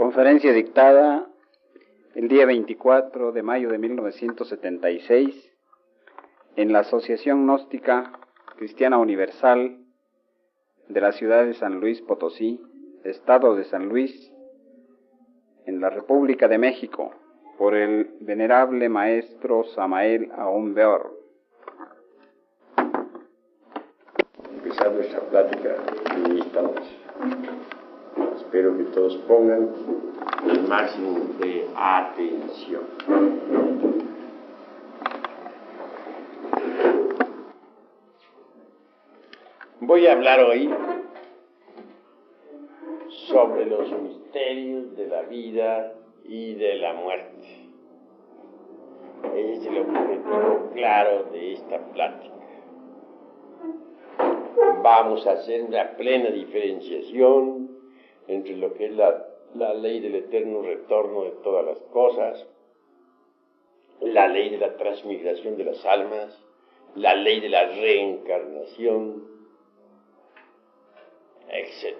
Conferencia 0.00 0.54
dictada 0.54 1.28
el 2.14 2.28
día 2.28 2.46
24 2.46 3.32
de 3.32 3.42
mayo 3.42 3.68
de 3.68 3.76
1976 3.76 5.52
en 6.56 6.72
la 6.72 6.78
Asociación 6.78 7.44
Gnóstica 7.44 8.10
Cristiana 8.56 8.96
Universal 8.96 9.76
de 10.88 11.00
la 11.02 11.12
ciudad 11.12 11.44
de 11.44 11.52
San 11.52 11.80
Luis 11.80 12.00
Potosí, 12.00 12.62
Estado 13.04 13.54
de 13.54 13.64
San 13.64 13.90
Luis, 13.90 14.32
en 15.66 15.82
la 15.82 15.90
República 15.90 16.48
de 16.48 16.56
México, 16.56 17.10
por 17.58 17.74
el 17.74 18.16
venerable 18.20 18.88
maestro 18.88 19.64
Samael 19.64 20.32
Aumbeor. 20.34 21.14
Empezar 24.50 24.92
nuestra 24.94 25.20
plática. 25.28 25.76
Espero 28.50 28.76
que 28.76 28.82
todos 28.82 29.16
pongan 29.28 29.68
el 30.50 30.62
máximo 30.62 31.20
de 31.38 31.68
atención. 31.72 32.82
Voy 39.82 40.04
a 40.04 40.12
hablar 40.14 40.40
hoy 40.40 40.68
sobre 43.28 43.66
los 43.66 43.88
misterios 44.02 44.96
de 44.96 45.06
la 45.06 45.22
vida 45.22 45.92
y 46.24 46.54
de 46.54 46.74
la 46.74 46.94
muerte. 46.94 47.68
Ese 49.32 49.52
es 49.52 49.66
el 49.66 49.78
objetivo 49.78 50.70
claro 50.74 51.22
de 51.30 51.52
esta 51.52 51.78
plática. 51.92 52.34
Vamos 54.82 55.24
a 55.28 55.34
hacer 55.34 55.62
una 55.62 55.92
plena 55.96 56.30
diferenciación 56.30 57.69
entre 58.30 58.56
lo 58.56 58.74
que 58.74 58.86
es 58.86 58.92
la, 58.92 59.26
la 59.54 59.74
ley 59.74 60.00
del 60.00 60.14
eterno 60.14 60.62
retorno 60.62 61.24
de 61.24 61.32
todas 61.42 61.66
las 61.66 61.78
cosas, 61.92 62.46
la 64.00 64.28
ley 64.28 64.50
de 64.50 64.58
la 64.58 64.76
transmigración 64.76 65.56
de 65.56 65.64
las 65.64 65.84
almas, 65.84 66.40
la 66.94 67.14
ley 67.14 67.40
de 67.40 67.48
la 67.48 67.66
reencarnación, 67.66 69.24
etc. 71.48 71.96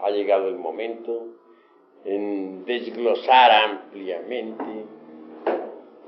Ha 0.00 0.10
llegado 0.10 0.48
el 0.48 0.56
momento 0.56 1.26
en 2.04 2.64
desglosar 2.64 3.50
ampliamente 3.50 4.84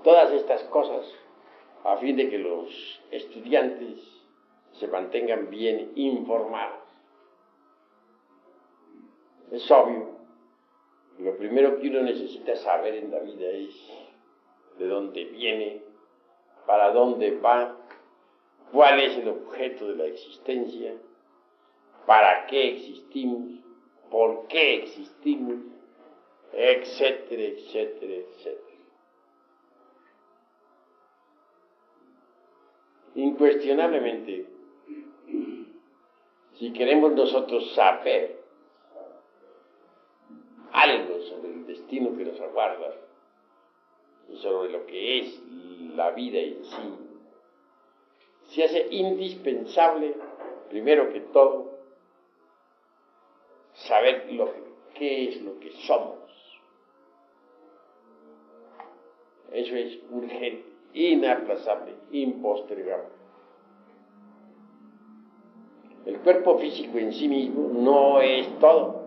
todas 0.02 0.32
estas 0.32 0.62
cosas 0.64 1.12
a 1.84 1.96
fin 1.96 2.16
de 2.16 2.30
que 2.30 2.38
los 2.38 3.02
estudiantes 3.10 4.13
se 4.78 4.88
mantengan 4.88 5.50
bien 5.50 5.92
informados. 5.94 6.80
Es 9.50 9.70
obvio, 9.70 10.18
lo 11.18 11.36
primero 11.36 11.78
que 11.78 11.88
uno 11.88 12.02
necesita 12.02 12.56
saber 12.56 12.94
en 12.94 13.10
la 13.10 13.20
vida 13.20 13.48
es 13.48 13.74
de 14.78 14.86
dónde 14.86 15.24
viene, 15.26 15.82
para 16.66 16.92
dónde 16.92 17.38
va, 17.38 17.76
cuál 18.72 19.00
es 19.00 19.16
el 19.18 19.28
objeto 19.28 19.88
de 19.88 19.96
la 19.96 20.06
existencia, 20.06 20.94
para 22.06 22.46
qué 22.46 22.70
existimos, 22.70 23.60
por 24.10 24.48
qué 24.48 24.82
existimos, 24.82 25.58
etcétera, 26.52 27.42
etcétera, 27.42 28.14
etcétera. 28.14 28.64
Incuestionablemente, 33.14 34.53
si 35.26 36.72
queremos 36.72 37.12
nosotros 37.12 37.74
saber 37.74 38.38
algo 40.72 41.20
sobre 41.22 41.52
el 41.52 41.66
destino 41.66 42.16
que 42.16 42.24
nos 42.24 42.40
aguarda 42.40 42.94
y 44.28 44.36
sobre 44.36 44.70
lo 44.70 44.86
que 44.86 45.20
es 45.20 45.40
la 45.94 46.10
vida 46.10 46.38
en 46.38 46.64
sí, 46.64 46.94
se 48.50 48.64
hace 48.64 48.86
indispensable, 48.90 50.14
primero 50.70 51.12
que 51.12 51.20
todo, 51.20 51.78
saber 53.74 54.32
lo 54.32 54.52
qué 54.94 55.28
es 55.28 55.42
lo 55.42 55.58
que 55.58 55.70
somos. 55.86 56.18
Eso 59.52 59.76
es 59.76 59.98
urgente, 60.10 60.64
inaplazable, 60.94 61.94
impostergable. 62.10 63.23
El 66.06 66.18
cuerpo 66.20 66.58
físico 66.58 66.98
en 66.98 67.12
sí 67.12 67.28
mismo 67.28 67.70
no 67.72 68.20
es 68.20 68.58
todo. 68.58 69.04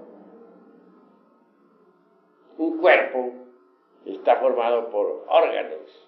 Un 2.58 2.80
cuerpo 2.80 3.34
está 4.06 4.38
formado 4.38 4.90
por 4.90 5.25
órganos 5.28 6.08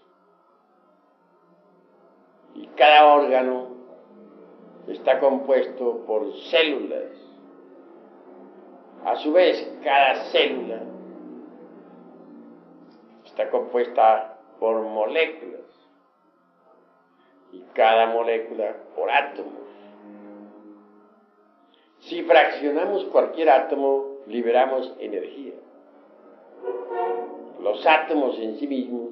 y 2.55 2.65
cada 2.67 3.05
órgano 3.05 3.67
está 4.87 5.19
compuesto 5.19 6.05
por 6.07 6.33
células. 6.49 7.11
A 9.05 9.15
su 9.17 9.31
vez, 9.31 9.71
cada 9.83 10.15
célula 10.31 10.81
está 13.25 13.49
compuesta 13.49 14.39
por 14.59 14.81
moléculas 14.81 15.61
y 17.51 17.61
cada 17.73 18.07
molécula 18.07 18.75
por 18.95 19.09
átomos. 19.09 19.68
Si 22.09 22.23
fraccionamos 22.23 23.05
cualquier 23.05 23.51
átomo, 23.51 24.21
liberamos 24.25 24.95
energía. 24.99 25.53
Los 27.61 27.85
átomos 27.85 28.39
en 28.39 28.57
sí 28.57 28.65
mismos 28.65 29.11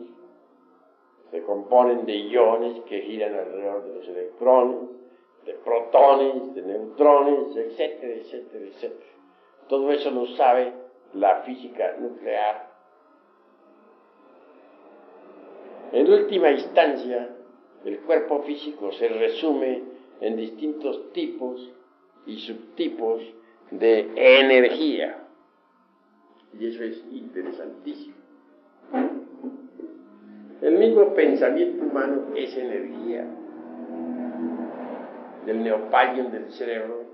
se 1.29 1.43
componen 1.43 2.07
de 2.07 2.15
iones 2.15 2.81
que 2.85 3.01
giran 3.01 3.35
alrededor 3.35 3.83
de 3.83 3.93
los 3.93 4.07
electrones, 4.07 4.89
de 5.45 5.53
protones, 5.53 6.55
de 6.55 6.61
neutrones, 6.63 7.55
etcétera, 7.55 8.15
etcétera, 8.15 8.65
etcétera. 8.65 9.11
Todo 9.69 9.91
eso 9.91 10.09
lo 10.09 10.25
sabe 10.35 10.73
la 11.13 11.41
física 11.43 11.97
nuclear. 11.99 12.67
En 15.91 16.11
última 16.11 16.49
instancia, 16.49 17.29
el 17.85 17.99
cuerpo 17.99 18.41
físico 18.41 18.91
se 18.93 19.07
resume 19.07 19.83
en 20.19 20.35
distintos 20.35 21.13
tipos 21.13 21.77
y 22.27 22.39
subtipos 22.39 23.23
de 23.71 24.11
energía. 24.15 25.17
Y 26.59 26.67
eso 26.67 26.83
es 26.83 27.03
interesantísimo. 27.11 28.15
El 30.61 30.77
mismo 30.77 31.13
pensamiento 31.13 31.83
humano 31.85 32.27
es 32.35 32.55
energía. 32.55 33.25
Del 35.45 35.63
neopalium 35.63 36.31
del 36.31 36.51
cerebro 36.51 37.05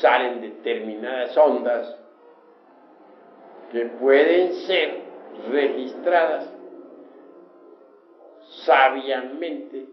salen 0.00 0.40
determinadas 0.40 1.36
ondas 1.36 1.96
que 3.72 3.86
pueden 3.86 4.52
ser 4.66 5.00
registradas 5.50 6.52
sabiamente. 8.64 9.86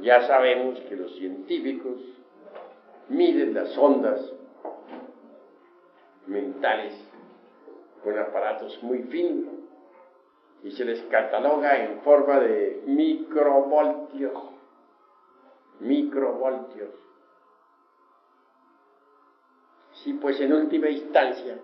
Ya 0.00 0.22
sabemos 0.28 0.78
que 0.80 0.94
los 0.94 1.16
científicos 1.16 2.17
miden 3.08 3.54
las 3.54 3.76
ondas 3.76 4.20
mentales 6.26 6.94
con 8.02 8.18
aparatos 8.18 8.82
muy 8.82 9.02
finos 9.04 9.54
y 10.62 10.70
se 10.72 10.84
les 10.84 11.00
cataloga 11.04 11.84
en 11.84 12.00
forma 12.00 12.40
de 12.40 12.82
microvoltios, 12.86 14.34
microvoltios. 15.80 16.90
Sí, 19.92 20.14
pues 20.14 20.40
en 20.40 20.52
última 20.52 20.88
instancia 20.88 21.58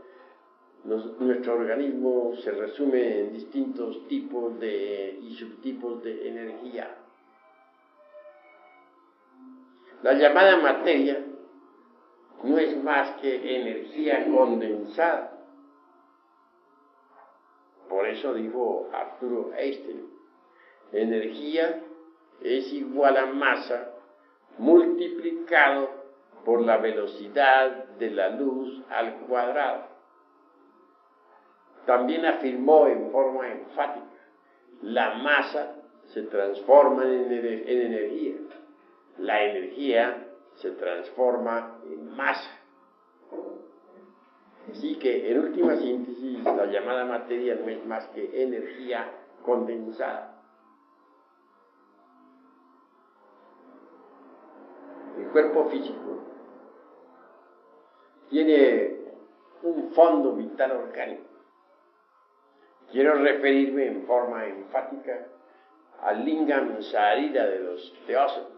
nuestro 0.85 1.55
organismo 1.55 2.35
se 2.43 2.51
resume 2.51 3.21
en 3.21 3.33
distintos 3.33 4.07
tipos 4.07 4.59
de, 4.61 5.19
y 5.23 5.35
subtipos 5.35 6.03
de 6.03 6.29
energía. 6.29 6.95
La 10.03 10.13
llamada 10.13 10.59
materia 10.59 11.25
no 12.45 12.59
es 12.59 12.83
más 12.83 13.21
que 13.21 13.57
energía 13.57 14.27
condensada. 14.27 15.33
Por 17.89 18.07
eso 18.07 18.35
dijo 18.35 18.89
Arturo 18.93 19.53
Einstein, 19.57 20.11
energía 20.93 21.81
es 22.43 22.73
igual 22.73 23.17
a 23.17 23.27
masa 23.27 23.93
multiplicado 24.59 25.89
por 26.45 26.61
la 26.63 26.77
velocidad 26.77 27.85
de 27.99 28.11
la 28.11 28.29
luz 28.31 28.83
al 28.91 29.21
cuadrado. 29.21 29.89
También 31.87 32.27
afirmó 32.27 32.87
en 32.89 33.11
forma 33.11 33.49
enfática, 33.49 34.07
la 34.83 35.15
masa 35.15 35.77
se 36.13 36.23
transforma 36.23 37.05
en, 37.05 37.33
energía, 37.33 38.37
la 39.19 39.45
energía 39.45 40.24
se 40.57 40.71
transforma 40.73 41.79
en 41.85 42.17
masa. 42.17 42.51
Así 44.71 44.97
que 44.99 45.31
en 45.31 45.41
última 45.41 45.77
síntesis, 45.77 46.43
la 46.45 46.67
llamada 46.67 47.05
materia 47.05 47.55
no 47.55 47.69
es 47.69 47.85
más 47.87 48.07
que 48.09 48.43
energía 48.43 49.11
condensada. 49.45 50.43
El 55.19 55.27
cuerpo 55.29 55.69
físico 55.69 56.25
tiene 58.31 58.97
un 59.63 59.93
fondo 59.93 60.33
vital 60.33 60.73
orgánico. 60.73 61.23
Quiero 62.91 63.15
referirme 63.15 63.87
en 63.87 64.07
forma 64.07 64.47
enfática 64.47 65.29
al 66.03 66.25
lingam 66.25 66.83
sarira 66.83 67.47
de 67.47 67.61
los 67.61 67.95
teósofos, 68.07 68.54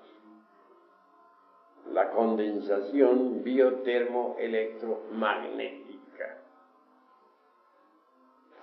la 1.97 2.11
condensación 2.11 3.43
biotermoelectromagnética. 3.43 6.39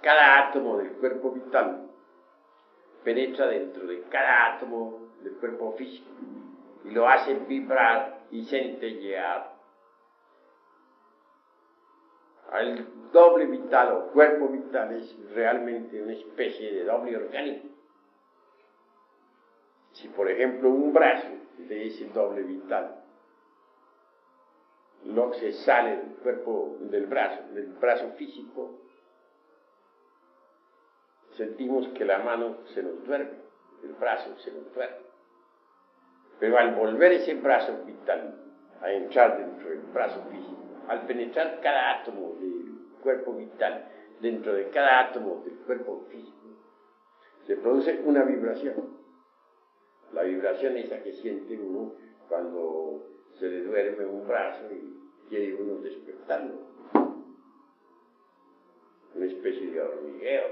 Cada 0.03 0.49
átomo 0.49 0.77
del 0.77 0.91
cuerpo 0.91 1.31
vital 1.31 1.89
penetra 3.03 3.47
dentro 3.47 3.87
de 3.87 4.03
cada 4.03 4.53
átomo 4.53 5.09
del 5.23 5.33
cuerpo 5.37 5.71
físico 5.71 6.11
y 6.85 6.91
lo 6.91 7.09
hace 7.09 7.33
vibrar 7.33 8.19
y 8.29 8.45
centellear. 8.45 9.51
El 12.53 12.85
doble 13.11 13.47
vital 13.47 13.93
o 13.93 14.11
cuerpo 14.11 14.49
vital 14.49 14.93
es 14.93 15.17
realmente 15.33 16.03
una 16.03 16.13
especie 16.13 16.71
de 16.71 16.83
doble 16.83 17.17
orgánico. 17.17 17.67
Si 19.93 20.07
por 20.09 20.29
ejemplo 20.29 20.69
un 20.69 20.93
brazo 20.93 21.29
de 21.57 21.87
ese 21.87 22.09
doble 22.09 22.43
vital 22.43 23.02
no 25.05 25.33
se 25.33 25.51
sale 25.51 25.97
del 25.97 26.15
cuerpo 26.17 26.77
del 26.79 27.05
brazo, 27.07 27.43
del 27.53 27.67
brazo 27.73 28.09
físico, 28.17 28.79
sentimos 31.31 31.87
que 31.89 32.05
la 32.05 32.19
mano 32.19 32.57
se 32.73 32.83
nos 32.83 33.03
duerme, 33.05 33.37
el 33.83 33.93
brazo 33.93 34.37
se 34.37 34.51
nos 34.51 34.73
duerme. 34.73 34.97
Pero 36.39 36.57
al 36.57 36.75
volver 36.75 37.13
ese 37.13 37.35
brazo 37.35 37.83
vital 37.85 38.39
a 38.81 38.91
entrar 38.91 39.37
dentro 39.37 39.69
del 39.69 39.81
brazo 39.93 40.23
físico, 40.29 40.57
al 40.87 41.05
penetrar 41.05 41.59
cada 41.61 42.01
átomo 42.01 42.35
del 42.39 42.97
cuerpo 43.01 43.33
vital 43.33 43.89
dentro 44.19 44.53
de 44.53 44.69
cada 44.69 45.01
átomo 45.01 45.43
del 45.45 45.55
cuerpo 45.59 46.05
físico, 46.09 46.33
se 47.45 47.57
produce 47.57 48.01
una 48.05 48.23
vibración. 48.23 48.97
La 50.13 50.23
vibración 50.23 50.77
esa 50.77 51.01
que 51.01 51.13
siente 51.13 51.57
uno 51.57 51.95
cuando 52.29 53.12
se 53.39 53.49
le 53.49 53.63
duerme 53.63 54.05
un 54.05 54.27
brazo 54.27 54.65
y 54.71 54.99
quiere 55.29 55.55
uno 55.55 55.79
despertarlo. 55.81 56.53
Una 59.15 59.25
especie 59.25 59.71
de 59.71 59.81
hormigueo, 59.81 60.47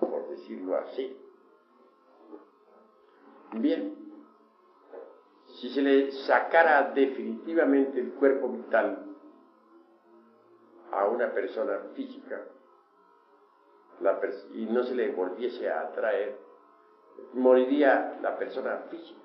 por 0.00 0.28
decirlo 0.28 0.76
así. 0.76 1.16
Bien, 3.52 3.94
si 5.46 5.70
se 5.70 5.82
le 5.82 6.12
sacara 6.12 6.92
definitivamente 6.92 8.00
el 8.00 8.10
cuerpo 8.12 8.48
vital 8.48 9.06
a 10.90 11.06
una 11.06 11.32
persona 11.32 11.78
física 11.94 12.42
y 14.52 14.66
no 14.66 14.82
se 14.82 14.94
le 14.94 15.12
volviese 15.12 15.70
a 15.70 15.82
atraer, 15.82 16.36
moriría 17.32 18.18
la 18.20 18.36
persona 18.36 18.78
física. 18.90 19.23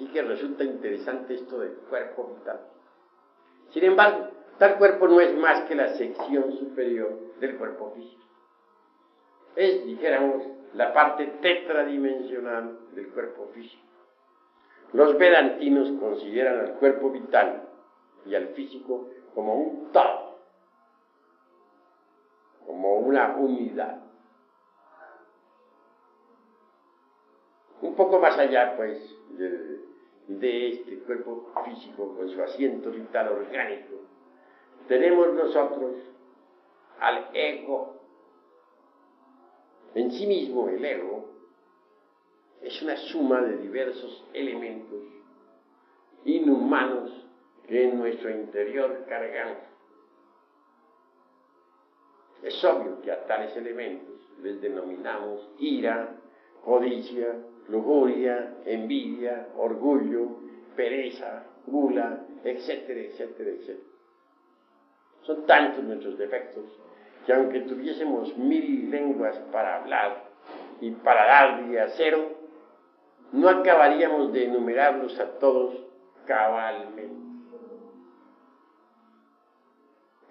Así 0.00 0.08
que 0.12 0.22
resulta 0.22 0.64
interesante 0.64 1.34
esto 1.34 1.58
del 1.58 1.74
cuerpo 1.90 2.34
vital. 2.34 2.58
Sin 3.68 3.84
embargo, 3.84 4.28
tal 4.58 4.78
cuerpo 4.78 5.06
no 5.06 5.20
es 5.20 5.36
más 5.36 5.60
que 5.68 5.74
la 5.74 5.88
sección 5.88 6.56
superior 6.56 7.36
del 7.38 7.58
cuerpo 7.58 7.92
físico. 7.94 8.22
Es, 9.56 9.84
dijéramos, 9.84 10.42
la 10.72 10.94
parte 10.94 11.26
tetradimensional 11.42 12.78
del 12.94 13.10
cuerpo 13.10 13.50
físico. 13.52 13.82
Los 14.94 15.18
vedantinos 15.18 15.90
consideran 16.00 16.60
al 16.60 16.72
cuerpo 16.76 17.10
vital 17.10 17.68
y 18.24 18.34
al 18.34 18.54
físico 18.54 19.10
como 19.34 19.54
un 19.54 19.92
todo, 19.92 20.38
como 22.64 22.94
una 23.00 23.36
unidad. 23.36 24.00
Un 27.82 27.94
poco 27.94 28.18
más 28.18 28.38
allá, 28.38 28.76
pues, 28.76 28.98
de, 29.30 29.89
de 30.38 30.68
este 30.68 30.98
cuerpo 31.00 31.52
físico 31.64 32.14
con 32.16 32.28
su 32.28 32.42
asiento 32.42 32.90
vital 32.90 33.28
orgánico, 33.28 33.96
tenemos 34.86 35.34
nosotros 35.34 35.96
al 37.00 37.28
ego 37.34 38.00
en 39.94 40.10
sí 40.12 40.26
mismo 40.26 40.68
el 40.68 40.84
ego 40.84 41.28
es 42.62 42.80
una 42.82 42.96
suma 42.96 43.40
de 43.40 43.56
diversos 43.58 44.24
elementos 44.32 45.02
inhumanos 46.24 47.26
que 47.66 47.84
en 47.84 47.98
nuestro 47.98 48.30
interior 48.30 49.04
cargamos. 49.08 49.64
Es 52.42 52.62
obvio 52.64 53.00
que 53.02 53.10
a 53.10 53.26
tales 53.26 53.56
elementos 53.56 54.20
les 54.42 54.60
denominamos 54.60 55.48
ira, 55.58 56.16
codicia, 56.64 57.36
lujuria, 57.70 58.56
envidia, 58.64 59.48
orgullo, 59.56 60.40
pereza, 60.76 61.44
gula, 61.66 62.26
etcétera, 62.44 63.00
etcétera, 63.00 63.50
etcétera. 63.50 63.90
Son 65.22 65.46
tantos 65.46 65.84
nuestros 65.84 66.18
defectos 66.18 66.64
que 67.26 67.32
aunque 67.32 67.60
tuviésemos 67.60 68.36
mil 68.36 68.90
lenguas 68.90 69.38
para 69.52 69.76
hablar 69.76 70.30
y 70.80 70.90
para 70.92 71.26
dar 71.26 71.68
día 71.68 71.88
cero, 71.96 72.40
no 73.32 73.48
acabaríamos 73.48 74.32
de 74.32 74.46
enumerarlos 74.46 75.18
a 75.20 75.38
todos 75.38 75.76
cabalmente. 76.26 77.10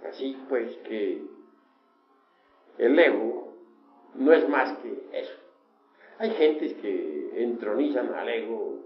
Así 0.09 0.37
pues 0.49 0.75
que 0.77 1.21
el 2.77 2.97
ego 2.97 3.53
no 4.15 4.33
es 4.33 4.47
más 4.49 4.73
que 4.79 5.07
eso. 5.13 5.48
Hay 6.19 6.29
gentes 6.31 6.73
que 6.75 7.43
entronizan 7.43 8.13
al 8.13 8.29
ego 8.29 8.83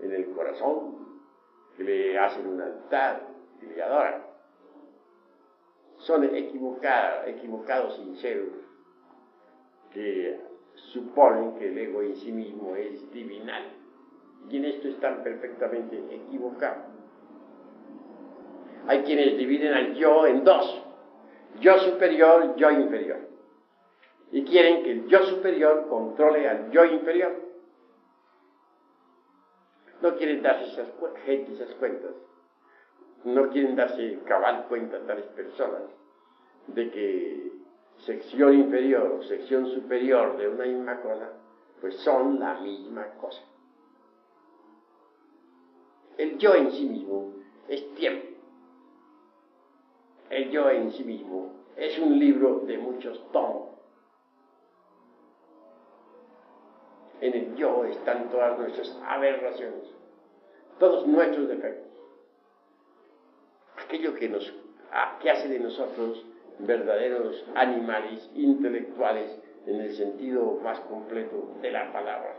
en 0.00 0.12
el 0.12 0.26
corazón, 0.30 1.20
que 1.76 1.84
le 1.84 2.18
hacen 2.18 2.46
un 2.46 2.60
altar 2.60 3.28
y 3.62 3.66
le 3.66 3.82
adoran 3.82 4.26
son 5.98 6.24
equivocados, 6.36 7.28
equivocados 7.28 7.96
sinceros 7.96 8.48
que 9.92 10.38
suponen 10.74 11.54
que 11.56 11.68
el 11.68 11.78
ego 11.78 12.02
en 12.02 12.14
sí 12.16 12.32
mismo 12.32 12.76
es 12.76 13.10
divinal. 13.12 13.64
Y 14.48 14.58
en 14.58 14.66
esto 14.66 14.88
están 14.88 15.22
perfectamente 15.24 15.98
equivocados. 16.10 16.84
Hay 18.86 19.02
quienes 19.02 19.36
dividen 19.36 19.72
al 19.72 19.94
yo 19.94 20.26
en 20.26 20.44
dos, 20.44 20.84
yo 21.60 21.76
superior, 21.78 22.54
yo 22.56 22.70
inferior. 22.70 23.25
Y 24.32 24.44
quieren 24.44 24.82
que 24.82 24.92
el 24.92 25.06
yo 25.06 25.22
superior 25.24 25.88
controle 25.88 26.48
al 26.48 26.70
yo 26.70 26.84
inferior. 26.84 27.34
No 30.02 30.14
quieren 30.16 30.42
darse 30.42 30.72
esas, 30.72 30.92
gente 31.24 31.54
esas 31.54 31.74
cuentas 31.76 32.12
no 33.26 33.48
quieren 33.48 33.74
darse 33.74 34.20
cabal 34.24 34.66
cuenta 34.68 35.04
tales 35.04 35.26
personas 35.26 35.82
de 36.68 36.90
que 36.90 37.52
sección 37.98 38.54
inferior 38.54 39.18
o 39.18 39.22
sección 39.24 39.66
superior 39.66 40.36
de 40.36 40.48
una 40.48 40.64
misma 40.64 41.00
cosa, 41.00 41.32
pues 41.80 41.96
son 41.96 42.38
la 42.38 42.60
misma 42.60 43.06
cosa. 43.20 43.42
El 46.18 46.38
yo 46.38 46.54
en 46.54 46.70
sí 46.70 46.84
mismo 46.86 47.34
es 47.68 47.94
tiempo. 47.94 48.26
El 50.30 50.50
yo 50.50 50.70
en 50.70 50.92
sí 50.92 51.04
mismo 51.04 51.52
es 51.76 51.98
un 51.98 52.18
libro 52.18 52.60
de 52.60 52.78
muchos 52.78 53.20
tomos. 53.32 53.75
En 57.26 57.34
el 57.34 57.56
yo 57.56 57.84
están 57.84 58.30
todas 58.30 58.56
nuestras 58.56 58.96
aberraciones, 59.04 59.90
todos 60.78 61.06
nuestros 61.08 61.48
defectos 61.48 61.86
aquello 63.86 64.14
que, 64.14 64.28
nos, 64.28 64.52
hace 64.90 65.48
de 65.48 65.58
nosotros 65.58 66.24
verdaderos 66.58 67.44
animales 67.54 68.30
intelectuales 68.34 69.38
en 69.66 69.80
el 69.80 69.94
sentido 69.94 70.58
más 70.62 70.80
completo 70.80 71.56
de 71.60 71.70
la 71.70 71.92
palabra. 71.92 72.36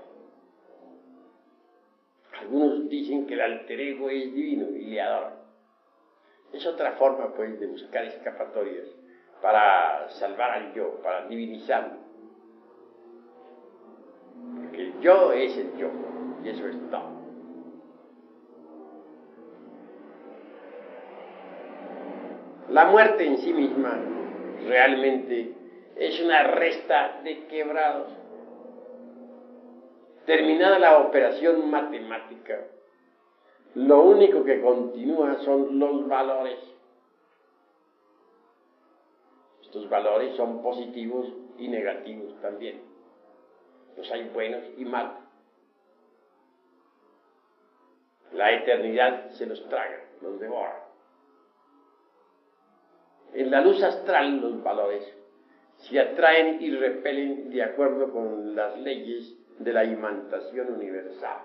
Algunos 2.39 2.88
dicen 2.89 3.27
que 3.27 3.34
el 3.34 3.41
alter 3.41 3.79
ego 3.79 4.10
es 4.10 4.34
divino 4.34 4.70
y 4.70 4.86
le 4.86 5.01
adoran. 5.01 5.34
Es 6.53 6.65
otra 6.65 6.94
forma, 6.94 7.34
pues, 7.34 7.60
de 7.60 7.67
buscar 7.67 8.06
escapatorias 8.06 8.88
para 9.41 10.10
salvar 10.12 10.51
al 10.51 10.74
yo, 10.74 11.01
para 11.01 11.27
divinizarlo. 11.27 11.97
Yo 15.01 15.32
es 15.32 15.58
el 15.58 15.77
yo, 15.77 15.89
y 16.44 16.50
eso 16.50 16.68
es 16.68 16.75
todo. 16.89 17.18
La 22.70 22.86
muerte 22.86 23.25
en 23.25 23.38
sí 23.38 23.54
misma 23.54 23.98
realmente 24.68 25.54
es 25.96 26.20
una 26.20 26.44
resta 26.44 27.22
de 27.24 27.46
quebrados. 27.48 28.10
Terminada 30.25 30.77
la 30.77 30.98
operación 30.98 31.72
matemática, 31.72 32.66
lo 33.75 34.01
único 34.01 34.44
que 34.44 34.60
continúa 34.60 35.38
son 35.46 35.80
los 35.80 36.08
valores. 36.08 36.60
Estos 39.62 39.88
valores 39.89 40.36
son 40.36 40.62
positivos 40.62 41.27
y 41.58 41.68
negativos 41.70 42.34
también. 42.42 42.97
Los 43.98 44.12
hay 44.12 44.30
buenos 44.30 44.63
y 44.77 44.86
malos. 44.86 45.18
La 48.34 48.54
eternidad 48.54 49.32
se 49.32 49.48
los 49.48 49.68
traga, 49.68 50.04
los 50.22 50.39
devora. 50.39 50.86
En 53.34 53.50
la 53.51 53.62
luz 53.62 53.82
astral 53.82 54.39
los 54.39 54.63
valores 54.63 55.04
se 55.77 56.00
atraen 56.00 56.62
y 56.62 56.75
repelen 56.75 57.50
de 57.50 57.63
acuerdo 57.63 58.12
con 58.12 58.56
las 58.56 58.77
leyes 58.80 59.36
de 59.60 59.74
la 59.74 59.84
imantación 59.84 60.74
universal. 60.74 61.39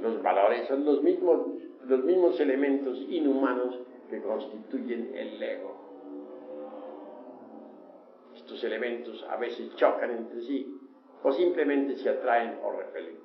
Los 0.00 0.22
valores 0.22 0.66
son 0.68 0.84
los 0.84 1.02
mismos, 1.02 1.46
los 1.86 2.04
mismos 2.04 2.40
elementos 2.40 2.98
inhumanos 3.08 3.78
que 4.08 4.20
constituyen 4.22 5.14
el 5.14 5.42
ego. 5.42 5.81
Estos 8.52 8.64
elementos 8.64 9.26
a 9.30 9.36
veces 9.36 9.74
chocan 9.76 10.10
entre 10.10 10.42
sí 10.42 10.78
o 11.22 11.32
simplemente 11.32 11.96
se 11.96 12.10
atraen 12.10 12.58
o 12.62 12.72
repelen. 12.72 13.16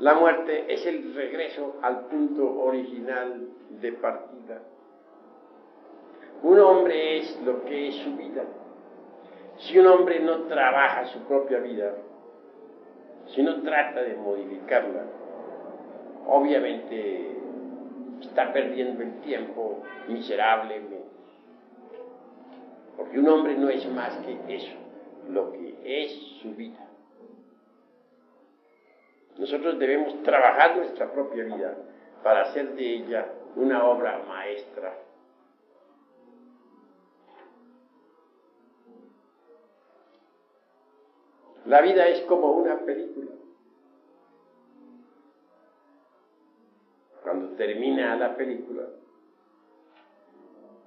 La 0.00 0.14
muerte 0.14 0.72
es 0.74 0.84
el 0.84 1.14
regreso 1.14 1.76
al 1.80 2.06
punto 2.06 2.58
original 2.58 3.48
de 3.70 3.92
partida. 3.92 4.62
Un 6.42 6.58
hombre 6.58 7.18
es 7.18 7.40
lo 7.44 7.64
que 7.64 7.88
es 7.88 7.94
su 7.94 8.16
vida. 8.16 8.44
Si 9.58 9.78
un 9.78 9.86
hombre 9.86 10.18
no 10.18 10.42
trabaja 10.48 11.06
su 11.06 11.20
propia 11.20 11.60
vida, 11.60 11.94
si 13.26 13.44
no 13.44 13.62
trata 13.62 14.02
de 14.02 14.16
modificarla, 14.16 15.04
obviamente 16.26 17.43
está 18.20 18.52
perdiendo 18.52 19.02
el 19.02 19.20
tiempo 19.20 19.82
miserablemente. 20.08 21.02
Porque 22.96 23.18
un 23.18 23.28
hombre 23.28 23.56
no 23.56 23.68
es 23.68 23.86
más 23.90 24.16
que 24.18 24.56
eso, 24.56 24.76
lo 25.30 25.52
que 25.52 25.76
es 25.84 26.12
su 26.40 26.54
vida. 26.54 26.86
Nosotros 29.38 29.78
debemos 29.78 30.22
trabajar 30.22 30.76
nuestra 30.76 31.10
propia 31.12 31.44
vida 31.44 31.76
para 32.22 32.42
hacer 32.42 32.74
de 32.74 32.94
ella 32.94 33.26
una 33.56 33.84
obra 33.84 34.22
maestra. 34.28 34.96
La 41.66 41.80
vida 41.80 42.06
es 42.08 42.20
como 42.22 42.52
una 42.52 42.78
película. 42.80 43.33
Cuando 47.24 47.56
termina 47.56 48.14
la 48.16 48.36
película, 48.36 48.82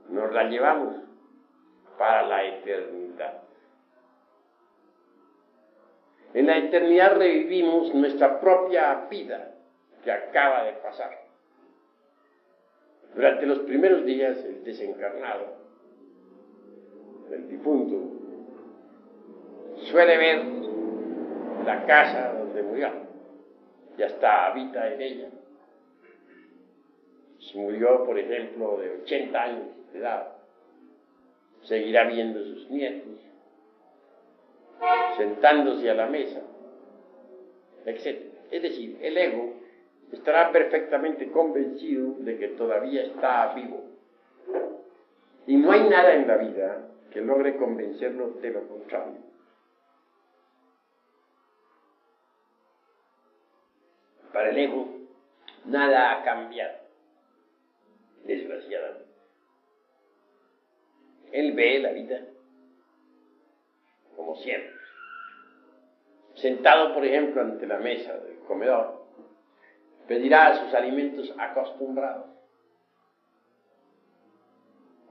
nos 0.09 0.31
la 0.31 0.43
llevamos 0.43 0.95
para 1.97 2.27
la 2.27 2.45
eternidad. 2.45 3.41
En 6.35 6.45
la 6.45 6.57
eternidad 6.57 7.17
revivimos 7.17 7.91
nuestra 7.95 8.39
propia 8.39 9.07
vida 9.09 9.55
que 10.03 10.11
acaba 10.11 10.63
de 10.65 10.73
pasar. 10.73 11.09
Durante 13.15 13.47
los 13.47 13.59
primeros 13.59 14.05
días, 14.05 14.37
el 14.45 14.63
desencarnado, 14.63 15.55
el 17.31 17.49
difunto, 17.49 18.11
suele 19.89 20.17
ver 20.17 20.45
la 21.65 21.83
casa 21.87 22.33
donde 22.33 22.61
murió 22.61 22.91
y 23.97 24.03
hasta 24.03 24.45
habita 24.45 24.93
en 24.93 25.01
ella. 25.01 25.29
Si 27.47 27.57
murió, 27.57 28.03
por 28.03 28.19
ejemplo, 28.19 28.77
de 28.77 29.01
80 29.03 29.41
años 29.41 29.67
de 29.93 29.99
edad, 29.99 30.33
seguirá 31.63 32.03
viendo 32.03 32.43
sus 32.43 32.69
nietos, 32.69 33.19
sentándose 35.17 35.89
a 35.89 35.93
la 35.93 36.07
mesa, 36.07 36.41
etc. 37.85 38.21
Es 38.51 38.61
decir, 38.61 38.97
el 39.01 39.17
ego 39.17 39.53
estará 40.11 40.51
perfectamente 40.51 41.31
convencido 41.31 42.15
de 42.19 42.37
que 42.37 42.49
todavía 42.49 43.03
está 43.03 43.53
vivo. 43.53 43.83
Y 45.45 45.55
no 45.55 45.71
hay 45.71 45.87
nada 45.89 46.15
en 46.15 46.27
la 46.27 46.37
vida 46.37 46.89
que 47.11 47.21
logre 47.21 47.55
convencerlo 47.55 48.31
de 48.41 48.49
lo 48.51 48.67
contrario. 48.67 49.19
Para 54.33 54.49
el 54.49 54.57
ego, 54.57 54.87
nada 55.65 56.11
ha 56.11 56.23
cambiado, 56.23 56.77
desgraciadamente. 58.27 59.07
Él 61.31 61.53
ve 61.53 61.79
la 61.79 61.91
vida 61.91 62.21
como 64.15 64.35
siempre. 64.37 64.71
Sentado, 66.35 66.93
por 66.93 67.05
ejemplo, 67.05 67.41
ante 67.41 67.65
la 67.65 67.79
mesa 67.79 68.17
del 68.19 68.39
comedor, 68.39 69.05
pedirá 70.07 70.63
sus 70.63 70.73
alimentos 70.73 71.33
acostumbrados. 71.37 72.25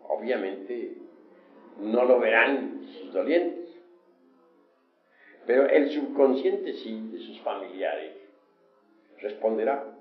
Obviamente 0.09 0.97
no 1.81 2.05
lo 2.05 2.19
verán 2.19 2.87
sus 2.99 3.13
dolientes, 3.13 3.69
pero 5.47 5.69
el 5.69 5.91
subconsciente 5.91 6.75
sí 6.75 7.09
de 7.13 7.19
sus 7.19 7.41
familiares 7.41 8.13
responderá. 9.21 9.96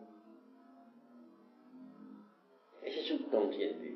Subconsciente 3.05 3.95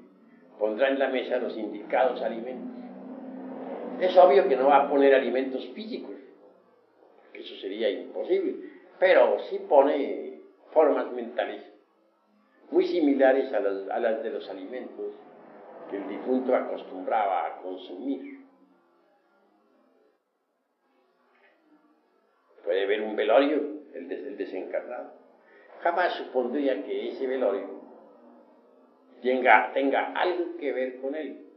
pondrá 0.58 0.90
en 0.90 1.00
la 1.00 1.10
mesa 1.10 1.38
los 1.38 1.58
indicados 1.58 2.22
alimentos 2.22 2.80
es 4.00 4.16
obvio 4.18 4.48
que 4.48 4.56
no 4.56 4.68
va 4.68 4.78
a 4.78 4.90
poner 4.90 5.14
alimentos 5.14 5.68
físicos, 5.74 6.16
eso 7.34 7.56
sería 7.58 7.90
imposible, 7.90 8.56
pero 8.98 9.40
sí 9.50 9.60
pone 9.68 10.40
formas 10.72 11.12
mentales 11.12 11.64
muy 12.72 12.86
similares 12.86 13.52
a 13.54 13.60
las, 13.60 13.90
a 13.90 14.00
las 14.00 14.24
de 14.24 14.30
los 14.30 14.50
alimentos 14.50 15.14
que 15.90 15.98
el 15.98 16.08
difunto 16.08 16.56
acostumbraba 16.56 17.48
a 17.48 17.58
consumir. 17.62 18.40
Puede 22.64 22.86
ver 22.86 23.02
un 23.02 23.16
velorio, 23.16 23.58
el, 23.94 24.08
del 24.08 24.38
desencarnado. 24.38 25.14
Jamás 25.82 26.14
supondría 26.14 26.84
que 26.84 27.10
ese 27.10 27.26
velorio 27.26 27.82
tenga, 29.22 29.72
tenga 29.74 30.14
algo 30.14 30.58
que 30.58 30.72
ver 30.72 31.00
con 31.00 31.16
él 31.16 31.50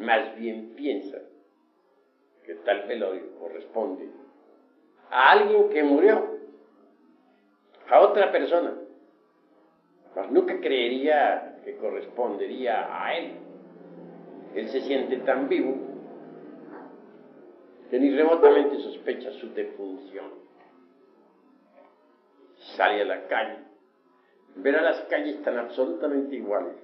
más 0.00 0.36
bien 0.36 0.72
piensa 0.76 1.18
que 2.44 2.54
tal 2.56 2.86
velorio 2.86 3.38
corresponde 3.38 4.08
a 5.10 5.32
alguien 5.32 5.68
que 5.70 5.82
murió, 5.82 6.38
a 7.88 8.00
otra 8.00 8.30
persona, 8.30 8.74
mas 10.14 10.30
nunca 10.30 10.60
creería 10.60 11.60
que 11.64 11.76
correspondería 11.76 12.88
a 12.88 13.16
él. 13.16 13.32
Él 14.54 14.68
se 14.68 14.80
siente 14.82 15.16
tan 15.18 15.48
vivo 15.48 15.74
que 17.90 17.98
ni 17.98 18.10
remotamente 18.10 18.78
sospecha 18.78 19.32
su 19.32 19.52
defunción. 19.52 20.30
Sale 22.76 23.02
a 23.02 23.04
la 23.04 23.26
calle, 23.26 23.58
verá 24.56 24.82
las 24.82 25.00
calles 25.02 25.42
tan 25.42 25.58
absolutamente 25.58 26.36
iguales 26.36 26.74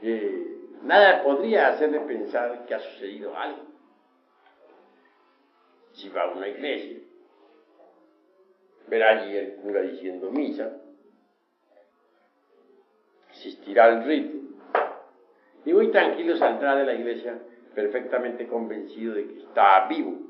que 0.00 0.56
Nada 0.82 1.22
podría 1.22 1.68
hacerle 1.68 2.00
pensar 2.00 2.64
que 2.66 2.74
ha 2.74 2.78
sucedido 2.78 3.36
algo. 3.36 3.62
Si 5.94 6.08
va 6.08 6.22
a 6.22 6.30
una 6.30 6.48
iglesia, 6.48 6.98
verá 8.86 9.10
allí 9.10 9.36
el 9.36 9.56
cura 9.56 9.80
diciendo 9.80 10.30
misa, 10.30 10.76
asistirá 13.30 13.86
al 13.86 14.04
rito 14.04 14.36
y 15.64 15.72
muy 15.72 15.90
tranquilo 15.90 16.36
saldrá 16.36 16.76
de 16.76 16.84
la 16.84 16.94
iglesia 16.94 17.38
perfectamente 17.74 18.46
convencido 18.46 19.14
de 19.14 19.26
que 19.26 19.38
está 19.40 19.88
vivo. 19.88 20.25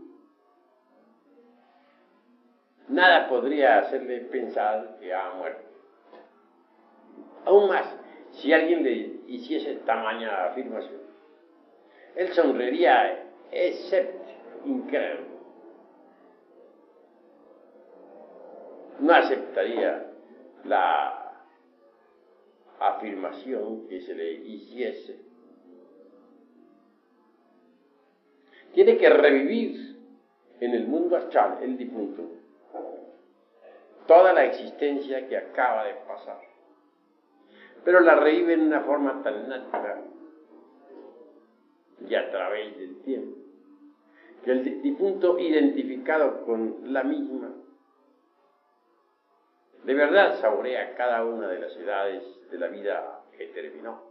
Nada 2.89 3.29
podría 3.29 3.79
hacerle 3.79 4.21
pensar 4.21 4.97
que 5.01 5.13
ha 5.13 5.35
muerto. 5.35 5.67
Aún 7.45 7.69
más, 7.69 7.87
si 8.33 8.53
alguien 8.53 8.85
le 8.85 8.93
hiciese 9.27 9.77
tamaña 9.87 10.47
afirmación, 10.47 11.01
él 12.15 12.33
sonreiría, 12.33 13.25
excepto 13.51 14.31
incrédulo. 14.65 15.37
No 19.01 19.13
aceptaría 19.13 20.13
la 20.65 21.45
afirmación 22.81 23.89
que 23.89 24.01
se 24.01 24.15
le 24.15 24.33
hiciese. 24.33 25.21
Tiene 28.73 28.97
que 28.97 29.09
revivir 29.09 29.97
en 30.61 30.75
el 30.75 30.87
mundo 30.87 31.17
astral 31.17 31.59
el 31.63 31.77
difunto 31.77 32.36
toda 34.07 34.33
la 34.33 34.45
existencia 34.45 35.27
que 35.29 35.37
acaba 35.37 35.85
de 35.85 35.95
pasar. 35.95 36.41
Pero 37.85 38.01
la 38.01 38.17
revive 38.17 38.55
en 38.55 38.63
una 38.63 38.81
forma 38.81 39.23
tan 39.23 39.49
natural 39.49 40.05
y 42.09 42.15
a 42.15 42.31
través 42.31 42.77
del 42.79 43.03
tiempo, 43.03 43.37
que 44.45 44.51
el 44.53 44.83
difunto 44.83 45.39
identificado 45.39 46.45
con 46.45 46.93
la 46.93 47.03
misma, 47.03 47.55
de 49.85 49.95
verdad 49.95 50.41
saborea 50.41 50.95
cada 50.97 51.25
una 51.25 51.49
de 51.49 51.61
las 51.61 51.77
edades 51.77 52.51
de 52.51 52.59
la 52.59 52.69
vida 52.69 53.23
que 53.37 53.47
terminó. 53.47 54.03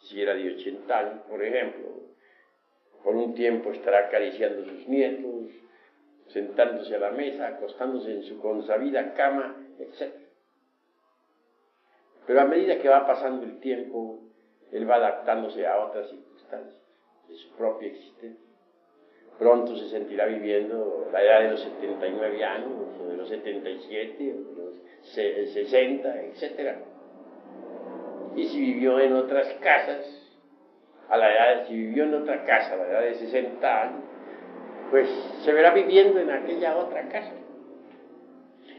Si 0.00 0.20
era 0.20 0.34
de 0.34 0.54
80 0.54 0.98
años, 0.98 1.20
por 1.28 1.42
ejemplo, 1.42 1.88
por 3.02 3.14
un 3.14 3.34
tiempo 3.34 3.72
estará 3.72 4.06
acariciando 4.06 4.62
a 4.62 4.66
sus 4.66 4.86
nietos, 4.86 5.50
sentándose 6.28 6.94
a 6.94 6.98
la 6.98 7.10
mesa, 7.10 7.48
acostándose 7.48 8.12
en 8.12 8.22
su 8.22 8.40
consabida 8.40 9.14
cama, 9.14 9.56
etc. 9.78 10.14
Pero 12.26 12.40
a 12.40 12.44
medida 12.44 12.78
que 12.78 12.88
va 12.88 13.06
pasando 13.06 13.44
el 13.44 13.58
tiempo, 13.60 14.20
él 14.72 14.88
va 14.88 14.96
adaptándose 14.96 15.66
a 15.66 15.84
otras 15.84 16.10
circunstancias 16.10 16.82
de 17.28 17.34
su 17.36 17.50
propia 17.56 17.88
existencia. 17.88 18.46
Pronto 19.38 19.76
se 19.76 19.88
sentirá 19.88 20.26
viviendo 20.26 21.08
la 21.12 21.22
edad 21.22 21.42
de 21.42 21.50
los 21.52 21.60
79 21.62 22.44
años, 22.44 22.72
o 23.00 23.06
de 23.06 23.16
los 23.16 23.28
77, 23.28 24.34
o 24.34 24.54
de 24.54 24.62
los 24.62 25.52
60, 25.52 26.22
etc. 26.22 26.76
Y 28.34 28.46
si 28.48 28.60
vivió 28.60 28.98
en 29.00 29.14
otras 29.14 29.46
casas, 29.60 30.18
a 31.08 31.16
la 31.16 31.32
edad, 31.32 31.66
si 31.66 31.74
vivió 31.74 32.04
en 32.04 32.14
otra 32.14 32.44
casa 32.44 32.74
a 32.74 32.76
la 32.76 32.88
edad 32.88 33.02
de 33.02 33.14
60 33.14 33.82
años, 33.82 34.02
pues 34.90 35.08
se 35.44 35.52
verá 35.52 35.72
viviendo 35.72 36.20
en 36.20 36.30
aquella 36.30 36.76
otra 36.76 37.08
casa. 37.08 37.32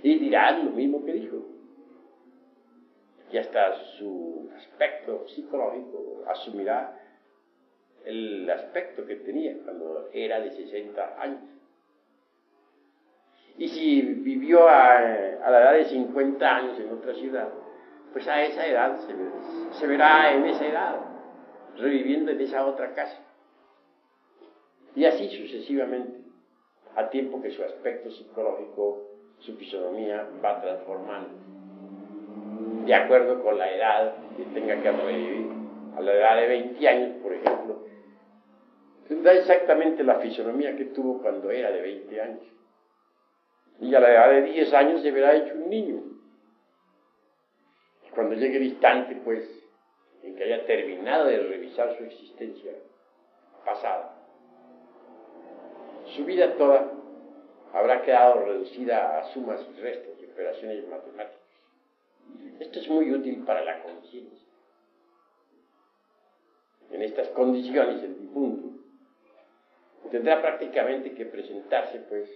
Y 0.02 0.18
dirá 0.18 0.52
lo 0.52 0.72
mismo 0.72 1.04
que 1.06 1.14
dijo. 1.14 1.46
Y 3.32 3.38
hasta 3.38 3.76
su 3.98 4.50
aspecto 4.56 5.28
psicológico 5.28 6.24
asumirá 6.28 6.98
el 8.06 8.50
aspecto 8.50 9.06
que 9.06 9.18
tenía 9.18 9.56
cuando 9.64 10.10
era 10.14 10.40
de 10.40 10.52
60 10.52 11.22
años. 11.22 11.42
Y 13.58 13.68
si 13.68 14.02
vivió 14.02 14.68
a, 14.68 14.98
a 14.98 15.52
la 15.52 15.62
edad 15.62 15.74
de 15.74 15.86
50 15.86 16.56
años 16.56 16.80
en 16.80 16.92
otra 16.92 17.14
ciudad, 17.14 17.50
pues 18.14 18.28
a 18.28 18.42
esa 18.44 18.66
edad 18.66 18.98
se, 18.98 19.78
se 19.78 19.86
verá 19.88 20.32
en 20.34 20.46
esa 20.46 20.66
edad, 20.66 20.96
reviviendo 21.78 22.32
en 22.32 22.42
esa 22.42 22.66
otra 22.66 22.94
casa. 22.94 23.20
Y 24.96 25.06
así 25.06 25.30
sucesivamente, 25.30 26.20
a 26.96 27.10
tiempo 27.10 27.42
que 27.42 27.52
su 27.52 27.64
aspecto 27.64 28.10
psicológico, 28.12 29.06
su 29.40 29.56
fisonomía 29.56 30.28
va 30.44 30.62
transformando, 30.62 31.30
de 32.86 32.94
acuerdo 32.94 33.42
con 33.44 33.58
la 33.58 33.72
edad 33.72 34.16
que 34.36 34.44
tenga 34.60 34.82
que 34.82 34.92
revivir. 34.92 35.60
A 35.96 36.02
la 36.02 36.14
edad 36.14 36.36
de 36.38 36.48
20 36.48 36.88
años, 36.88 37.18
por 37.22 37.34
ejemplo, 37.34 37.84
tendrá 39.08 39.34
exactamente 39.34 40.04
la 40.04 40.20
fisonomía 40.20 40.76
que 40.76 40.86
tuvo 40.86 41.22
cuando 41.22 41.52
era 41.52 41.72
de 41.72 41.82
20 41.82 42.22
años. 42.22 42.44
Y 43.82 43.94
a 43.96 44.00
la 44.00 44.12
edad 44.12 44.30
de 44.30 44.42
10 44.44 44.74
años 44.74 45.02
se 45.02 45.12
verá 45.12 45.36
hecho 45.36 45.56
un 45.56 45.70
niño. 45.70 46.04
Cuando 48.14 48.36
llegue 48.36 48.58
el 48.58 48.64
instante, 48.64 49.20
pues, 49.24 49.44
en 50.24 50.36
que 50.36 50.44
haya 50.44 50.66
terminado 50.66 51.26
de 51.26 51.38
revisar 51.38 51.98
su 51.98 52.04
existencia 52.04 52.74
pasada, 53.66 54.19
su 56.16 56.26
vida 56.26 56.56
toda 56.56 56.92
habrá 57.74 58.02
quedado 58.02 58.46
reducida 58.46 59.20
a 59.20 59.34
sumas 59.34 59.62
y 59.70 59.80
restos 59.80 60.20
y 60.22 60.26
operaciones 60.26 60.88
matemáticas. 60.88 61.40
Esto 62.60 62.80
es 62.80 62.90
muy 62.90 63.12
útil 63.12 63.44
para 63.46 63.64
la 63.64 63.82
conciencia. 63.82 64.48
En 66.92 67.02
estas 67.04 67.28
condiciones 67.30 68.04
el 68.04 68.20
difunto 68.20 68.80
tendrá 70.10 70.42
prácticamente 70.42 71.14
que 71.14 71.26
presentarse 71.26 72.00
pues 72.00 72.30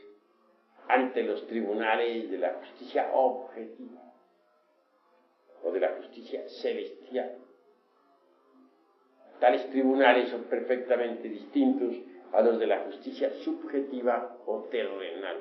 ante 0.88 1.24
los 1.24 1.48
tribunales 1.48 2.30
de 2.30 2.38
la 2.38 2.54
justicia 2.54 3.12
objetiva 3.14 4.02
o 5.64 5.72
de 5.72 5.80
la 5.80 5.90
justicia 5.94 6.48
celestial. 6.48 7.38
Tales 9.40 9.70
tribunales 9.70 10.30
son 10.30 10.44
perfectamente 10.44 11.28
distintos 11.28 11.96
a 12.34 12.42
los 12.42 12.60
de 12.60 12.68
la 12.68 12.80
justicia 12.80 13.32
subjetiva 13.44 14.38
o 14.48 14.64
terrenal. 14.64 15.38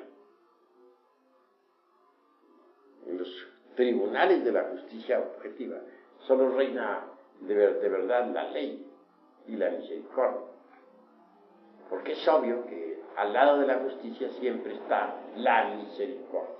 En 3.07 3.17
los 3.17 3.47
tribunales 3.75 4.45
de 4.45 4.51
la 4.51 4.63
justicia 4.65 5.19
objetiva 5.19 5.79
solo 6.27 6.55
reina 6.55 7.05
de, 7.41 7.55
de 7.55 7.89
verdad 7.89 8.31
la 8.31 8.49
ley 8.51 8.85
y 9.47 9.55
la 9.55 9.71
misericordia. 9.71 10.47
Porque 11.89 12.13
es 12.13 12.27
obvio 12.27 12.65
que 12.67 13.01
al 13.17 13.33
lado 13.33 13.59
de 13.59 13.67
la 13.67 13.79
justicia 13.79 14.29
siempre 14.39 14.75
está 14.75 15.15
la 15.35 15.75
misericordia. 15.75 16.55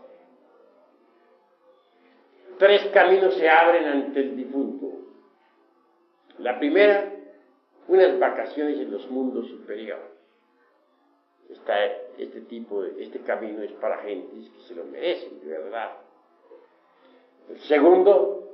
Tres 2.57 2.85
caminos 2.91 3.35
se 3.35 3.49
abren 3.49 3.85
ante 3.85 4.19
el 4.19 4.35
difunto. 4.35 4.89
La 6.39 6.57
primera, 6.59 7.11
unas 7.87 8.19
vacaciones 8.19 8.79
en 8.79 8.91
los 8.91 9.09
mundos 9.09 9.47
superiores 9.47 10.12
este 12.17 12.41
tipo, 12.41 12.83
este 12.83 13.19
camino 13.21 13.61
es 13.61 13.71
para 13.73 13.97
gentes 13.99 14.49
que 14.49 14.59
se 14.61 14.75
lo 14.75 14.85
merecen, 14.85 15.39
de 15.39 15.57
verdad. 15.57 15.91
El 17.49 17.59
segundo, 17.61 18.49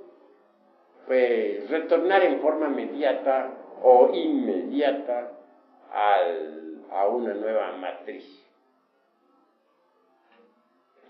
pues 1.08 1.70
retornar 1.70 2.24
en 2.24 2.40
forma 2.40 2.68
inmediata 2.68 3.54
o 3.82 4.12
inmediata 4.14 5.32
a 5.92 7.08
una 7.08 7.34
nueva 7.34 7.72
matriz. 7.78 8.26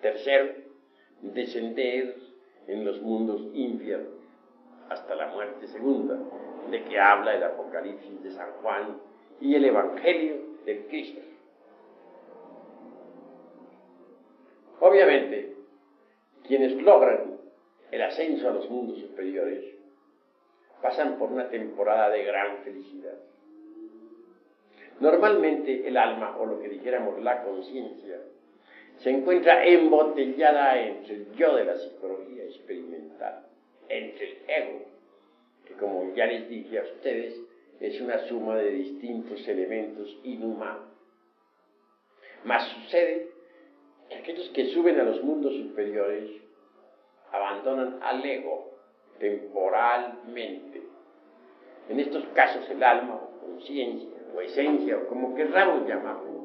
Tercero, 0.01 0.53
descender 1.21 2.15
en 2.67 2.85
los 2.85 3.01
mundos 3.01 3.41
infiernos 3.53 4.19
hasta 4.89 5.15
la 5.15 5.27
muerte 5.27 5.67
segunda, 5.67 6.17
de 6.71 6.83
que 6.83 6.99
habla 6.99 7.35
el 7.35 7.43
Apocalipsis 7.43 8.23
de 8.23 8.31
San 8.31 8.51
Juan 8.61 8.99
y 9.41 9.55
el 9.55 9.65
Evangelio 9.65 10.37
del 10.65 10.85
Cristo. 10.87 11.21
Obviamente, 14.79 15.55
quienes 16.47 16.73
logran 16.81 17.37
el 17.91 18.01
ascenso 18.01 18.49
a 18.49 18.53
los 18.53 18.69
mundos 18.69 18.99
superiores 18.99 19.65
pasan 20.81 21.17
por 21.17 21.31
una 21.31 21.49
temporada 21.49 22.09
de 22.09 22.23
gran 22.23 22.57
felicidad. 22.63 23.17
Normalmente 24.99 25.87
el 25.87 25.97
alma, 25.97 26.37
o 26.37 26.45
lo 26.45 26.59
que 26.59 26.69
dijéramos 26.69 27.21
la 27.21 27.43
conciencia, 27.43 28.21
se 28.99 29.09
encuentra 29.09 29.65
embotellada 29.65 30.81
entre 30.81 31.15
el 31.15 31.31
yo 31.35 31.55
de 31.55 31.65
la 31.65 31.77
psicología 31.77 32.43
experimental, 32.43 33.45
entre 33.87 34.25
el 34.25 34.37
ego, 34.47 34.85
que 35.65 35.73
como 35.75 36.13
ya 36.15 36.25
les 36.25 36.49
dije 36.49 36.79
a 36.79 36.83
ustedes, 36.83 37.39
es 37.79 38.01
una 38.01 38.19
suma 38.27 38.57
de 38.57 38.71
distintos 38.71 39.47
elementos 39.47 40.17
inhumanos. 40.23 40.89
Más 42.43 42.63
sucede 42.69 43.38
aquellos 44.17 44.49
que 44.49 44.65
suben 44.67 44.99
a 44.99 45.03
los 45.03 45.23
mundos 45.23 45.53
superiores 45.55 46.29
abandonan 47.31 47.99
al 48.01 48.25
ego 48.25 48.71
temporalmente. 49.19 50.81
En 51.89 51.99
estos 51.99 52.25
casos 52.33 52.69
el 52.69 52.83
alma 52.83 53.15
o 53.15 53.39
conciencia 53.39 54.09
o 54.35 54.41
esencia 54.41 54.97
o 54.97 55.07
como 55.07 55.35
querramos 55.35 55.87
llamarlo 55.87 56.39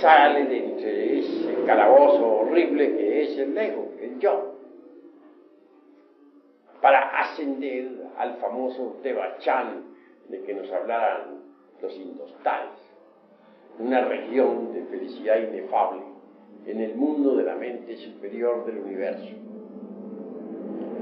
sale 0.00 0.44
de 0.44 0.64
entre 0.64 1.18
ese 1.18 1.64
calabozo 1.66 2.24
horrible 2.24 2.96
que 2.96 3.22
es 3.22 3.38
el 3.38 3.56
ego, 3.58 3.92
el 4.00 4.18
yo, 4.20 4.54
para 6.80 7.20
ascender 7.20 7.88
al 8.16 8.36
famoso 8.36 8.98
Tebachán 9.02 9.84
de 10.28 10.42
que 10.42 10.54
nos 10.54 10.70
hablaran 10.70 11.40
los 11.82 11.94
indostales 11.96 12.89
una 13.80 14.04
región 14.04 14.72
de 14.72 14.82
felicidad 14.84 15.38
inefable 15.38 16.02
en 16.66 16.80
el 16.80 16.94
mundo 16.94 17.36
de 17.36 17.44
la 17.44 17.56
mente 17.56 17.96
superior 17.96 18.64
del 18.66 18.78
universo. 18.78 19.34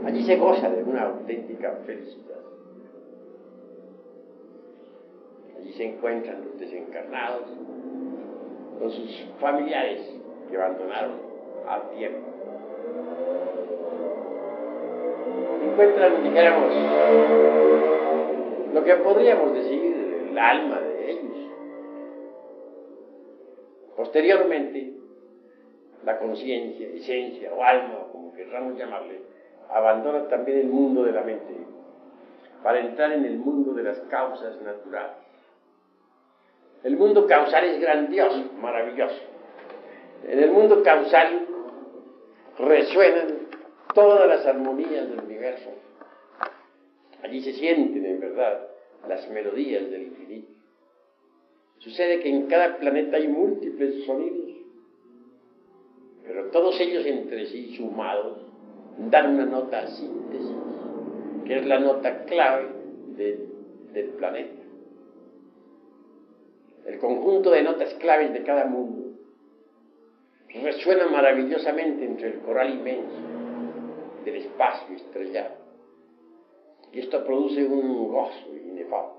Allí 0.05 0.25
se 0.25 0.37
goza 0.37 0.71
de 0.71 0.83
una 0.85 1.03
auténtica 1.03 1.81
felicidad. 1.85 2.29
se 5.79 5.85
encuentran 5.85 6.45
los 6.45 6.59
desencarnados 6.59 7.45
con 8.81 8.91
sus 8.91 9.27
familiares 9.41 10.01
que 10.51 10.57
abandonaron 10.57 11.12
al 11.69 11.91
tiempo. 11.91 12.19
Encuentran, 15.71 16.25
dijéramos, 16.25 16.73
lo 18.75 18.85
que 18.85 18.95
podríamos 18.97 19.55
decir 19.55 20.27
el 20.31 20.38
alma 20.38 20.81
Posteriormente, 23.99 24.93
la 26.05 26.21
conciencia, 26.21 26.87
esencia 26.87 27.53
o 27.53 27.65
alma, 27.65 28.07
como 28.13 28.33
querramos 28.33 28.79
llamarle, 28.79 29.23
abandona 29.69 30.29
también 30.29 30.59
el 30.59 30.69
mundo 30.69 31.03
de 31.03 31.11
la 31.11 31.23
mente 31.23 31.53
para 32.63 32.79
entrar 32.79 33.11
en 33.11 33.25
el 33.25 33.39
mundo 33.39 33.75
de 33.75 33.83
las 33.83 33.99
causas 34.03 34.55
naturales. 34.63 35.17
El 36.85 36.97
mundo 36.97 37.27
causal 37.27 37.65
es 37.65 37.81
grandioso, 37.81 38.45
maravilloso. 38.61 39.21
En 40.29 40.45
el 40.45 40.53
mundo 40.53 40.81
causal 40.85 41.49
resuenan 42.57 43.49
todas 43.95 44.29
las 44.29 44.47
armonías 44.47 45.09
del 45.11 45.25
universo. 45.25 45.71
Allí 47.25 47.41
se 47.41 47.53
sienten, 47.53 48.07
en 48.07 48.21
verdad, 48.21 48.65
las 49.09 49.29
melodías 49.29 49.91
del 49.91 50.03
infinito. 50.03 50.58
Sucede 51.88 52.20
que 52.20 52.29
en 52.29 52.48
cada 52.48 52.77
planeta 52.77 53.16
hay 53.16 53.29
múltiples 53.29 54.05
sonidos, 54.05 54.51
pero 56.22 56.51
todos 56.51 56.79
ellos 56.81 57.07
entre 57.07 57.46
sí 57.46 57.74
sumados 57.79 58.42
dan 59.11 59.35
una 59.35 59.46
nota 59.46 59.87
síntesis, 59.87 60.57
que 61.46 61.57
es 61.57 61.66
la 61.66 61.79
nota 61.79 62.27
clave 62.27 62.68
del 63.16 64.05
planeta. 64.18 64.62
El 66.85 66.98
conjunto 66.98 67.51
de 67.53 67.62
notas 67.62 67.94
claves 67.94 68.35
de 68.35 68.42
cada 68.42 68.66
mundo 68.66 69.14
resuena 70.62 71.07
maravillosamente 71.07 72.05
entre 72.05 72.35
el 72.35 72.40
coral 72.40 72.68
inmenso 72.68 73.16
del 74.27 74.37
espacio 74.37 74.94
estrellado. 74.94 75.55
Y 76.92 76.98
esto 76.98 77.24
produce 77.24 77.64
un 77.64 78.09
gozo 78.09 78.55
inefable 78.55 79.12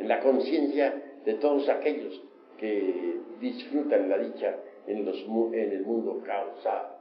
en 0.00 0.08
la 0.08 0.18
conciencia 0.18 1.03
de 1.24 1.34
todos 1.34 1.68
aquellos 1.68 2.20
que 2.58 3.20
disfrutan 3.40 4.08
la 4.08 4.18
dicha 4.18 4.56
en, 4.86 5.04
los, 5.04 5.16
en 5.18 5.72
el 5.72 5.82
mundo 5.82 6.22
causal. 6.24 6.98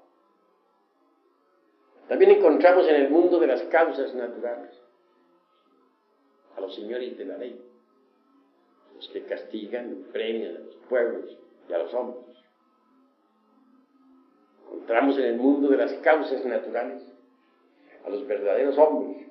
También 2.07 2.31
encontramos 2.31 2.87
en 2.87 2.95
el 2.95 3.09
mundo 3.09 3.39
de 3.39 3.47
las 3.47 3.61
causas 3.63 4.13
naturales 4.13 4.71
a 6.55 6.61
los 6.61 6.75
señores 6.75 7.17
de 7.17 7.25
la 7.25 7.37
ley, 7.37 7.59
los 8.95 9.07
que 9.09 9.23
castigan 9.23 10.05
premian 10.11 10.57
a 10.57 10.59
los 10.59 10.75
pueblos 10.89 11.37
y 11.67 11.73
a 11.73 11.79
los 11.79 11.93
hombres. 11.93 12.37
Encontramos 14.65 15.17
en 15.17 15.25
el 15.25 15.37
mundo 15.37 15.69
de 15.69 15.77
las 15.77 15.93
causas 15.95 16.43
naturales 16.45 17.01
a 18.05 18.09
los 18.09 18.27
verdaderos 18.27 18.77
hombres, 18.77 19.27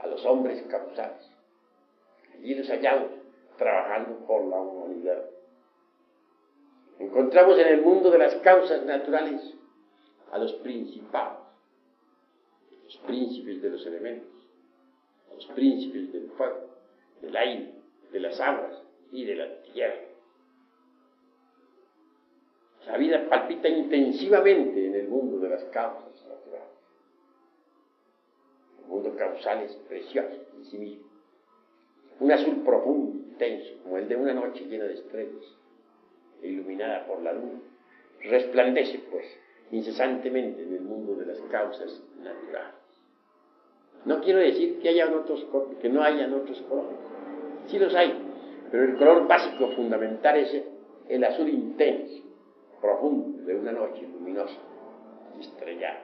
a 0.00 0.06
los 0.06 0.24
hombres 0.24 0.62
causales. 0.68 1.30
Allí 2.34 2.54
los 2.54 2.68
hallamos 2.68 3.21
trabajando 3.56 4.26
por 4.26 4.44
la 4.46 4.60
humanidad. 4.60 5.24
Encontramos 6.98 7.58
en 7.58 7.68
el 7.68 7.82
mundo 7.82 8.10
de 8.10 8.18
las 8.18 8.34
causas 8.36 8.84
naturales 8.84 9.42
a 10.30 10.38
los 10.38 10.52
principados, 10.54 11.40
los 12.84 12.96
príncipes 12.98 13.60
de 13.60 13.70
los 13.70 13.86
elementos, 13.86 14.30
los 15.34 15.46
príncipes 15.46 16.12
del 16.12 16.30
fuego, 16.30 16.70
del 17.20 17.36
aire, 17.36 17.74
de 18.12 18.20
las 18.20 18.38
aguas 18.40 18.82
y 19.10 19.24
de 19.24 19.34
la 19.34 19.62
tierra. 19.62 20.00
La 22.86 22.96
vida 22.96 23.28
palpita 23.28 23.68
intensivamente 23.68 24.86
en 24.86 24.94
el 24.94 25.08
mundo 25.08 25.38
de 25.38 25.48
las 25.48 25.64
causas 25.64 26.24
naturales. 26.26 26.68
El 28.80 28.86
mundo 28.86 29.14
causal 29.16 29.62
es 29.62 29.74
precioso 29.88 30.36
en 30.56 30.64
sí 30.64 30.78
mismo. 30.78 31.06
Un 32.20 32.32
azul 32.32 32.62
profundo, 32.64 33.21
intenso, 33.32 33.82
como 33.82 33.98
el 33.98 34.08
de 34.08 34.16
una 34.16 34.34
noche 34.34 34.64
llena 34.64 34.84
de 34.84 34.94
estrellas, 34.94 35.44
e 36.42 36.48
iluminada 36.48 37.06
por 37.06 37.22
la 37.22 37.32
luna. 37.32 37.60
Resplandece, 38.20 39.00
pues, 39.10 39.24
incesantemente 39.70 40.62
en 40.62 40.74
el 40.74 40.82
mundo 40.82 41.14
de 41.16 41.26
las 41.26 41.40
causas 41.50 42.02
naturales. 42.18 42.74
No 44.04 44.20
quiero 44.20 44.40
decir 44.40 44.80
que, 44.80 44.88
haya 44.88 45.10
otros, 45.14 45.46
que 45.80 45.88
no 45.88 46.02
hayan 46.02 46.34
otros 46.34 46.60
colores. 46.62 46.98
Sí 47.68 47.78
los 47.78 47.94
hay, 47.94 48.12
pero 48.70 48.84
el 48.84 48.96
color 48.96 49.26
básico 49.26 49.68
fundamental 49.76 50.36
es 50.36 50.62
el 51.08 51.24
azul 51.24 51.48
intenso 51.48 52.22
profundo 52.80 53.44
de 53.44 53.54
una 53.54 53.72
noche 53.72 54.02
luminosa 54.02 54.58
estrellada. 55.38 56.02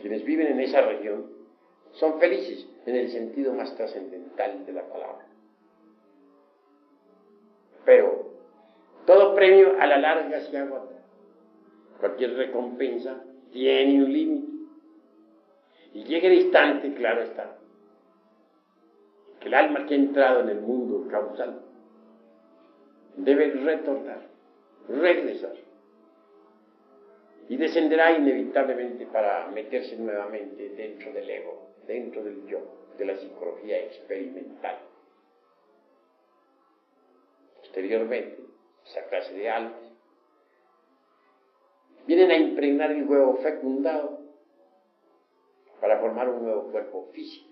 Quienes 0.00 0.24
viven 0.24 0.46
en 0.48 0.60
esa 0.60 0.80
región 0.82 1.26
son 1.92 2.18
felices 2.18 2.67
en 2.86 2.96
el 2.96 3.10
sentido 3.10 3.52
más 3.52 3.74
trascendental 3.76 4.64
de 4.64 4.72
la 4.72 4.88
palabra. 4.88 5.26
Pero 7.84 8.32
todo 9.06 9.34
premio 9.34 9.80
a 9.80 9.86
la 9.86 9.98
larga 9.98 10.40
se 10.40 10.56
agota. 10.56 10.96
Cualquier 12.00 12.34
recompensa 12.34 13.22
tiene 13.50 14.04
un 14.04 14.12
límite. 14.12 14.48
Y 15.94 16.04
llega 16.04 16.28
el 16.28 16.34
instante, 16.34 16.92
claro 16.94 17.22
está, 17.22 17.56
que 19.40 19.48
el 19.48 19.54
alma 19.54 19.86
que 19.86 19.94
ha 19.94 19.96
entrado 19.96 20.40
en 20.40 20.50
el 20.50 20.60
mundo 20.60 21.08
causal 21.10 21.62
debe 23.16 23.50
retornar 23.50 24.28
regresar. 24.88 25.54
Y 27.48 27.56
descenderá 27.56 28.12
inevitablemente 28.12 29.06
para 29.06 29.48
meterse 29.48 29.96
nuevamente 29.96 30.68
dentro 30.70 31.12
del 31.12 31.28
ego, 31.30 31.67
dentro 31.88 32.22
del 32.22 32.46
yo, 32.46 32.60
de 32.98 33.06
la 33.06 33.16
psicología 33.16 33.80
experimental. 33.80 34.78
Posteriormente, 37.56 38.44
esa 38.84 39.04
clase 39.06 39.34
de 39.34 39.50
almas 39.50 39.80
vienen 42.06 42.30
a 42.30 42.36
impregnar 42.36 42.90
el 42.92 43.08
huevo 43.08 43.38
fecundado 43.38 44.20
para 45.80 45.98
formar 45.98 46.28
un 46.28 46.44
nuevo 46.44 46.70
cuerpo 46.70 47.08
físico. 47.12 47.48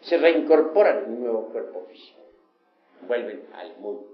Se 0.00 0.18
reincorporan 0.18 1.04
en 1.04 1.12
un 1.12 1.20
nuevo 1.20 1.48
cuerpo 1.48 1.86
físico. 1.88 2.20
Vuelven 3.06 3.46
al 3.54 3.76
mundo. 3.78 4.06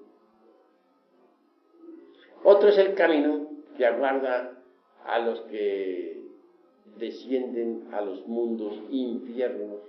Otro 2.44 2.68
es 2.68 2.78
el 2.78 2.94
camino 2.94 3.48
que 3.76 3.86
aguarda 3.86 4.62
a 5.04 5.18
los 5.18 5.40
que 5.42 6.21
descienden 6.98 7.88
a 7.92 8.00
los 8.00 8.26
mundos 8.26 8.80
infiernos. 8.90 9.80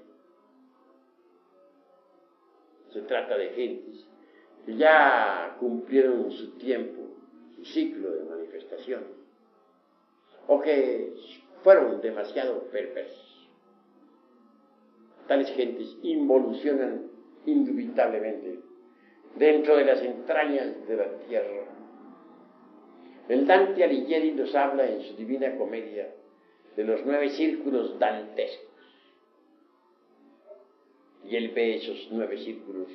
Se 2.91 3.01
trata 3.01 3.37
de 3.37 3.49
gentes 3.49 4.05
que 4.65 4.75
ya 4.75 5.57
cumplieron 5.59 6.31
su 6.31 6.57
tiempo, 6.57 7.01
su 7.55 7.65
ciclo 7.65 8.11
de 8.11 8.23
manifestación, 8.23 9.03
o 10.47 10.61
que 10.61 11.13
fueron 11.63 12.01
demasiado 12.01 12.63
perversos. 12.71 13.49
Tales 15.27 15.49
gentes 15.55 15.97
involucionan 16.03 17.07
indubitablemente 17.45 18.59
dentro 19.35 19.75
de 19.77 19.85
las 19.85 20.01
entrañas 20.01 20.87
de 20.87 20.95
la 20.95 21.17
tierra 21.27 21.63
el 23.29 23.47
Dante 23.47 23.83
Alighieri 23.83 24.33
nos 24.33 24.53
habla 24.53 24.85
en 24.85 25.01
su 25.01 25.15
Divina 25.15 25.55
Comedia 25.55 26.13
de 26.75 26.83
los 26.83 27.05
nueve 27.05 27.29
círculos 27.29 27.99
dantescos. 27.99 28.69
Y 31.25 31.36
él 31.36 31.49
ve 31.49 31.75
esos 31.75 32.07
nueve 32.12 32.38
círculos 32.38 32.88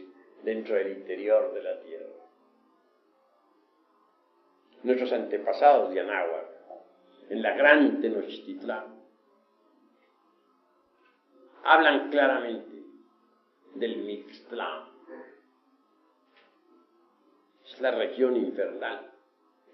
dentro 0.42 0.74
del 0.74 0.98
interior 0.98 1.52
de 1.54 1.62
la 1.62 1.80
tierra. 1.80 2.06
Nuestros 4.82 5.12
antepasados 5.12 5.92
de 5.92 6.00
Anáhuac, 6.00 6.46
en 7.30 7.42
la 7.42 7.56
gran 7.56 8.00
Tenochtitlán, 8.00 8.98
hablan 11.64 12.10
claramente 12.10 12.82
del 13.74 13.98
Mixtlán. 13.98 14.84
Es 17.64 17.80
la 17.80 17.90
región 17.90 18.36
infernal 18.36 19.10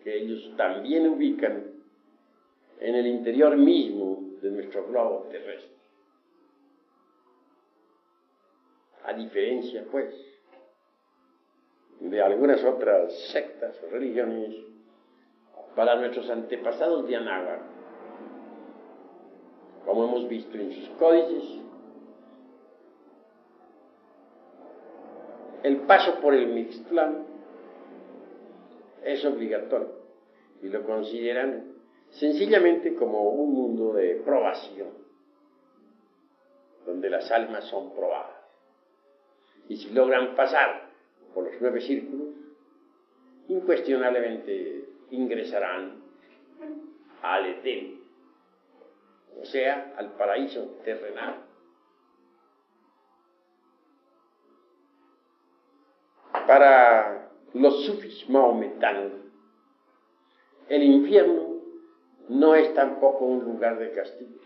que 0.02 0.16
ellos 0.16 0.56
también 0.56 1.08
ubican 1.08 1.73
en 2.84 2.94
el 2.94 3.06
interior 3.06 3.56
mismo 3.56 4.18
de 4.42 4.50
nuestro 4.50 4.86
globo 4.86 5.26
terrestre. 5.30 5.72
A 9.04 9.14
diferencia, 9.14 9.86
pues, 9.90 10.14
de 12.00 12.20
algunas 12.20 12.62
otras 12.62 13.10
sectas 13.32 13.74
o 13.82 13.90
religiones, 13.90 14.54
para 15.74 15.96
nuestros 15.96 16.28
antepasados 16.28 17.08
de 17.08 17.16
Anáhuac, 17.16 17.62
como 19.86 20.04
hemos 20.04 20.28
visto 20.28 20.58
en 20.58 20.72
sus 20.72 20.88
códices, 20.90 21.62
el 25.62 25.78
paso 25.86 26.20
por 26.20 26.34
el 26.34 26.48
Mixtlán 26.48 27.24
es 29.04 29.24
obligatorio 29.24 30.04
y 30.62 30.68
lo 30.68 30.84
consideran 30.84 31.73
sencillamente 32.14 32.94
como 32.94 33.30
un 33.30 33.52
mundo 33.52 33.92
de 33.94 34.16
probación, 34.24 34.88
donde 36.86 37.10
las 37.10 37.30
almas 37.30 37.64
son 37.64 37.94
probadas. 37.94 38.36
Y 39.68 39.76
si 39.76 39.90
logran 39.90 40.34
pasar 40.36 40.90
por 41.32 41.44
los 41.44 41.60
nueve 41.60 41.80
círculos, 41.80 42.34
incuestionablemente 43.48 44.84
ingresarán 45.10 46.02
al 47.22 47.46
Edén, 47.46 48.00
o 49.40 49.44
sea, 49.46 49.94
al 49.96 50.12
paraíso 50.12 50.78
terrenal. 50.84 51.42
Para 56.46 57.30
los 57.54 57.86
sufis 57.86 58.28
maometanos, 58.28 59.12
el 60.68 60.82
infierno 60.82 61.53
no 62.28 62.54
es 62.54 62.72
tampoco 62.74 63.24
un 63.24 63.44
lugar 63.44 63.78
de 63.78 63.92
castigo, 63.92 64.40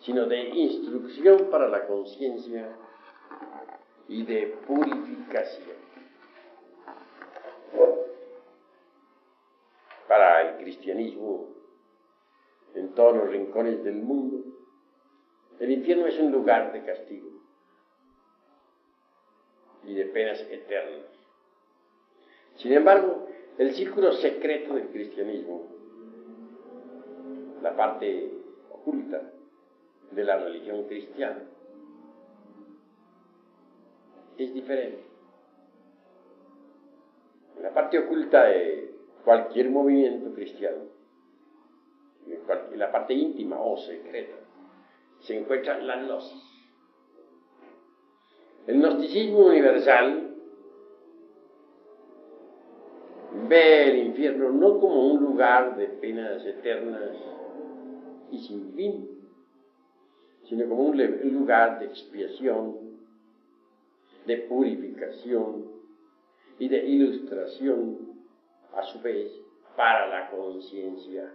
sino 0.00 0.26
de 0.26 0.48
instrucción 0.50 1.48
para 1.50 1.68
la 1.68 1.86
conciencia 1.86 2.76
y 4.08 4.24
de 4.24 4.58
purificación. 4.66 5.76
Para 10.06 10.50
el 10.50 10.62
cristianismo, 10.62 11.48
en 12.74 12.94
todos 12.94 13.16
los 13.16 13.28
rincones 13.28 13.82
del 13.82 13.96
mundo, 13.96 14.44
el 15.58 15.70
infierno 15.70 16.06
es 16.06 16.18
un 16.18 16.32
lugar 16.32 16.72
de 16.72 16.84
castigo 16.84 17.28
y 19.84 19.94
de 19.94 20.04
penas 20.06 20.40
eternas. 20.50 21.06
Sin 22.56 22.72
embargo, 22.72 23.26
el 23.58 23.72
círculo 23.74 24.12
secreto 24.12 24.74
del 24.74 24.88
cristianismo, 24.88 25.71
la 27.62 27.76
parte 27.76 28.30
oculta 28.70 29.22
de 30.10 30.24
la 30.24 30.36
religión 30.36 30.84
cristiana, 30.84 31.42
es 34.36 34.52
diferente. 34.52 35.04
En 37.56 37.62
la 37.62 37.72
parte 37.72 37.98
oculta 37.98 38.44
de 38.44 38.94
cualquier 39.24 39.70
movimiento 39.70 40.34
cristiano, 40.34 40.82
en 42.26 42.78
la 42.78 42.90
parte 42.90 43.14
íntima 43.14 43.60
o 43.60 43.76
secreta, 43.76 44.36
se 45.20 45.38
encuentran 45.38 45.86
las 45.86 46.06
gnosis. 46.06 46.42
El 48.66 48.78
gnosticismo 48.78 49.46
universal 49.46 50.36
ve 53.48 53.90
el 53.90 54.06
infierno 54.06 54.50
no 54.50 54.78
como 54.78 55.12
un 55.12 55.22
lugar 55.22 55.76
de 55.76 55.86
penas 55.86 56.44
eternas 56.44 57.10
y 58.32 58.38
sin 58.38 58.74
fin, 58.74 59.28
sino 60.48 60.66
como 60.68 60.84
un 60.84 61.32
lugar 61.34 61.78
de 61.78 61.86
expiación, 61.86 62.98
de 64.26 64.36
purificación 64.38 65.66
y 66.58 66.68
de 66.68 66.84
ilustración, 66.86 68.12
a 68.74 68.82
su 68.84 69.00
vez, 69.02 69.30
para 69.76 70.06
la 70.06 70.30
conciencia. 70.30 71.30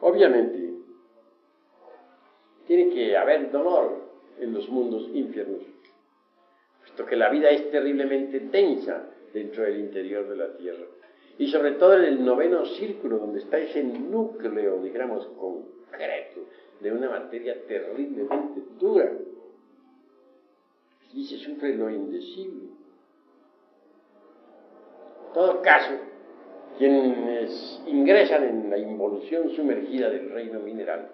Obviamente, 0.00 0.74
tiene 2.68 2.94
que 2.94 3.16
haber 3.16 3.50
dolor 3.50 4.10
en 4.38 4.54
los 4.54 4.68
mundos 4.68 5.08
infiernos, 5.12 5.62
puesto 6.80 7.04
que 7.04 7.16
la 7.16 7.30
vida 7.30 7.50
es 7.50 7.68
terriblemente 7.72 8.38
densa 8.38 9.10
dentro 9.36 9.64
del 9.64 9.80
interior 9.80 10.26
de 10.28 10.36
la 10.36 10.56
tierra. 10.56 10.86
Y 11.38 11.48
sobre 11.48 11.72
todo 11.72 11.98
en 11.98 12.04
el 12.04 12.24
noveno 12.24 12.64
círculo, 12.64 13.18
donde 13.18 13.40
está 13.40 13.58
ese 13.58 13.84
núcleo, 13.84 14.82
digamos, 14.82 15.26
concreto, 15.26 16.40
de 16.80 16.92
una 16.92 17.10
materia 17.10 17.54
terriblemente 17.66 18.62
dura. 18.78 19.12
Y 21.12 21.26
se 21.26 21.36
sufre 21.36 21.74
lo 21.74 21.90
indecible. 21.90 22.68
En 25.26 25.34
todo 25.34 25.60
caso, 25.60 25.94
quienes 26.78 27.82
ingresan 27.86 28.44
en 28.44 28.70
la 28.70 28.78
involución 28.78 29.50
sumergida 29.50 30.08
del 30.08 30.30
reino 30.30 30.60
mineral, 30.60 31.10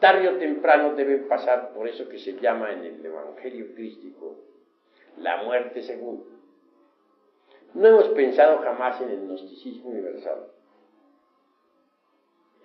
tarde 0.00 0.28
o 0.28 0.36
temprano 0.36 0.94
deben 0.94 1.26
pasar 1.26 1.72
por 1.72 1.88
eso 1.88 2.06
que 2.10 2.18
se 2.18 2.34
llama 2.34 2.72
en 2.72 2.84
el 2.84 3.06
Evangelio 3.06 3.74
crístico 3.74 4.36
la 5.18 5.42
muerte 5.42 5.82
segunda. 5.82 6.24
No 7.74 7.88
hemos 7.88 8.08
pensado 8.08 8.58
jamás 8.58 9.00
en 9.00 9.10
el 9.10 9.26
gnosticismo 9.26 9.90
universal, 9.90 10.46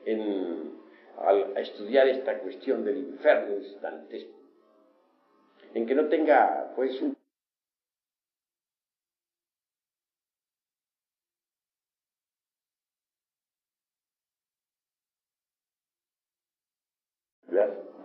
en, 0.06 0.74
al 1.18 1.58
estudiar 1.58 2.08
esta 2.08 2.40
cuestión 2.40 2.84
del 2.86 2.98
infierno 2.98 3.56
dantesco, 3.82 4.38
en 5.74 5.86
que 5.86 5.96
no 5.96 6.08
tenga 6.08 6.72
pues 6.76 7.02
un 7.02 7.16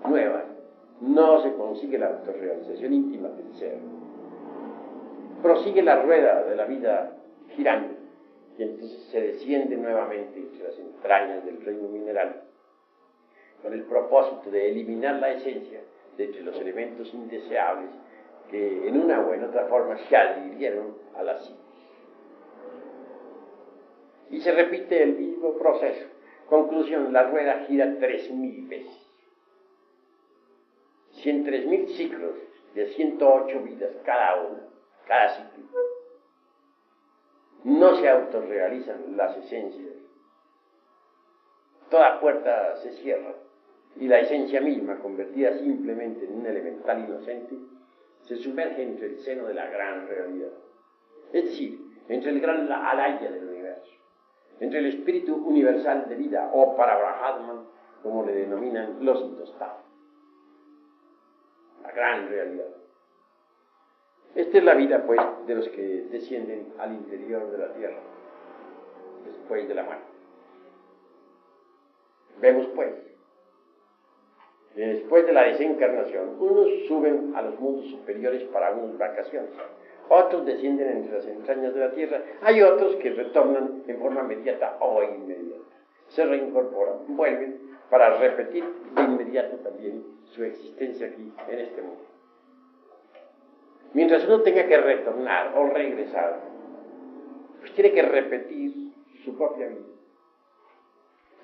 nuevas, 0.09 0.45
no 1.01 1.43
se 1.43 1.53
consigue 1.55 1.99
la 1.99 2.09
autorrealización 2.09 2.93
íntima 2.93 3.29
del 3.29 3.55
ser. 3.55 4.06
Prosigue 5.43 5.83
la 5.83 6.03
rueda 6.03 6.45
de 6.45 6.57
la 6.57 6.65
vida 6.65 7.17
girando 7.55 7.95
y 8.59 8.63
entonces 8.63 9.09
se 9.11 9.21
desciende 9.21 9.77
nuevamente 9.77 10.39
entre 10.39 10.65
las 10.65 10.79
entrañas 10.79 11.45
del 11.45 11.63
reino 11.65 11.89
mineral 11.89 12.43
con 13.63 13.73
el 13.73 13.83
propósito 13.85 14.51
de 14.51 14.71
eliminar 14.71 15.17
la 15.17 15.33
esencia 15.33 15.81
de 16.17 16.25
entre 16.25 16.43
los 16.43 16.59
elementos 16.59 17.13
indeseables 17.13 17.91
que 18.51 18.89
en 18.89 19.01
una 19.01 19.21
o 19.21 19.35
en 19.35 19.45
otra 19.45 19.67
forma 19.67 19.99
se 20.09 20.17
adhirieron 20.17 20.97
a 21.17 21.23
la 21.23 21.39
psiquis. 21.39 21.57
Y 24.31 24.41
se 24.41 24.53
repite 24.53 25.03
el 25.03 25.15
mismo 25.15 25.57
proceso. 25.59 26.07
Conclusión, 26.49 27.13
la 27.13 27.25
rueda 27.25 27.65
gira 27.67 27.97
tres 27.99 28.31
mil 28.31 28.67
veces 28.69 29.07
mil 31.67 31.89
ciclos 31.89 32.35
de 32.75 32.89
108 32.89 33.61
vidas 33.61 33.91
cada 34.05 34.43
uno, 34.43 34.59
cada 35.07 35.29
ciclo. 35.37 35.65
No 37.65 37.97
se 37.97 38.09
autorrealizan 38.09 39.17
las 39.17 39.37
esencias. 39.39 39.95
Toda 41.91 42.21
puerta 42.21 42.77
se 42.77 42.93
cierra 42.93 43.35
y 43.97 44.09
la 44.09 44.21
esencia 44.21 44.61
misma, 44.61 44.99
convertida 44.99 45.57
simplemente 45.59 46.27
en 46.27 46.41
un 46.41 46.47
elemental 46.47 47.01
inocente, 47.01 47.57
se 48.23 48.37
sumerge 48.37 48.83
entre 48.83 49.07
el 49.07 49.19
seno 49.21 49.47
de 49.47 49.55
la 49.55 49.67
gran 49.71 50.07
realidad. 50.07 50.53
Es 51.33 51.45
decir, 51.45 51.81
entre 52.09 52.31
el 52.31 52.41
gran 52.41 52.71
alaya 52.71 53.31
del 53.31 53.49
universo, 53.49 53.93
entre 54.61 54.81
el 54.81 54.87
espíritu 54.87 55.35
universal 55.35 56.09
de 56.09 56.17
vida, 56.17 56.51
o 56.53 56.77
para 56.77 56.99
Brahman, 56.99 57.67
como 58.03 58.25
le 58.25 58.35
denominan 58.35 59.05
los 59.05 59.21
intostados 59.23 59.87
la 61.87 61.93
gran 61.93 62.29
realidad. 62.29 62.67
Esta 64.37 64.59
es 64.59 64.65
la 64.65 64.75
vida, 64.75 65.03
pues, 65.07 65.19
de 65.47 65.55
los 65.55 65.67
que 65.71 66.05
descienden 66.11 66.75
al 66.79 66.93
interior 66.93 67.51
de 67.51 67.57
la 67.57 67.73
tierra, 67.73 67.97
después 69.25 69.67
de 69.67 69.75
la 69.75 69.83
muerte. 69.83 70.05
Vemos, 72.39 72.67
pues, 72.75 72.93
después 74.75 75.25
de 75.25 75.33
la 75.33 75.45
desencarnación, 75.45 76.37
unos 76.39 76.69
suben 76.87 77.33
a 77.35 77.41
los 77.41 77.59
mundos 77.59 77.87
superiores 77.87 78.43
para 78.49 78.73
unas 78.73 78.99
vacaciones, 78.99 79.49
otros 80.11 80.45
descienden 80.45 80.99
entre 80.99 81.17
las 81.17 81.27
entrañas 81.27 81.73
de 81.73 81.81
la 81.81 81.93
tierra, 81.93 82.21
hay 82.43 82.61
otros 82.61 82.97
que 82.97 83.15
retornan 83.15 83.85
en 83.87 83.99
forma 83.99 84.21
inmediata 84.21 84.77
o 84.81 85.03
inmediata, 85.03 85.65
se 86.09 86.27
reincorporan, 86.27 87.17
vuelven 87.17 87.59
para 87.89 88.19
repetir 88.19 88.65
de 88.95 89.03
inmediato 89.03 89.57
también 89.57 90.05
su 90.25 90.45
existencia 90.45 91.07
aquí 91.07 91.33
en 91.49 91.59
este 91.59 91.81
mundo. 91.81 92.16
Mientras 93.97 94.27
uno 94.27 94.43
tenga 94.43 94.67
que 94.67 94.77
retornar 94.77 95.57
o 95.57 95.69
regresar, 95.69 96.39
pues 97.61 97.73
tiene 97.73 97.93
que 97.93 98.03
repetir 98.03 98.93
su 99.25 99.35
propia 99.39 99.69
vida. 99.69 99.87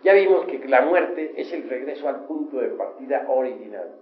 Ya 0.02 0.12
vimos 0.12 0.44
que 0.44 0.58
la 0.68 0.82
muerte 0.82 1.32
es 1.34 1.50
el 1.50 1.66
regreso 1.66 2.06
al 2.10 2.26
punto 2.26 2.58
de 2.58 2.68
partida 2.68 3.24
original. 3.26 3.94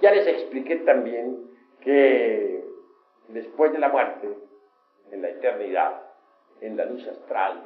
Ya 0.00 0.12
les 0.12 0.26
expliqué 0.26 0.76
también 0.76 1.50
que 1.82 2.64
después 3.28 3.70
de 3.72 3.80
la 3.80 3.90
muerte, 3.90 4.30
en 5.12 5.20
la 5.20 5.28
eternidad, 5.28 6.04
en 6.62 6.74
la 6.74 6.86
luz 6.86 7.06
astral, 7.06 7.64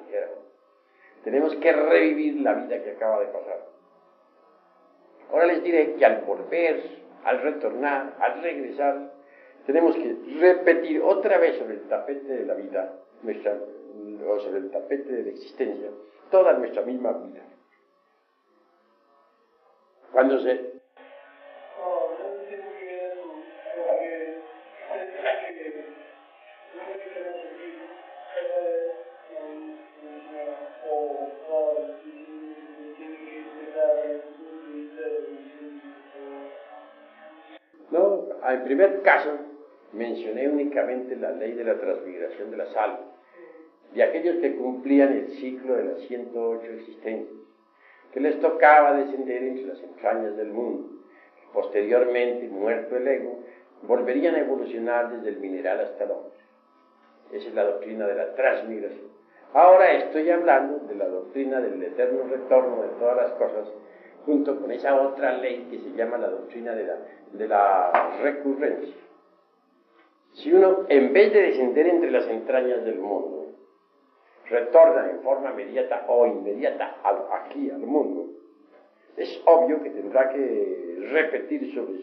Tenemos 1.23 1.55
que 1.55 1.73
revivir 1.73 2.41
la 2.41 2.55
vida 2.55 2.83
que 2.83 2.91
acaba 2.91 3.21
de 3.21 3.27
pasar. 3.27 3.69
Ahora 5.31 5.47
les 5.47 5.63
diré 5.63 5.95
que 5.95 6.05
al 6.05 6.23
volver, 6.23 6.83
al 7.23 7.41
retornar, 7.41 8.17
al 8.19 8.43
regresar, 8.43 9.22
tenemos 9.67 9.95
que 9.97 10.17
repetir 10.41 11.01
otra 11.03 11.39
vez 11.39 11.57
sobre 11.59 11.75
el 11.75 11.83
tapete 11.83 12.33
de 12.33 12.47
la 12.47 12.55
vida, 12.55 12.93
nuestra, 13.23 13.59
o 14.27 14.41
sobre 14.41 14.59
el 14.59 14.71
tapete 14.71 15.13
de 15.13 15.23
la 15.25 15.31
existencia, 15.31 15.89
toda 16.31 16.55
nuestra 16.55 16.83
misma 16.83 17.13
vida. 17.13 17.43
Cuando 20.13 20.39
se 20.41 20.73
No, 37.91 38.25
en 38.49 38.65
primer 38.65 39.03
caso 39.03 39.52
mencioné 39.93 40.49
únicamente 40.49 41.17
la 41.17 41.33
ley 41.33 41.53
de 41.53 41.65
la 41.65 41.79
transmigración 41.79 42.51
de 42.51 42.57
la 42.57 42.67
sal, 42.67 42.99
de 43.95 44.03
aquellos 44.03 44.37
que 44.37 44.57
cumplían 44.57 45.13
el 45.13 45.29
ciclo 45.33 45.77
de 45.77 45.85
las 45.85 46.01
108 46.03 46.67
existencias, 46.73 47.37
que 48.13 48.21
les 48.21 48.41
tocaba 48.41 48.95
descender 48.95 49.43
entre 49.43 49.67
las 49.67 49.83
entrañas 49.83 50.37
del 50.37 50.49
mundo. 50.49 50.89
Posteriormente, 51.53 52.49
muerto 52.49 52.97
el 52.97 53.07
ego, 53.07 53.41
volverían 53.83 54.35
a 54.35 54.41
evolucionar 54.41 55.11
desde 55.15 55.31
el 55.31 55.41
mineral 55.41 55.81
hasta 55.81 56.05
el 56.05 56.11
hombre. 56.11 56.33
Esa 57.33 57.49
es 57.49 57.55
la 57.55 57.65
doctrina 57.65 58.07
de 58.07 58.15
la 58.15 58.35
transmigración. 58.35 59.13
Ahora 59.55 59.93
estoy 59.93 60.31
hablando 60.31 60.87
de 60.87 60.95
la 60.95 61.07
doctrina 61.07 61.61
del 61.61 61.83
eterno 61.83 62.25
retorno 62.25 62.83
de 62.83 62.89
todas 62.99 63.17
las 63.17 63.33
cosas, 63.33 63.69
junto 64.25 64.59
con 64.59 64.71
esa 64.71 64.99
otra 64.99 65.37
ley 65.39 65.67
que 65.71 65.79
se 65.79 65.93
llama 65.93 66.17
la 66.17 66.29
doctrina 66.29 66.73
de 66.73 66.85
la, 66.85 66.97
de 67.33 67.49
la 67.49 68.19
recurrencia. 68.23 68.95
Si 70.35 70.53
uno, 70.53 70.87
en 70.89 71.13
vez 71.13 71.33
de 71.33 71.43
descender 71.43 71.87
entre 71.87 72.11
las 72.11 72.27
entrañas 72.27 72.85
del 72.85 72.99
mundo, 72.99 73.49
retorna 74.49 75.11
en 75.11 75.21
forma 75.23 75.53
inmediata 75.53 76.07
o 76.09 76.27
inmediata 76.27 76.97
aquí 77.33 77.71
al 77.71 77.81
mundo, 77.81 78.31
es 79.17 79.43
obvio 79.45 79.83
que 79.83 79.91
tendrá 79.91 80.31
que 80.31 81.09
repetir 81.11 81.75
sobre, 81.75 82.03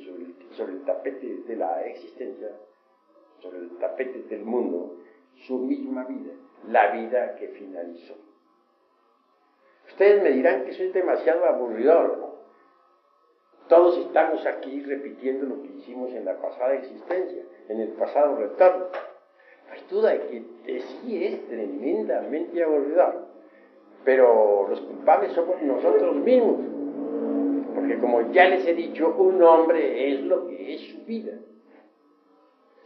sobre, 0.56 0.74
el 0.74 0.86
tapete 0.86 1.38
de 1.48 1.56
la 1.56 1.84
existencia, 1.86 2.52
sobre 3.39 3.60
el 3.60 3.78
tapete 3.78 4.24
del 4.24 4.44
mundo, 4.44 4.98
su 5.48 5.58
misma 5.58 6.06
vida, 6.06 6.34
la 6.68 6.92
vida 6.92 7.36
que 7.36 7.48
finalizó. 7.50 8.15
Ustedes 9.88 10.22
me 10.22 10.32
dirán 10.32 10.65
que 10.65 10.72
eso 10.72 10.84
es 10.84 10.94
demasiado 10.94 11.46
aburridor. 11.46 12.30
Todos 13.68 13.98
estamos 13.98 14.46
aquí 14.46 14.82
repitiendo 14.84 15.48
lo 15.48 15.63
que 15.63 15.70
hicimos 15.70 16.12
en 16.13 16.26
la 16.26 16.39
pasada 16.39 16.76
existencia, 16.76 17.44
en 17.70 17.80
el 17.80 17.90
pasado 17.90 18.36
retorno. 18.36 18.86
No 19.68 19.74
hay 19.74 19.82
duda 19.90 20.10
de 20.10 20.44
que 20.66 20.82
sí 20.82 21.26
es 21.26 21.48
tremendamente 21.48 22.62
aburridor. 22.64 23.28
Pero 24.04 24.68
los 24.70 24.82
culpables 24.82 25.32
somos 25.34 25.62
nosotros 25.62 26.16
mismos. 26.18 26.58
Porque 27.76 27.98
como 28.00 28.32
ya 28.32 28.50
les 28.50 28.66
he 28.68 28.74
dicho, 28.74 29.16
un 29.18 29.42
hombre 29.44 30.12
es 30.12 30.22
lo 30.22 30.48
que 30.48 30.74
es 30.74 30.82
su 30.92 31.06
vida. 31.06 31.34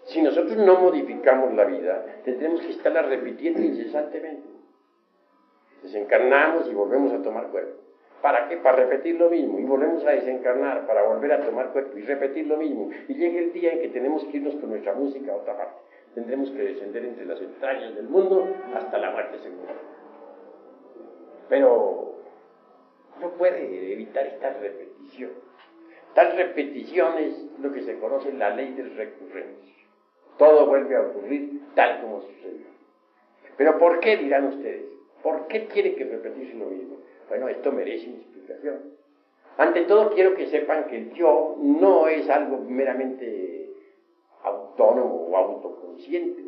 Si 0.06 0.22
nosotros 0.22 0.58
no 0.58 0.80
modificamos 0.80 1.54
la 1.54 1.64
vida, 1.64 2.06
tendremos 2.26 2.62
que 2.62 2.72
estarla 2.72 3.04
repitiendo 3.04 3.62
incesantemente. 3.62 4.48
Desencarnamos 5.82 6.70
y 6.70 6.74
volvemos 6.74 7.14
a 7.14 7.22
tomar 7.22 7.48
cuerpo. 7.48 7.83
¿Para 8.24 8.48
qué? 8.48 8.56
Para 8.56 8.78
repetir 8.78 9.16
lo 9.16 9.30
mismo. 9.30 9.60
Y 9.60 9.66
volvemos 9.66 10.06
a 10.06 10.12
desencarnar 10.12 10.88
para 10.88 11.04
volver 11.04 11.34
a 11.34 11.42
tomar 11.42 11.74
cuerpo 11.74 11.98
y 11.98 12.04
repetir 12.04 12.48
lo 12.48 12.56
mismo. 12.56 12.90
Y 13.10 13.16
llega 13.16 13.38
el 13.38 13.52
día 13.52 13.74
en 13.74 13.82
que 13.82 13.90
tenemos 13.90 14.24
que 14.24 14.38
irnos 14.38 14.56
con 14.56 14.70
nuestra 14.70 14.94
música 14.94 15.34
a 15.34 15.36
otra 15.36 15.58
parte. 15.58 15.76
Tendremos 16.16 16.50
que 16.52 16.64
descender 16.64 17.04
entre 17.04 17.26
las 17.26 17.42
entrañas 17.42 17.94
del 17.96 18.08
mundo 18.08 18.48
hasta 18.76 18.98
la 18.98 19.12
muerte 19.12 19.40
segura. 19.40 19.74
Pero 21.50 22.14
no 23.20 23.30
puede 23.32 23.92
evitar 23.92 24.26
esta 24.26 24.54
repetición. 24.54 25.32
Tal 26.16 26.38
repetición 26.38 27.18
es 27.18 27.46
lo 27.60 27.74
que 27.74 27.82
se 27.82 28.00
conoce 28.00 28.32
la 28.32 28.52
ley 28.52 28.74
del 28.74 28.96
recurrencia. 28.96 29.84
Todo 30.38 30.66
vuelve 30.68 30.96
a 30.96 31.02
ocurrir 31.02 31.60
tal 31.76 32.00
como 32.00 32.22
sucedió. 32.22 32.68
Pero 33.58 33.78
¿por 33.78 34.00
qué 34.00 34.16
dirán 34.16 34.46
ustedes? 34.46 34.86
¿Por 35.22 35.48
qué 35.48 35.60
tiene 35.74 35.96
que 35.96 36.06
repetirse 36.06 36.54
lo 36.54 36.68
mismo? 36.68 37.03
Bueno, 37.30 37.48
esto 37.48 37.72
merece 37.72 38.10
una 38.10 38.18
explicación. 38.18 38.94
Ante 39.58 39.84
todo 39.84 40.12
quiero 40.12 40.36
que 40.36 40.48
sepan 40.48 40.86
que 40.86 40.98
el 40.98 41.14
yo 41.14 41.56
no 41.60 42.08
es 42.08 42.30
algo 42.30 42.58
meramente 42.60 43.70
autónomo 44.44 45.28
o 45.30 45.38
autoconsciente, 45.38 46.44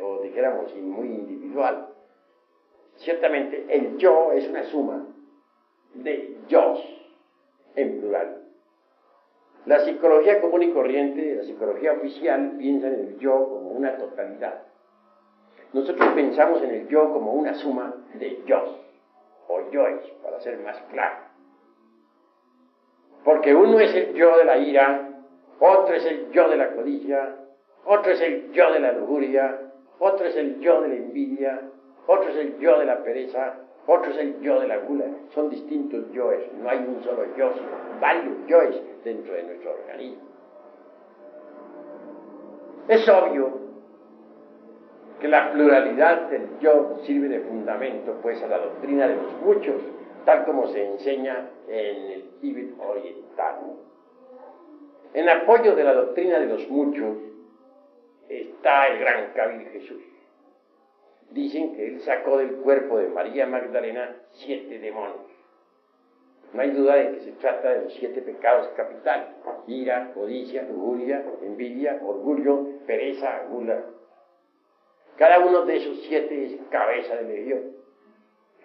o, 0.00 0.20
dijéramos 0.22 0.74
muy 0.76 1.08
individual. 1.08 1.88
Ciertamente 2.96 3.64
el 3.68 3.96
yo 3.96 4.32
es 4.32 4.46
una 4.48 4.64
suma 4.64 5.06
de 5.94 6.36
yo 6.48 6.74
en 7.74 8.00
plural. 8.00 8.42
La 9.64 9.80
psicología 9.80 10.40
común 10.40 10.62
y 10.62 10.70
corriente, 10.70 11.34
la 11.34 11.42
psicología 11.42 11.92
oficial, 11.92 12.54
piensa 12.58 12.88
en 12.88 12.94
el 12.94 13.18
yo 13.18 13.48
como 13.48 13.70
una 13.70 13.96
totalidad. 13.96 14.62
Nosotros 15.72 16.08
pensamos 16.14 16.62
en 16.62 16.70
el 16.70 16.88
yo 16.88 17.12
como 17.12 17.32
una 17.32 17.54
suma 17.54 17.94
de 18.14 18.42
yo 18.46 18.85
o 19.48 19.70
yoes, 19.70 20.06
para 20.22 20.40
ser 20.40 20.58
más 20.60 20.80
claro. 20.90 21.26
Porque 23.24 23.54
uno 23.54 23.78
es 23.80 23.94
el 23.94 24.14
yo 24.14 24.36
de 24.36 24.44
la 24.44 24.58
ira, 24.58 25.10
otro 25.58 25.94
es 25.94 26.04
el 26.04 26.30
yo 26.30 26.48
de 26.48 26.56
la 26.56 26.72
codicia, 26.72 27.36
otro 27.84 28.12
es 28.12 28.20
el 28.20 28.52
yo 28.52 28.72
de 28.72 28.80
la 28.80 28.92
lujuria, 28.92 29.60
otro 29.98 30.26
es 30.26 30.36
el 30.36 30.60
yo 30.60 30.80
de 30.82 30.88
la 30.88 30.94
envidia, 30.94 31.60
otro 32.06 32.28
es 32.28 32.36
el 32.36 32.58
yo 32.58 32.78
de 32.78 32.84
la 32.84 33.02
pereza, 33.02 33.54
otro 33.86 34.10
es 34.10 34.18
el 34.18 34.40
yo 34.40 34.60
de 34.60 34.68
la 34.68 34.78
gula. 34.78 35.06
Son 35.34 35.48
distintos 35.48 36.10
yoes, 36.12 36.52
no 36.54 36.68
hay 36.68 36.78
un 36.78 37.02
solo 37.02 37.24
yo, 37.36 37.52
sino 37.54 38.00
varios 38.00 38.46
yoes 38.46 38.82
dentro 39.04 39.34
de 39.34 39.42
nuestro 39.44 39.72
organismo. 39.72 40.22
Es 42.88 43.08
obvio 43.08 43.65
que 45.20 45.28
la 45.28 45.52
pluralidad 45.52 46.28
del 46.28 46.58
yo 46.60 47.00
sirve 47.04 47.28
de 47.28 47.40
fundamento 47.40 48.18
pues 48.22 48.42
a 48.42 48.48
la 48.48 48.58
doctrina 48.58 49.08
de 49.08 49.16
los 49.16 49.32
muchos, 49.40 49.82
tal 50.24 50.44
como 50.44 50.66
se 50.68 50.84
enseña 50.84 51.48
en 51.68 52.10
el 52.10 52.30
Tíbet 52.40 52.74
oriental. 52.78 53.56
En 55.14 55.28
apoyo 55.28 55.74
de 55.74 55.84
la 55.84 55.94
doctrina 55.94 56.38
de 56.38 56.46
los 56.46 56.68
muchos 56.68 57.16
está 58.28 58.88
el 58.88 58.98
gran 58.98 59.32
Kabir 59.32 59.68
Jesús. 59.70 60.02
Dicen 61.30 61.74
que 61.74 61.86
él 61.86 62.00
sacó 62.02 62.38
del 62.38 62.56
cuerpo 62.56 62.98
de 62.98 63.08
María 63.08 63.46
Magdalena 63.46 64.16
siete 64.32 64.78
demonios. 64.78 65.30
No 66.52 66.62
hay 66.62 66.70
duda 66.70 66.94
de 66.96 67.12
que 67.12 67.20
se 67.20 67.32
trata 67.32 67.70
de 67.70 67.82
los 67.84 67.94
siete 67.94 68.22
pecados 68.22 68.68
capitales: 68.76 69.28
ira, 69.66 70.12
codicia, 70.14 70.62
lujuria, 70.62 71.24
envidia, 71.42 72.00
orgullo, 72.04 72.66
pereza, 72.86 73.44
gula, 73.50 73.82
cada 75.16 75.38
uno 75.40 75.64
de 75.64 75.76
esos 75.76 75.98
siete 76.02 76.46
es 76.46 76.56
cabeza 76.70 77.16
de 77.16 77.24
legión. 77.24 77.62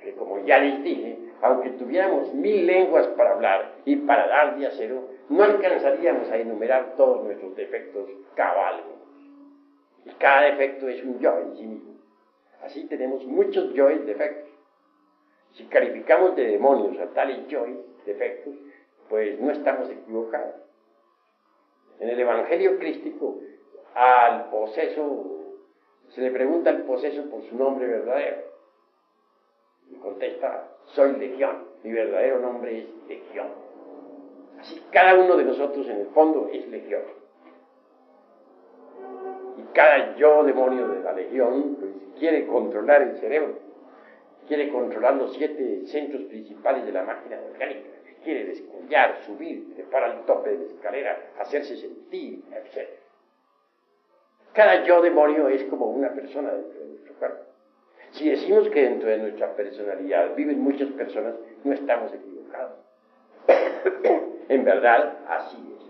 Que 0.03 0.13
como 0.15 0.43
ya 0.45 0.57
les 0.59 0.83
dije, 0.83 1.17
aunque 1.41 1.71
tuviéramos 1.71 2.33
mil 2.33 2.65
lenguas 2.65 3.07
para 3.09 3.33
hablar 3.33 3.75
y 3.85 3.95
para 3.97 4.27
dar 4.27 4.57
de 4.57 4.67
acero, 4.67 5.09
no 5.29 5.43
alcanzaríamos 5.43 6.29
a 6.29 6.37
enumerar 6.37 6.95
todos 6.97 7.23
nuestros 7.23 7.55
defectos 7.55 8.09
cabalmente. 8.35 8.89
Y 10.05 10.09
cada 10.11 10.41
defecto 10.41 10.87
es 10.87 11.03
un 11.03 11.19
yo 11.19 11.37
en 11.37 11.55
sí 11.55 11.63
mismo. 11.63 11.91
Así 12.63 12.85
tenemos 12.87 13.25
muchos 13.25 13.73
yoes 13.73 14.05
defectos. 14.05 14.49
Si 15.53 15.65
calificamos 15.65 16.35
de 16.35 16.47
demonios 16.47 16.99
a 16.99 17.13
tales 17.13 17.47
yoes 17.47 17.77
defectos, 18.05 18.55
pues 19.09 19.39
no 19.39 19.51
estamos 19.51 19.89
equivocados. 19.89 20.55
En 21.99 22.09
el 22.09 22.19
Evangelio 22.19 22.79
crístico, 22.79 23.39
al 23.93 24.49
poseso 24.49 25.40
se 26.13 26.21
le 26.21 26.31
pregunta 26.31 26.69
al 26.69 26.83
poseso 26.83 27.29
por 27.29 27.41
su 27.43 27.57
nombre 27.57 27.87
verdadero. 27.87 28.37
Y 29.89 29.95
contesta, 29.95 30.67
soy 30.87 31.13
legión, 31.17 31.65
mi 31.83 31.91
verdadero 31.91 32.39
nombre 32.39 32.79
es 32.79 32.87
legión. 33.07 33.47
Así 34.59 34.81
cada 34.91 35.15
uno 35.15 35.37
de 35.37 35.45
nosotros 35.45 35.87
en 35.87 36.01
el 36.01 36.07
fondo 36.07 36.49
es 36.51 36.67
legión. 36.67 37.01
Y 39.57 39.73
cada 39.73 40.15
yo 40.15 40.43
demonio 40.43 40.87
de 40.87 41.01
la 41.01 41.13
legión 41.13 41.77
pues, 41.79 41.91
quiere 42.19 42.45
controlar 42.45 43.01
el 43.01 43.17
cerebro, 43.17 43.55
quiere 44.47 44.69
controlar 44.69 45.15
los 45.15 45.33
siete 45.33 45.87
centros 45.87 46.23
principales 46.23 46.85
de 46.85 46.91
la 46.91 47.03
máquina 47.03 47.39
orgánica, 47.51 47.89
quiere 48.23 48.45
descollar, 48.45 49.17
subir, 49.25 49.73
trepar 49.75 50.03
al 50.03 50.25
tope 50.25 50.51
de 50.51 50.57
la 50.57 50.65
escalera, 50.65 51.31
hacerse 51.39 51.77
sentir, 51.77 52.43
etc. 52.51 53.00
Cada 54.53 54.83
yo 54.83 55.01
demonio 55.01 55.47
es 55.47 55.63
como 55.65 55.85
una 55.87 56.09
persona 56.09 56.51
dentro 56.51 56.79
de 56.79 56.87
nuestro 56.87 57.13
cuerpo. 57.15 57.43
Si 58.11 58.29
decimos 58.29 58.67
que 58.69 58.81
dentro 58.81 59.09
de 59.09 59.17
nuestra 59.19 59.55
personalidad 59.55 60.35
viven 60.35 60.59
muchas 60.59 60.89
personas, 60.89 61.35
no 61.63 61.73
estamos 61.73 62.13
equivocados. 62.13 62.77
en 64.49 64.65
verdad, 64.65 65.19
así 65.27 65.57
es. 65.77 65.81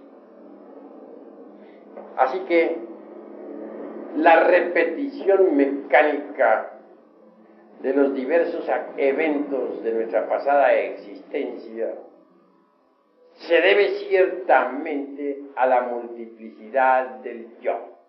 Así 2.18 2.39
que 2.41 2.78
la 4.18 4.43
repetición 4.43 5.55
mecánica 5.55 6.74
de 7.82 7.93
los 7.93 8.14
diversos 8.14 8.70
eventos 8.97 9.84
de 9.84 9.93
nuestra 9.93 10.28
pasada 10.28 10.74
existencia 10.74 11.95
se 13.34 13.55
debe 13.55 13.89
ciertamente 14.07 15.41
a 15.55 15.66
la 15.66 15.82
multiplicidad 15.82 17.22
del 17.22 17.47
yo. 17.62 18.01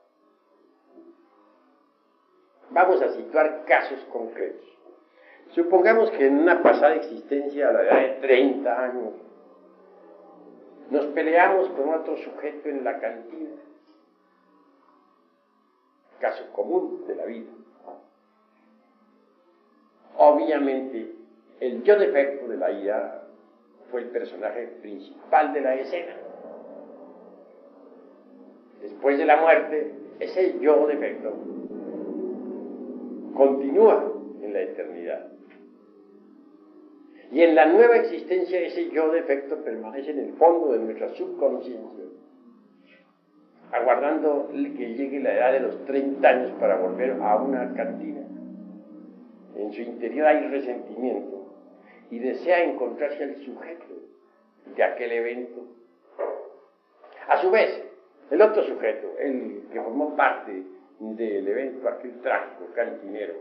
Vamos 2.72 3.02
a 3.02 3.10
situar 3.10 3.64
casos 3.66 4.00
concretos. 4.10 4.66
Supongamos 5.50 6.10
que 6.12 6.26
en 6.26 6.38
una 6.38 6.62
pasada 6.62 6.94
existencia 6.94 7.68
a 7.68 7.72
la 7.72 7.82
edad 7.82 8.00
de 8.00 8.26
30 8.26 8.82
años 8.82 9.12
nos 10.90 11.06
peleamos 11.06 11.68
con 11.70 11.92
otro 11.92 12.16
sujeto 12.16 12.68
en 12.68 12.84
la 12.84 12.98
cantina. 12.98 13.50
Caso 16.20 16.50
común 16.52 17.04
de 17.06 17.16
la 17.16 17.24
vida. 17.26 17.50
Obviamente, 20.16 21.14
el 21.60 21.82
yo 21.82 21.98
defecto 21.98 22.48
de 22.48 22.56
la 22.56 22.70
ira 22.70 23.24
fue 23.90 24.02
el 24.02 24.08
personaje 24.08 24.66
principal 24.80 25.52
de 25.52 25.60
la 25.60 25.74
escena. 25.74 26.16
Después 28.80 29.18
de 29.18 29.26
la 29.26 29.36
muerte, 29.36 29.94
ese 30.20 30.58
yo 30.60 30.86
defecto 30.86 31.34
continúa 33.34 34.12
en 34.42 34.52
la 34.52 34.60
eternidad. 34.60 35.28
Y 37.32 37.42
en 37.42 37.54
la 37.54 37.66
nueva 37.66 37.96
existencia 37.96 38.60
ese 38.60 38.90
yo 38.90 39.10
defecto 39.10 39.64
permanece 39.64 40.10
en 40.10 40.18
el 40.18 40.32
fondo 40.34 40.72
de 40.72 40.80
nuestra 40.80 41.08
subconsciencia, 41.14 42.04
aguardando 43.72 44.50
que 44.52 44.94
llegue 44.94 45.20
la 45.20 45.34
edad 45.34 45.52
de 45.52 45.60
los 45.60 45.84
30 45.86 46.28
años 46.28 46.52
para 46.60 46.76
volver 46.76 47.12
a 47.12 47.36
una 47.36 47.72
cantina. 47.74 48.20
En 49.56 49.72
su 49.72 49.80
interior 49.80 50.26
hay 50.26 50.46
resentimiento 50.48 51.54
y 52.10 52.18
desea 52.18 52.64
encontrarse 52.64 53.24
al 53.24 53.36
sujeto 53.36 53.86
de 54.76 54.82
aquel 54.82 55.12
evento. 55.12 55.62
A 57.28 57.40
su 57.40 57.50
vez, 57.50 57.82
el 58.30 58.42
otro 58.42 58.62
sujeto, 58.64 59.08
el 59.18 59.62
que 59.72 59.80
formó 59.80 60.14
parte 60.16 60.62
del 61.02 61.48
evento, 61.48 61.88
aquel 61.88 62.20
trágico 62.20 62.72
cantinero, 62.74 63.34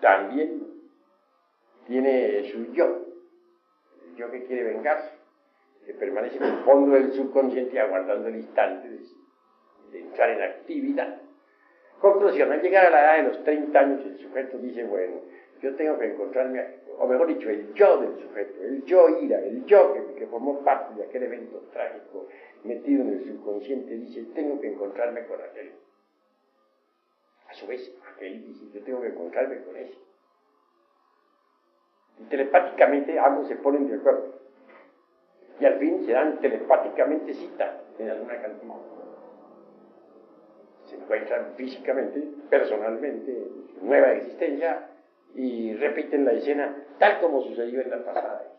también 0.00 0.62
tiene 1.86 2.50
su 2.52 2.72
yo, 2.74 3.06
el 4.06 4.16
yo 4.16 4.30
que 4.30 4.44
quiere 4.44 4.64
vengarse, 4.64 5.10
que 5.86 5.94
permanece 5.94 6.36
en 6.36 6.44
el 6.44 6.58
fondo 6.64 6.94
del 6.94 7.12
subconsciente 7.12 7.80
aguardando 7.80 8.28
el 8.28 8.36
instante 8.36 8.88
de, 8.90 9.98
entrar 9.98 10.30
en 10.30 10.42
actividad. 10.42 11.20
Conclusión, 12.00 12.52
al 12.52 12.60
llegar 12.60 12.86
a 12.86 12.90
la 12.90 13.00
edad 13.00 13.16
de 13.22 13.28
los 13.30 13.44
30 13.44 13.78
años 13.78 14.04
el 14.04 14.18
sujeto 14.18 14.58
dice, 14.58 14.84
bueno, 14.84 15.22
yo 15.64 15.74
tengo 15.76 15.98
que 15.98 16.12
encontrarme, 16.12 16.62
o 16.98 17.06
mejor 17.06 17.26
dicho, 17.26 17.48
el 17.48 17.72
yo 17.72 17.96
del 17.98 18.18
sujeto, 18.20 18.62
el 18.64 18.84
yo 18.84 19.08
ira, 19.20 19.38
el 19.38 19.64
yo 19.64 19.94
que, 19.94 20.14
que 20.14 20.26
formó 20.26 20.62
parte 20.62 20.94
de 20.94 21.04
aquel 21.04 21.22
evento 21.22 21.58
trágico 21.72 22.28
metido 22.64 23.02
en 23.02 23.14
el 23.14 23.24
subconsciente, 23.24 23.96
dice, 23.96 24.24
tengo 24.34 24.60
que 24.60 24.72
encontrarme 24.72 25.24
con 25.24 25.40
aquel. 25.40 25.72
A 27.48 27.54
su 27.54 27.66
vez, 27.66 27.90
aquel 28.14 28.44
dice, 28.44 28.66
yo 28.74 28.84
tengo 28.84 29.00
que 29.00 29.08
encontrarme 29.08 29.62
con 29.62 29.74
ese. 29.76 29.98
Y 32.18 32.24
telepáticamente 32.24 33.18
ambos 33.18 33.48
se 33.48 33.56
ponen 33.56 33.88
de 33.88 33.94
acuerdo. 33.96 34.34
Y 35.60 35.64
al 35.64 35.78
fin 35.78 36.04
se 36.04 36.12
dan 36.12 36.40
telepáticamente 36.40 37.32
cita 37.32 37.80
en 37.98 38.10
alguna 38.10 38.40
cantina. 38.42 38.74
Se 40.84 40.96
encuentran 40.96 41.54
físicamente, 41.56 42.22
personalmente, 42.50 43.30
en 43.30 43.68
su 43.68 43.86
nueva 43.86 44.12
existencia 44.12 44.90
y 45.34 45.74
repiten 45.74 46.24
la 46.24 46.32
escena 46.32 46.76
tal 46.98 47.20
como 47.20 47.42
sucedió 47.42 47.80
en 47.80 47.90
la 47.90 48.04
pasada 48.04 48.54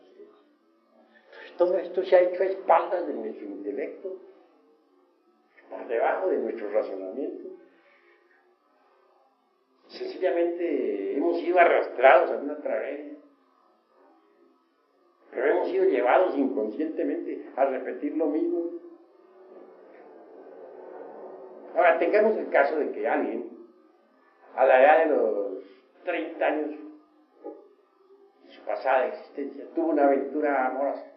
todo 1.56 1.78
esto 1.78 2.04
se 2.04 2.16
ha 2.16 2.20
hecho 2.20 2.42
a 2.42 2.46
espaldas 2.46 3.06
de 3.06 3.14
nuestro 3.14 3.46
intelecto, 3.46 4.20
por 5.70 5.88
debajo 5.88 6.28
de 6.28 6.36
nuestro 6.36 6.70
razonamiento. 6.70 7.48
Sencillamente 9.88 11.16
hemos 11.16 11.38
sido 11.40 11.58
arrastrados 11.58 12.30
a 12.30 12.36
una 12.36 12.58
tragedia 12.58 13.16
pero 15.36 15.50
hemos 15.50 15.68
sido 15.68 15.84
llevados 15.84 16.34
inconscientemente 16.34 17.44
a 17.56 17.66
repetir 17.66 18.16
lo 18.16 18.24
mismo. 18.24 18.70
Ahora, 21.74 21.98
tengamos 21.98 22.38
el 22.38 22.48
caso 22.48 22.78
de 22.78 22.90
que 22.92 23.06
alguien, 23.06 23.50
a 24.54 24.64
la 24.64 24.82
edad 24.82 25.04
de 25.04 25.14
los 25.14 25.45
30 26.06 26.46
años. 26.46 26.70
De 28.44 28.52
su 28.52 28.62
pasada 28.62 29.08
existencia, 29.08 29.64
tuvo 29.74 29.90
una 29.90 30.04
aventura 30.04 30.68
amorosa. 30.68 31.12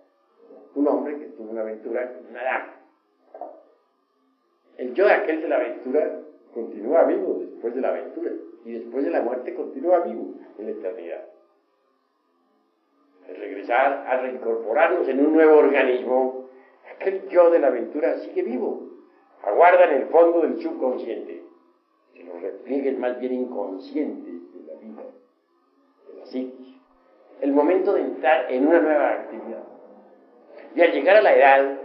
Un 0.76 0.88
hombre 0.88 1.18
que 1.20 1.26
tuvo 1.28 1.52
una 1.52 1.62
aventura 1.62 2.12
con 2.14 2.28
una 2.28 2.44
dama. 2.44 2.76
El 4.78 4.94
yo 4.94 5.06
de 5.06 5.14
aquel 5.14 5.42
de 5.42 5.48
la 5.48 5.58
aventura 5.58 6.20
continúa 6.54 7.04
vivo 7.04 7.38
después 7.40 7.76
de 7.76 7.82
la 7.82 7.90
aventura. 7.90 8.32
Y 8.66 8.74
después 8.74 9.06
de 9.06 9.12
la 9.12 9.22
muerte 9.22 9.54
continúa 9.54 10.00
vivo 10.00 10.34
en 10.58 10.66
la 10.66 10.72
eternidad. 10.72 11.26
Regresar, 13.28 14.08
a 14.08 14.22
reincorporarnos 14.22 15.08
en 15.08 15.26
un 15.26 15.34
nuevo 15.34 15.58
organismo, 15.58 16.50
aquel 16.96 17.30
yo 17.30 17.52
de 17.52 17.60
la 17.60 17.68
aventura 17.68 18.18
sigue 18.20 18.42
vivo, 18.42 18.90
aguarda 19.44 19.86
en 19.86 20.02
el 20.02 20.08
fondo 20.08 20.42
del 20.42 20.60
subconsciente, 20.60 21.44
que 22.14 22.24
los 22.24 22.42
repliegues 22.42 22.98
más 22.98 23.20
bien 23.20 23.34
inconscientes 23.34 24.39
el 26.36 27.52
momento 27.52 27.94
de 27.94 28.02
entrar 28.02 28.52
en 28.52 28.68
una 28.68 28.80
nueva 28.80 29.12
actividad. 29.14 29.64
Y 30.76 30.82
al 30.82 30.92
llegar 30.92 31.18
a 31.18 31.22
la 31.22 31.34
edad 31.34 31.80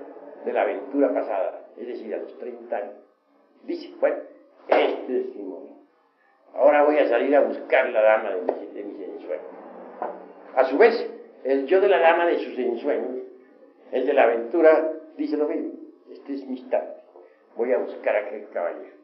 de 0.45 0.53
la 0.53 0.62
aventura 0.62 1.12
pasada, 1.12 1.66
es 1.76 1.86
decir, 1.86 2.14
a 2.14 2.18
los 2.18 2.38
30 2.38 2.76
años, 2.76 2.95
dice, 3.64 3.92
bueno, 3.99 4.16
este 4.68 5.20
es 5.20 5.34
mi 5.34 5.42
momento. 5.42 5.74
Ahora 6.55 6.84
voy 6.84 6.99
a 6.99 7.09
salir 7.09 7.34
a 7.34 7.40
buscar 7.40 7.88
la 7.90 8.03
dama 8.03 8.30
de 8.30 8.42
mis, 8.42 8.74
de 8.74 8.84
mis 8.84 9.01
ensueños. 9.01 9.47
A 10.55 10.64
su 10.64 10.78
vez, 10.78 11.11
el 11.45 11.66
yo 11.66 11.80
de 11.80 11.88
la 11.88 11.99
dama 11.99 12.26
de 12.26 12.38
sus 12.38 12.59
ensueños, 12.59 13.24
el 13.90 14.07
de 14.07 14.12
la 14.12 14.24
aventura, 14.24 14.92
dice 15.16 15.36
lo 15.36 15.49
mismo. 15.49 15.72
Este 16.11 16.34
es 16.34 16.47
mi 16.47 16.59
instante. 16.59 17.01
Voy 17.57 17.72
a 17.72 17.78
buscar 17.78 18.16
a 18.16 18.26
aquel 18.26 18.49
caballero. 18.51 18.95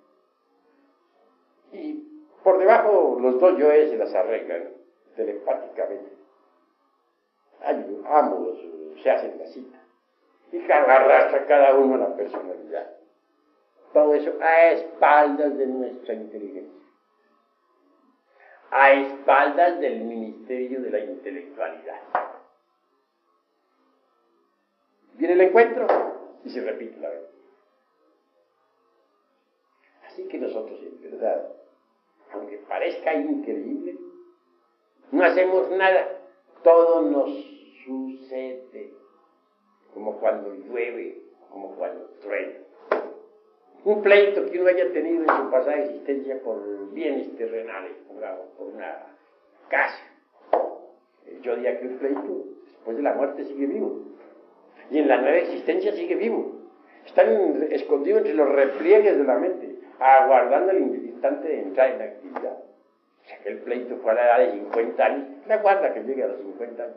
Y 1.72 2.04
por 2.42 2.58
debajo 2.58 3.18
los 3.20 3.40
dos 3.40 3.58
yoes 3.58 3.90
se 3.90 3.96
las 3.96 4.14
arreglan 4.14 4.79
telepáticamente. 5.16 6.16
ambos 8.06 8.58
se 9.02 9.10
hacen 9.10 9.38
la 9.38 9.46
cita. 9.46 9.78
Y 10.52 10.70
arrastra 10.70 11.46
cada 11.46 11.76
uno 11.76 11.96
la 11.96 12.16
personalidad. 12.16 12.90
Todo 13.92 14.14
eso 14.14 14.32
a 14.40 14.70
espaldas 14.72 15.56
de 15.56 15.66
nuestra 15.66 16.14
inteligencia. 16.14 16.80
A 18.70 18.92
espaldas 18.92 19.80
del 19.80 20.00
ministerio 20.00 20.80
de 20.80 20.90
la 20.90 21.00
intelectualidad. 21.00 22.00
Viene 25.14 25.34
el 25.34 25.40
encuentro 25.40 25.86
y 26.44 26.50
se 26.50 26.60
repite 26.62 26.98
la 27.00 27.10
vez. 27.10 27.30
Así 30.06 30.26
que 30.28 30.38
nosotros, 30.38 30.80
en 30.82 31.00
verdad, 31.02 31.52
aunque 32.32 32.58
parezca 32.58 33.14
increíble, 33.14 33.98
no 35.12 35.24
hacemos 35.24 35.70
nada. 35.70 36.08
Todo 36.62 37.02
nos 37.02 37.30
sucede, 37.84 38.92
como 39.94 40.18
cuando 40.18 40.54
llueve, 40.54 41.22
como 41.50 41.74
cuando 41.76 42.04
truena. 42.20 42.58
Un 43.84 44.02
pleito 44.02 44.44
que 44.50 44.60
uno 44.60 44.68
haya 44.68 44.92
tenido 44.92 45.22
en 45.22 45.28
su 45.28 45.50
pasada 45.50 45.78
existencia 45.78 46.40
por 46.42 46.92
bienes 46.92 47.34
terrenales, 47.36 47.92
por 48.56 48.66
una 48.66 49.06
casa. 49.68 50.04
Yo 51.42 51.56
diría 51.56 51.80
que 51.80 51.86
un 51.86 51.98
pleito, 51.98 52.44
después 52.64 52.96
de 52.98 53.02
la 53.02 53.14
muerte, 53.14 53.44
sigue 53.44 53.66
vivo 53.66 54.10
y 54.90 54.98
en 54.98 55.08
la 55.08 55.20
nueva 55.20 55.38
existencia 55.38 55.92
sigue 55.92 56.16
vivo. 56.16 56.52
Están 57.06 57.62
escondidos 57.70 58.18
entre 58.18 58.34
los 58.34 58.48
repliegues 58.48 59.16
de 59.16 59.24
la 59.24 59.38
mente, 59.38 59.76
aguardando 59.98 60.72
el 60.72 61.06
instante 61.06 61.48
de 61.48 61.62
entrar 61.62 61.90
en 61.90 61.98
la 61.98 62.04
actividad. 62.04 62.58
Aquel 63.38 63.58
pleito 63.58 63.96
fue 63.98 64.12
a 64.12 64.14
la 64.14 64.24
edad 64.24 64.38
de 64.52 64.58
50 64.60 65.04
años, 65.04 65.28
le 65.46 65.54
aguarda 65.54 65.94
que 65.94 66.02
llegue 66.02 66.24
a 66.24 66.28
los 66.28 66.40
50 66.40 66.82
años. 66.82 66.96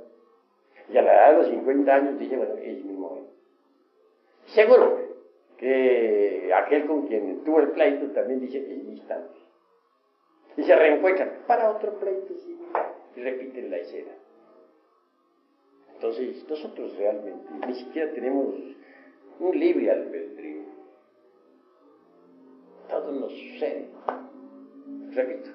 Y 0.90 0.98
a 0.98 1.02
la 1.02 1.14
edad 1.14 1.32
de 1.32 1.38
los 1.38 1.48
50 1.48 1.94
años 1.94 2.20
dice, 2.20 2.36
bueno, 2.38 2.56
es 2.56 2.84
mi 2.84 2.94
momento. 2.94 3.32
Seguro 4.48 5.00
que 5.58 6.52
aquel 6.54 6.86
con 6.86 7.08
quien 7.08 7.44
tuvo 7.44 7.60
el 7.60 7.70
pleito 7.70 8.08
también 8.12 8.40
dice, 8.40 8.58
es 8.60 8.84
mi. 8.84 8.94
Y 10.56 10.64
se 10.64 10.76
reencuentran 10.76 11.32
para 11.48 11.72
otro 11.72 11.98
pleito 12.00 12.34
y 13.16 13.22
repiten 13.22 13.72
la 13.72 13.78
escena. 13.78 14.12
Entonces, 15.96 16.48
nosotros 16.48 16.96
realmente 16.98 17.48
ni 17.66 17.74
siquiera 17.76 18.12
tenemos 18.12 18.56
un 19.40 19.60
libre 19.60 19.90
albedrío. 19.90 20.64
Todo 22.90 23.12
nos 23.12 23.32
sucede. 23.32 23.88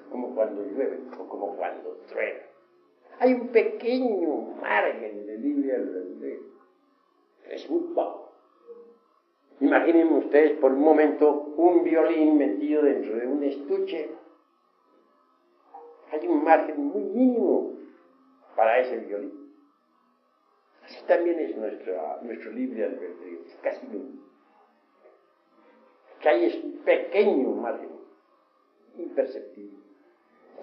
Como 0.09 0.35
cuando 0.35 0.63
llueve 0.63 0.99
o 1.17 1.27
como 1.27 1.55
cuando 1.55 1.91
truena. 2.07 2.39
Hay 3.19 3.33
un 3.33 3.49
pequeño 3.49 4.55
margen 4.61 5.25
de 5.25 5.37
libre 5.37 5.75
albedrío. 5.75 6.39
Es 7.49 7.69
muy 7.69 7.93
bajo. 7.93 8.31
Imaginen 9.59 10.13
ustedes 10.13 10.57
por 10.59 10.71
un 10.71 10.81
momento 10.81 11.53
un 11.57 11.83
violín 11.83 12.37
metido 12.37 12.81
dentro 12.83 13.15
de 13.17 13.27
un 13.27 13.43
estuche. 13.43 14.09
Hay 16.11 16.27
un 16.27 16.43
margen 16.43 16.81
muy 16.81 17.01
mínimo 17.01 17.73
para 18.55 18.79
ese 18.79 18.97
violín. 18.99 19.53
Así 20.83 21.03
también 21.05 21.39
es 21.39 21.57
nuestro 21.57 22.51
libre 22.51 22.85
albedrío, 22.85 23.39
casi 23.61 23.85
nulo. 23.87 24.23
Que 26.21 26.29
hay 26.29 26.45
es 26.45 26.63
un 26.63 26.77
pequeño 26.79 27.49
margen, 27.49 27.98
imperceptible, 29.01 29.77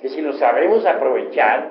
que 0.00 0.08
si 0.08 0.20
lo 0.20 0.32
sabemos 0.34 0.84
aprovechar, 0.86 1.70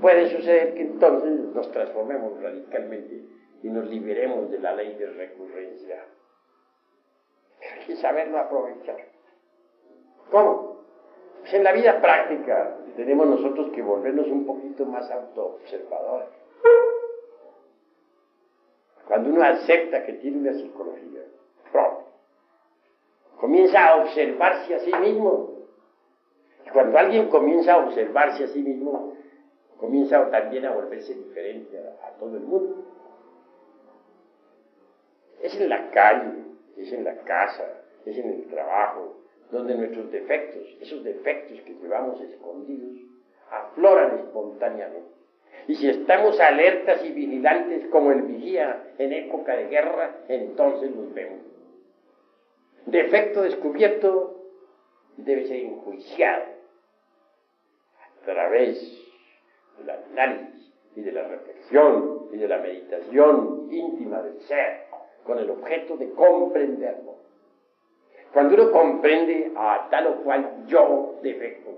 puede 0.00 0.30
suceder 0.30 0.74
que 0.74 0.82
entonces 0.82 1.30
nos 1.54 1.70
transformemos 1.72 2.40
radicalmente 2.40 3.22
y 3.62 3.68
nos 3.68 3.86
liberemos 3.88 4.50
de 4.50 4.58
la 4.58 4.74
ley 4.74 4.94
de 4.94 5.06
recurrencia. 5.06 6.04
hay 7.60 7.86
que 7.86 7.96
saberlo 7.96 8.38
aprovechar. 8.38 8.96
¿Cómo? 10.30 10.80
Pues 11.40 11.54
en 11.54 11.64
la 11.64 11.72
vida 11.72 12.00
práctica 12.00 12.76
tenemos 12.96 13.26
nosotros 13.26 13.70
que 13.72 13.82
volvernos 13.82 14.26
un 14.28 14.46
poquito 14.46 14.84
más 14.86 15.10
autoobservadores. 15.10 16.28
Cuando 19.06 19.30
uno 19.30 19.42
acepta 19.42 20.04
que 20.04 20.12
tiene 20.14 20.38
una 20.38 20.52
psicología 20.52 21.22
comienza 23.40 23.86
a 23.86 24.02
observarse 24.02 24.74
a 24.74 24.78
sí 24.80 24.92
mismo. 24.92 25.54
Y 26.66 26.70
cuando 26.70 26.98
alguien 26.98 27.28
comienza 27.28 27.74
a 27.74 27.78
observarse 27.78 28.44
a 28.44 28.48
sí 28.48 28.60
mismo, 28.60 29.14
comienza 29.78 30.30
también 30.30 30.66
a 30.66 30.72
volverse 30.72 31.14
diferente 31.14 31.78
a 31.78 32.10
todo 32.18 32.36
el 32.36 32.42
mundo. 32.42 32.84
Es 35.42 35.58
en 35.58 35.70
la 35.70 35.90
calle, 35.90 36.44
es 36.76 36.92
en 36.92 37.02
la 37.02 37.16
casa, 37.22 37.66
es 38.04 38.16
en 38.18 38.30
el 38.30 38.46
trabajo, 38.48 39.16
donde 39.50 39.74
nuestros 39.74 40.12
defectos, 40.12 40.62
esos 40.80 41.02
defectos 41.02 41.62
que 41.62 41.74
llevamos 41.74 42.20
escondidos, 42.20 42.98
afloran 43.50 44.18
espontáneamente. 44.18 45.08
Y 45.66 45.76
si 45.76 45.88
estamos 45.88 46.38
alertas 46.40 47.04
y 47.04 47.12
vigilantes 47.12 47.86
como 47.86 48.12
el 48.12 48.22
vigía 48.22 48.92
en 48.98 49.12
época 49.12 49.56
de 49.56 49.68
guerra, 49.68 50.16
entonces 50.28 50.94
los 50.94 51.12
vemos. 51.14 51.40
Defecto 52.86 53.42
descubierto 53.42 54.36
debe 55.16 55.46
ser 55.46 55.58
enjuiciado 55.64 56.44
a 58.00 58.24
través 58.24 58.80
del 59.78 59.90
análisis 59.90 60.72
y 60.96 61.02
de 61.02 61.12
la 61.12 61.24
reflexión 61.24 62.28
y 62.32 62.36
de 62.36 62.48
la 62.48 62.58
meditación 62.58 63.68
íntima 63.70 64.22
del 64.22 64.40
ser 64.42 64.86
con 65.24 65.38
el 65.38 65.50
objeto 65.50 65.96
de 65.96 66.10
comprenderlo. 66.10 67.16
Cuando 68.32 68.54
uno 68.54 68.70
comprende 68.70 69.52
a 69.56 69.88
tal 69.90 70.06
o 70.06 70.14
cual 70.22 70.64
yo 70.66 71.16
defecto, 71.22 71.70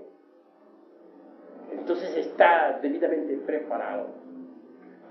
entonces 1.71 2.15
está 2.15 2.79
debidamente 2.81 3.35
preparado 3.37 4.07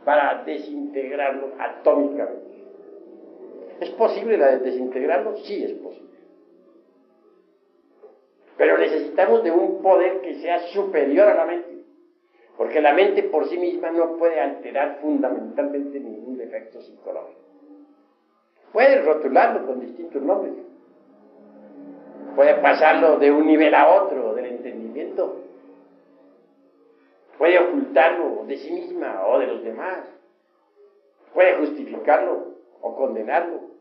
para 0.05 0.43
desintegrarlo 0.45 1.53
atómicamente. 1.59 2.52
¿Es 3.83 3.91
posible 3.91 4.39
la 4.39 4.53
de 4.53 4.59
desintegrarlo? 4.61 5.37
Sí 5.39 5.65
es 5.65 5.73
posible. 5.73 6.13
Pero 8.57 8.79
necesitamos 8.79 9.43
de 9.43 9.51
un 9.51 9.83
poder 9.83 10.21
que 10.21 10.37
sea 10.37 10.61
superior 10.69 11.29
a 11.29 11.35
la 11.35 11.45
mente, 11.47 11.83
porque 12.57 12.81
la 12.81 12.93
mente 12.93 13.25
por 13.25 13.49
sí 13.49 13.59
misma 13.59 13.91
no 13.91 14.17
puede 14.19 14.39
alterar 14.39 15.01
fundamentalmente 15.01 15.99
ningún 15.99 16.39
defecto 16.39 16.81
psicológico. 16.81 17.41
Puede 18.73 19.03
rotularlo 19.03 19.67
con 19.67 19.81
distintos 19.81 20.23
nombres. 20.23 20.55
Puede 22.37 22.55
pasarlo 22.61 23.19
de 23.19 23.33
un 23.33 23.49
nivel 23.49 23.75
a 23.75 24.01
otro 24.01 24.33
del 24.35 24.47
entendimiento. 24.47 25.41
Puede 27.37 27.59
ocultarlo 27.59 28.45
de 28.47 28.57
sí 28.59 28.71
misma 28.71 29.27
o 29.27 29.41
de 29.41 29.47
los 29.49 29.65
demás. 29.65 30.05
Puede 31.35 31.57
justificarlo 31.57 32.53
o 32.83 32.97
condenarlo, 32.97 33.72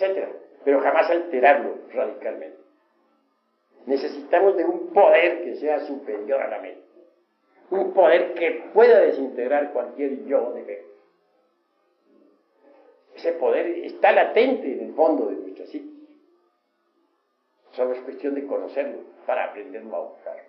etc. 0.00 0.28
Pero 0.64 0.80
jamás 0.80 1.10
alterarlo 1.10 1.78
radicalmente. 1.92 2.58
Necesitamos 3.86 4.56
de 4.56 4.64
un 4.64 4.88
poder 4.88 5.42
que 5.42 5.56
sea 5.56 5.80
superior 5.86 6.42
a 6.42 6.48
la 6.48 6.58
mente. 6.60 6.82
Un 7.70 7.92
poder 7.92 8.34
que 8.34 8.70
pueda 8.72 9.00
desintegrar 9.00 9.72
cualquier 9.72 10.24
yo 10.26 10.52
defecto. 10.52 10.88
Ese 13.14 13.32
poder 13.32 13.66
está 13.84 14.12
latente 14.12 14.72
en 14.72 14.80
el 14.88 14.94
fondo 14.94 15.26
de 15.26 15.36
nuestra 15.36 15.66
psique. 15.66 15.88
Solo 17.72 17.94
es 17.94 18.00
cuestión 18.02 18.34
de 18.34 18.46
conocerlo 18.46 19.00
para 19.26 19.46
aprenderlo 19.46 19.96
a 19.96 20.00
buscar. 20.08 20.48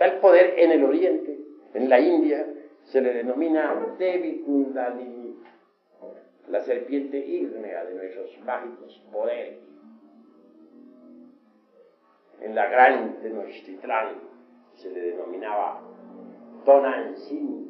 El 0.00 0.12
poder 0.14 0.58
en 0.58 0.72
el 0.72 0.84
oriente, 0.84 1.38
en 1.74 1.88
la 1.90 2.00
India, 2.00 2.46
se 2.84 3.00
le 3.02 3.12
denomina 3.12 3.94
Devi 3.98 4.40
Kundalini, 4.40 5.19
la 6.50 6.60
serpiente 6.60 7.18
ígnea 7.18 7.84
de 7.84 7.94
nuestros 7.94 8.38
mágicos 8.44 9.02
poderes. 9.12 9.58
En 12.40 12.54
la 12.54 12.66
gran 12.68 13.20
Tenochtitlán 13.20 14.16
se 14.74 14.90
le 14.90 15.00
denominaba 15.00 15.80
Tonantzin, 16.64 17.60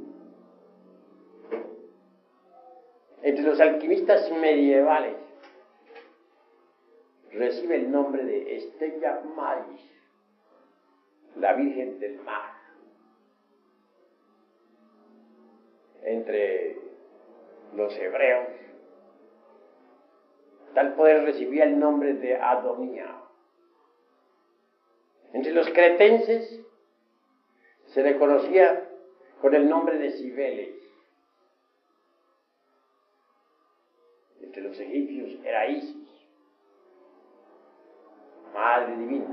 entre 3.22 3.44
los 3.44 3.60
alquimistas 3.60 4.30
medievales 4.32 5.16
recibe 7.32 7.76
el 7.76 7.90
nombre 7.90 8.24
de 8.24 8.56
Estella 8.56 9.20
Maris, 9.36 9.80
la 11.36 11.52
Virgen 11.52 12.00
del 12.00 12.18
Mar. 12.20 12.54
Entre 16.02 16.78
los 17.74 17.96
hebreos, 17.98 18.48
tal 20.74 20.94
poder 20.94 21.24
recibía 21.24 21.64
el 21.64 21.78
nombre 21.78 22.14
de 22.14 22.36
Adonía. 22.36 23.16
Entre 25.32 25.52
los 25.52 25.68
cretenses 25.70 26.60
se 27.86 28.02
le 28.02 28.18
conocía 28.18 28.88
con 29.40 29.54
el 29.54 29.68
nombre 29.68 29.98
de 29.98 30.10
Cibeles. 30.10 30.80
entre 34.50 34.62
los 34.62 34.80
egipcios 34.80 35.38
era 35.44 35.64
Isis, 35.66 36.26
Madre 38.52 38.96
Divina, 38.96 39.28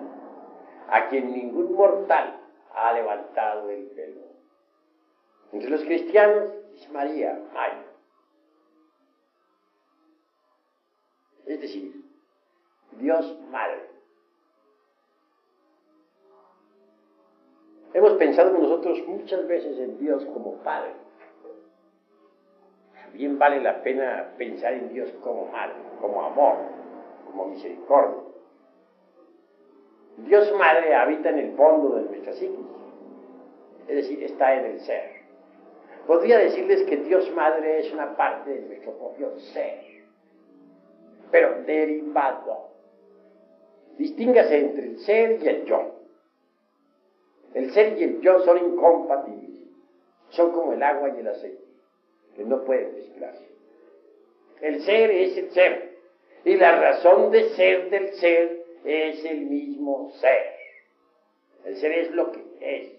a 0.90 1.08
quien 1.08 1.34
ningún 1.34 1.74
mortal 1.74 2.40
ha 2.76 2.94
levantado 2.94 3.68
el 3.72 3.88
pelo. 3.88 4.22
Entre 5.54 5.72
los 5.72 5.82
cristianos 5.82 6.52
es 6.76 6.88
María, 6.92 7.42
Maya. 7.52 7.87
Es 11.48 11.62
decir, 11.62 11.94
Dios 13.00 13.38
Madre. 13.50 13.88
Hemos 17.94 18.14
pensado 18.14 18.52
nosotros 18.58 19.00
muchas 19.08 19.48
veces 19.48 19.80
en 19.80 19.98
Dios 19.98 20.24
como 20.26 20.58
Padre 20.58 20.94
bien 23.18 23.40
vale 23.40 23.60
la 23.62 23.82
pena 23.82 24.34
pensar 24.38 24.74
en 24.74 24.94
Dios 24.94 25.12
como 25.24 25.46
mal, 25.48 25.72
como 26.00 26.24
amor, 26.24 26.56
como 27.26 27.48
misericordia. 27.48 28.22
Dios 30.18 30.54
Madre 30.58 30.96
habita 30.96 31.30
en 31.30 31.40
el 31.40 31.52
fondo 31.56 31.96
de 31.96 32.04
nuestra 32.04 32.34
psiquis, 32.34 32.66
es 33.88 33.96
decir, 33.96 34.24
está 34.24 34.56
en 34.56 34.66
el 34.66 34.80
ser. 34.82 35.18
Podría 36.06 36.38
decirles 36.38 36.84
que 36.84 36.98
Dios 36.98 37.30
Madre 37.36 37.80
es 37.80 37.92
una 37.94 38.16
parte 38.16 38.52
de 38.52 38.68
nuestro 38.68 38.94
propio 38.94 39.38
ser, 39.40 39.97
pero 41.32 41.64
derivado. 41.64 42.72
Distíngase 43.98 44.60
entre 44.60 44.86
el 44.86 45.00
ser 45.00 45.44
y 45.44 45.48
el 45.48 45.66
yo. 45.66 45.96
El 47.54 47.72
ser 47.72 47.98
y 47.98 48.04
el 48.04 48.22
yo 48.22 48.40
son 48.46 48.58
incompatibles, 48.58 49.68
son 50.30 50.52
como 50.52 50.74
el 50.74 50.84
agua 50.84 51.10
y 51.10 51.20
el 51.20 51.28
aceite 51.28 51.64
que 52.36 52.44
no 52.44 52.64
pueden 52.64 52.94
mezclarse. 52.94 53.48
El 54.62 54.82
ser 54.84 55.12
es 55.12 55.38
el 55.38 55.52
ser. 55.52 55.98
Y 56.46 56.56
la 56.56 56.80
razón 56.80 57.32
de 57.32 57.50
ser 57.50 57.90
del 57.90 58.14
ser 58.14 58.66
es 58.86 59.26
el 59.26 59.42
mismo 59.42 60.12
ser. 60.20 60.56
El 61.66 61.76
ser 61.78 61.92
es 61.92 62.12
lo 62.12 62.32
que 62.32 62.44
es, 62.62 62.94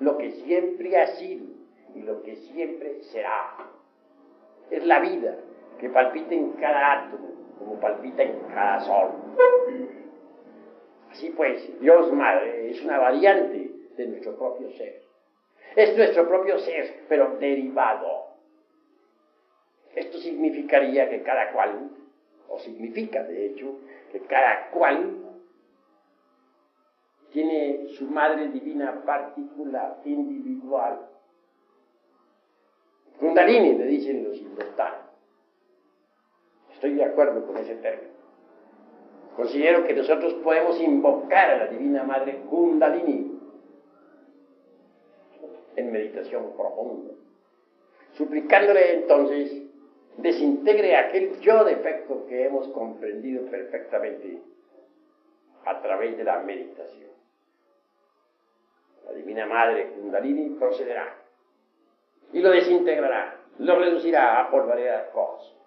lo 0.00 0.18
que 0.18 0.32
siempre 0.32 0.96
ha 0.96 1.06
sido 1.16 1.46
y 1.94 2.00
lo 2.00 2.22
que 2.22 2.36
siempre 2.36 3.02
será. 3.12 3.70
Es 4.70 4.84
la 4.84 5.00
vida 5.00 5.36
que 5.78 5.90
palpita 5.90 6.34
en 6.34 6.52
cada 6.52 7.04
átomo, 7.04 7.28
como 7.64 7.80
palpita 7.80 8.22
en 8.22 8.40
cada 8.52 8.80
sol. 8.80 9.10
Así 11.10 11.30
pues, 11.30 11.80
Dios 11.80 12.12
Madre 12.12 12.70
es 12.70 12.82
una 12.82 12.98
variante 12.98 13.70
de 13.96 14.06
nuestro 14.06 14.36
propio 14.36 14.70
ser. 14.72 15.02
Es 15.76 15.96
nuestro 15.96 16.28
propio 16.28 16.58
ser, 16.58 17.04
pero 17.08 17.36
derivado. 17.38 18.32
Esto 19.94 20.18
significaría 20.18 21.08
que 21.10 21.22
cada 21.22 21.52
cual, 21.52 21.90
o 22.48 22.58
significa 22.58 23.22
de 23.24 23.46
hecho, 23.46 23.78
que 24.10 24.20
cada 24.20 24.70
cual 24.70 25.18
tiene 27.30 27.88
su 27.88 28.06
madre 28.06 28.48
divina 28.48 29.02
particular, 29.04 30.00
individual. 30.04 31.08
Kundalini, 33.18 33.78
le 33.78 33.86
dicen 33.86 34.24
los 34.24 34.36
indostanos. 34.36 35.01
Estoy 36.82 36.96
de 36.96 37.04
acuerdo 37.04 37.46
con 37.46 37.56
ese 37.58 37.76
término. 37.76 38.10
Considero 39.36 39.84
que 39.84 39.94
nosotros 39.94 40.34
podemos 40.42 40.80
invocar 40.80 41.50
a 41.50 41.58
la 41.58 41.66
Divina 41.68 42.02
Madre 42.02 42.40
Kundalini 42.50 43.38
en 45.76 45.92
meditación 45.92 46.56
profunda, 46.56 47.14
suplicándole 48.14 48.94
entonces 48.94 49.62
desintegre 50.16 50.96
aquel 50.96 51.38
yo 51.38 51.62
defecto 51.62 52.26
que 52.26 52.46
hemos 52.46 52.66
comprendido 52.70 53.48
perfectamente 53.48 54.42
a 55.64 55.80
través 55.82 56.16
de 56.16 56.24
la 56.24 56.40
meditación. 56.40 57.12
La 59.06 59.12
Divina 59.12 59.46
Madre 59.46 59.92
Kundalini 59.92 60.56
procederá 60.58 61.14
y 62.32 62.40
lo 62.40 62.50
desintegrará, 62.50 63.36
lo 63.60 63.78
reducirá 63.78 64.40
a 64.40 64.50
polvareda 64.50 65.12
cosas. 65.12 65.61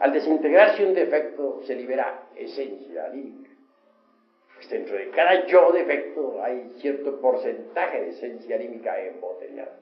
Al 0.00 0.12
desintegrarse 0.14 0.84
un 0.84 0.94
defecto 0.94 1.60
se 1.64 1.74
libera 1.74 2.22
esencia 2.34 3.04
anímica. 3.04 3.50
Pues 4.54 4.70
dentro 4.70 4.96
de 4.96 5.10
cada 5.10 5.46
yo 5.46 5.72
defecto 5.72 6.42
hay 6.42 6.72
cierto 6.76 7.20
porcentaje 7.20 8.00
de 8.00 8.08
esencia 8.08 8.56
anímica 8.56 8.98
embotellada. 8.98 9.78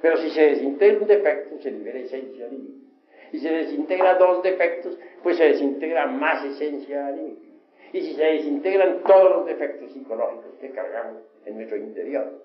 Pero 0.00 0.16
si 0.18 0.30
se 0.30 0.42
desintegra 0.50 1.00
un 1.00 1.06
defecto, 1.08 1.60
se 1.60 1.70
libera 1.72 1.98
esencia 1.98 2.46
anímica. 2.46 2.86
Y 3.32 3.38
si 3.38 3.42
se 3.42 3.52
desintegra 3.52 4.14
dos 4.14 4.42
defectos, 4.44 4.96
pues 5.22 5.36
se 5.36 5.44
desintegra 5.44 6.06
más 6.06 6.44
esencia 6.44 7.08
anímica. 7.08 7.46
Y 7.92 8.00
si 8.02 8.14
se 8.14 8.24
desintegran 8.24 9.02
todos 9.02 9.36
los 9.36 9.46
defectos 9.46 9.90
psicológicos 9.92 10.54
que 10.60 10.70
cargamos 10.70 11.22
en 11.44 11.56
nuestro 11.56 11.76
interior, 11.76 12.40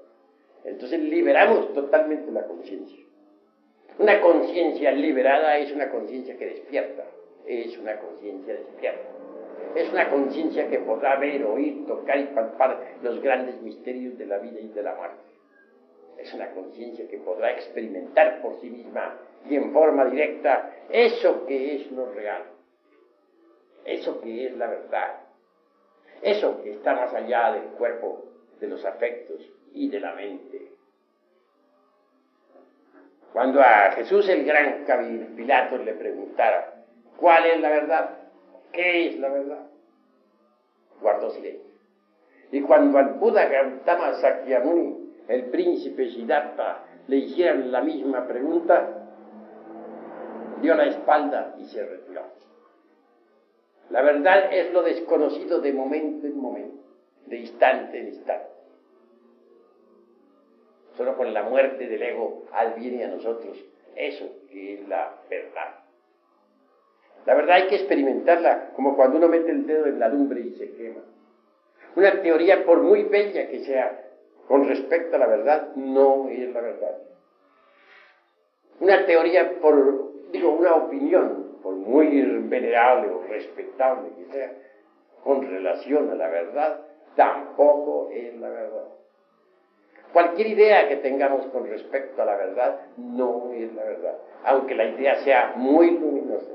entonces 0.63 0.99
liberamos 0.99 1.71
totalmente 1.73 2.31
la 2.31 2.45
conciencia. 2.47 2.99
Una 4.01 4.19
conciencia 4.19 4.91
liberada 4.93 5.59
es 5.59 5.71
una 5.71 5.91
conciencia 5.91 6.35
que 6.35 6.47
despierta, 6.47 7.05
es 7.45 7.77
una 7.77 7.99
conciencia 7.99 8.55
despierta. 8.55 9.07
Es 9.75 9.91
una 9.91 10.09
conciencia 10.09 10.67
que 10.67 10.79
podrá 10.79 11.17
ver, 11.17 11.43
oír, 11.43 11.85
tocar 11.85 12.19
y 12.19 12.23
palpar 12.33 12.95
los 13.03 13.21
grandes 13.21 13.61
misterios 13.61 14.17
de 14.17 14.25
la 14.25 14.39
vida 14.39 14.59
y 14.59 14.69
de 14.69 14.81
la 14.81 14.95
muerte. 14.95 15.21
Es 16.17 16.33
una 16.33 16.49
conciencia 16.49 17.07
que 17.07 17.19
podrá 17.19 17.51
experimentar 17.51 18.41
por 18.41 18.59
sí 18.59 18.71
misma 18.71 19.19
y 19.47 19.55
en 19.55 19.71
forma 19.71 20.05
directa 20.05 20.71
eso 20.89 21.45
que 21.45 21.75
es 21.75 21.91
lo 21.91 22.11
real, 22.11 22.41
eso 23.85 24.19
que 24.19 24.47
es 24.47 24.57
la 24.57 24.65
verdad, 24.65 25.19
eso 26.23 26.59
que 26.63 26.71
está 26.71 26.95
más 26.95 27.13
allá 27.13 27.51
del 27.51 27.69
cuerpo, 27.77 28.25
de 28.59 28.67
los 28.67 28.83
afectos 28.83 29.47
y 29.75 29.89
de 29.89 29.99
la 29.99 30.15
mente. 30.15 30.70
Cuando 33.33 33.61
a 33.61 33.91
Jesús 33.91 34.27
el 34.27 34.43
gran 34.43 34.85
Pilato 35.35 35.77
le 35.77 35.93
preguntara, 35.93 36.83
¿cuál 37.17 37.45
es 37.45 37.61
la 37.61 37.69
verdad? 37.69 38.09
¿Qué 38.73 39.07
es 39.07 39.19
la 39.19 39.29
verdad? 39.29 39.67
Guardó 41.01 41.29
silencio. 41.31 41.71
Y 42.51 42.61
cuando 42.61 42.97
al 42.97 43.13
Buda 43.13 43.45
Gautama 43.45 44.13
Sakyamuni, 44.15 45.13
el 45.29 45.45
príncipe 45.45 46.09
Siddhartha, 46.09 46.83
le 47.07 47.17
hicieran 47.17 47.71
la 47.71 47.81
misma 47.81 48.27
pregunta, 48.27 49.07
dio 50.61 50.75
la 50.75 50.85
espalda 50.85 51.55
y 51.57 51.65
se 51.65 51.85
retiró. 51.85 52.23
La 53.89 54.01
verdad 54.01 54.53
es 54.53 54.71
lo 54.73 54.83
desconocido 54.83 55.59
de 55.59 55.73
momento 55.73 56.27
en 56.27 56.37
momento, 56.37 56.83
de 57.25 57.37
instante 57.37 57.99
en 57.99 58.07
instante. 58.07 58.50
Solo 60.95 61.15
con 61.15 61.33
la 61.33 61.43
muerte 61.43 61.87
del 61.87 62.03
ego 62.03 62.43
adviene 62.51 63.05
a 63.05 63.07
nosotros 63.07 63.57
eso 63.95 64.25
que 64.49 64.75
es 64.75 64.87
la 64.87 65.13
verdad. 65.29 65.75
La 67.25 67.35
verdad 67.35 67.57
hay 67.57 67.67
que 67.67 67.75
experimentarla 67.75 68.71
como 68.75 68.95
cuando 68.95 69.17
uno 69.17 69.27
mete 69.27 69.51
el 69.51 69.65
dedo 69.65 69.85
en 69.85 69.99
la 69.99 70.07
lumbre 70.07 70.41
y 70.41 70.55
se 70.55 70.73
quema. 70.73 71.01
Una 71.95 72.21
teoría, 72.21 72.65
por 72.65 72.81
muy 72.81 73.03
bella 73.03 73.47
que 73.47 73.59
sea, 73.59 74.07
con 74.47 74.67
respecto 74.67 75.15
a 75.15 75.19
la 75.19 75.27
verdad, 75.27 75.75
no 75.75 76.27
es 76.29 76.51
la 76.51 76.61
verdad. 76.61 76.97
Una 78.79 79.05
teoría, 79.05 79.59
por, 79.59 80.31
digo, 80.31 80.51
una 80.51 80.73
opinión, 80.73 81.57
por 81.61 81.75
muy 81.75 82.21
venerable 82.47 83.09
o 83.09 83.21
respetable 83.27 84.09
que 84.17 84.25
sea, 84.31 84.51
con 85.23 85.43
relación 85.43 86.09
a 86.09 86.15
la 86.15 86.27
verdad, 86.27 86.81
tampoco 87.15 88.09
es 88.11 88.33
la 88.39 88.49
verdad. 88.49 89.00
Cualquier 90.13 90.47
idea 90.47 90.89
que 90.89 90.97
tengamos 90.97 91.45
con 91.47 91.67
respecto 91.67 92.21
a 92.21 92.25
la 92.25 92.35
verdad 92.35 92.81
no 92.97 93.51
es 93.53 93.73
la 93.73 93.83
verdad, 93.83 94.17
aunque 94.43 94.75
la 94.75 94.85
idea 94.85 95.15
sea 95.23 95.53
muy 95.55 95.91
luminosa. 95.91 96.51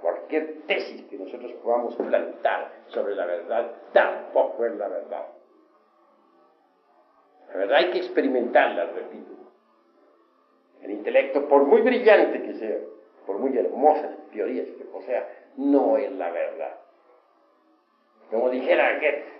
Cualquier 0.00 0.62
tesis 0.66 1.02
que 1.06 1.18
nosotros 1.18 1.52
podamos 1.64 1.96
plantar 1.96 2.70
sobre 2.88 3.16
la 3.16 3.26
verdad 3.26 3.72
tampoco 3.92 4.64
es 4.66 4.76
la 4.76 4.88
verdad. 4.88 5.26
La 7.48 7.56
verdad 7.56 7.78
hay 7.78 7.90
que 7.90 7.98
experimentarla, 7.98 8.86
repito. 8.86 9.32
El 10.82 10.90
intelecto, 10.92 11.48
por 11.48 11.64
muy 11.64 11.80
brillante 11.80 12.42
que 12.42 12.54
sea, 12.54 12.76
por 13.26 13.38
muy 13.38 13.56
hermosas 13.56 14.10
teorías 14.30 14.68
que 14.68 14.84
posea, 14.84 15.26
no 15.56 15.96
es 15.96 16.12
la 16.12 16.30
verdad. 16.30 16.76
Como 18.30 18.50
dijera 18.50 18.94
Goethe, 18.94 19.35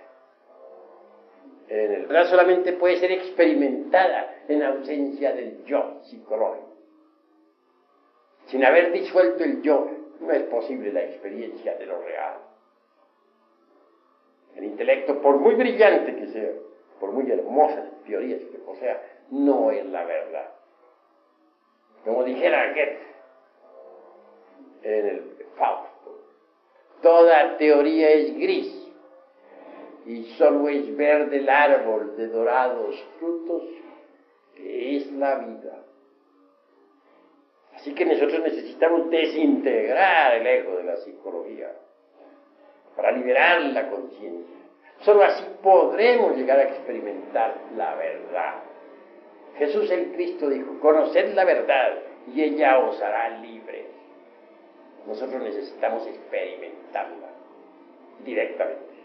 en 1.69 1.93
el 1.93 2.07
verdad 2.07 2.31
solamente 2.31 2.73
puede 2.75 2.99
ser 2.99 3.11
experimentada 3.13 4.43
en 4.49 4.63
ausencia 4.63 5.33
del 5.33 5.65
yo 5.65 6.01
psicológico. 6.05 6.77
Sin 8.47 8.65
haber 8.65 8.93
disuelto 8.93 9.43
el 9.43 9.63
yo, 9.63 9.91
no 10.21 10.33
es 10.33 10.45
posible 10.45 10.93
la 10.93 11.03
experiencia 11.03 11.77
de 11.77 11.87
lo 11.87 12.01
real. 12.01 12.39
El 14.55 14.65
intelecto, 14.65 15.21
por 15.21 15.37
muy 15.39 15.55
brillante 15.55 16.15
que 16.15 16.29
sea, 16.29 16.51
por 17.01 17.11
muy 17.11 17.31
hermosas 17.31 17.85
teorías 18.07 18.41
que 18.41 18.59
posea, 18.59 19.03
no 19.31 19.71
es 19.71 19.85
la 19.87 20.05
verdad. 20.05 20.53
Como 22.05 22.23
dijera 22.23 22.69
Goethe 22.69 22.99
en 24.83 25.07
el 25.07 25.23
Fausto, 25.57 26.21
toda 27.03 27.57
teoría 27.59 28.11
es 28.11 28.35
gris 28.39 28.86
y 30.07 30.23
solo 30.39 30.69
es 30.69 30.97
verde 30.97 31.39
el 31.39 31.49
árbol 31.49 32.17
de 32.17 32.29
dorados 32.29 33.05
frutos 33.19 33.65
que 34.55 34.97
es 34.97 35.13
la 35.13 35.35
vida. 35.37 35.83
Así 37.75 37.93
que 37.95 38.07
nosotros 38.07 38.41
necesitamos 38.41 39.11
desintegrar 39.11 40.37
el 40.37 40.47
ego 40.47 40.77
de 40.77 40.85
la 40.85 40.97
psicología 40.97 41.73
para 42.95 43.13
liberar 43.13 43.61
la 43.63 43.91
conciencia. 43.91 44.57
Solo 45.01 45.25
así 45.25 45.45
podremos 45.63 46.37
llegar 46.37 46.59
a 46.59 46.63
experimentar 46.63 47.55
la 47.77 47.95
verdad. 47.97 48.63
Jesús 49.59 49.91
el 49.91 50.13
Cristo 50.13 50.49
dijo, 50.49 50.79
conoced 50.81 51.35
la 51.35 51.45
verdad 51.45 51.99
y 52.33 52.43
ella 52.43 52.79
os 52.79 53.01
hará 53.03 53.39
libres. 53.41 53.87
Nosotros 55.07 55.43
necesitamos 55.43 56.07
experimentarla 56.07 57.29
directamente. 58.25 58.96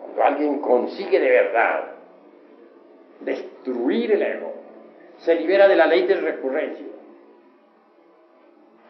Cuando 0.00 0.22
alguien 0.22 0.60
consigue 0.60 1.18
de 1.18 1.30
verdad 1.30 1.94
destruir 3.20 4.12
el 4.12 4.22
ego, 4.22 4.52
se 5.18 5.34
libera 5.34 5.68
de 5.68 5.76
la 5.76 5.86
ley 5.86 6.06
de 6.06 6.16
recurrencia, 6.16 6.86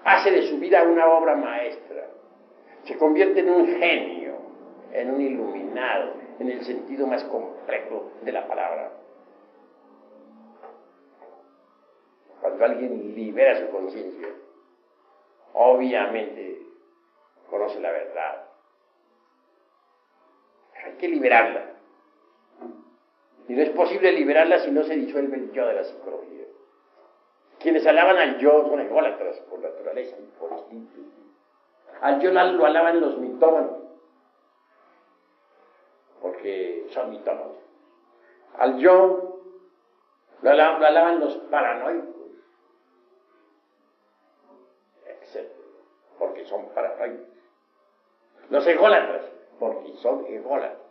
hace 0.05 0.31
de 0.31 0.43
su 0.43 0.59
vida 0.59 0.83
una 0.83 1.07
obra 1.07 1.35
maestra, 1.35 2.07
se 2.85 2.97
convierte 2.97 3.41
en 3.41 3.51
un 3.51 3.67
genio, 3.67 4.35
en 4.93 5.11
un 5.11 5.21
iluminado, 5.21 6.13
en 6.39 6.51
el 6.51 6.63
sentido 6.65 7.07
más 7.07 7.25
complejo 7.25 8.11
de 8.23 8.33
la 8.33 8.47
palabra. 8.47 8.91
Cuando 12.41 12.65
alguien 12.65 13.15
libera 13.15 13.59
su 13.59 13.71
conciencia, 13.71 14.29
obviamente 15.55 16.59
conoce 17.49 17.81
la 17.81 17.91
verdad. 17.91 18.54
Hay 20.85 20.93
que 20.93 21.09
liberarla. 21.09 21.73
Y 23.49 23.55
no 23.55 23.63
es 23.63 23.71
posible 23.71 24.13
liberarla 24.13 24.61
si 24.61 24.71
no 24.71 24.85
se 24.85 24.95
disuelve 24.95 25.37
el 25.37 25.53
yo 25.53 25.67
de 25.67 25.75
la 25.75 25.85
psicología. 25.85 26.45
Quienes 27.59 27.87
alaban 27.87 28.19
al 28.19 28.39
yo 28.39 28.69
son 28.69 28.81
ególatras 28.81 29.39
por 29.49 29.61
naturaleza 29.61 30.17
y 30.19 30.39
por 30.39 30.51
instinto. 30.71 31.15
Al 32.01 32.21
yo 32.21 32.31
lo 32.33 32.67
alaban 32.67 33.01
los 33.01 33.19
mitómanos, 33.19 33.79
porque 36.21 36.87
son 36.91 37.11
mitómanos. 37.11 37.57
Al 38.59 38.79
yo 38.79 39.41
lo 40.43 40.51
alaban, 40.51 41.21
los 41.21 41.37
paranoicos, 41.51 42.31
etc. 45.07 45.49
Porque 46.19 46.45
son 46.45 46.69
paranoicos. 46.75 47.29
Los 48.51 48.67
ególatras, 48.67 49.25
porque 49.59 49.93
son 50.03 50.27
ególatras. 50.27 50.85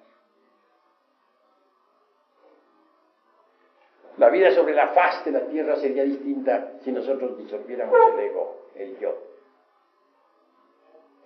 La 4.17 4.29
vida 4.29 4.51
sobre 4.51 4.75
la 4.75 4.89
faz 4.89 5.25
de 5.25 5.31
la 5.31 5.47
tierra 5.47 5.75
sería 5.77 6.03
distinta 6.03 6.73
si 6.83 6.91
nosotros 6.91 7.37
disolviéramos 7.37 7.95
el 8.13 8.19
ego, 8.19 8.67
el 8.75 8.99
yo. 8.99 9.17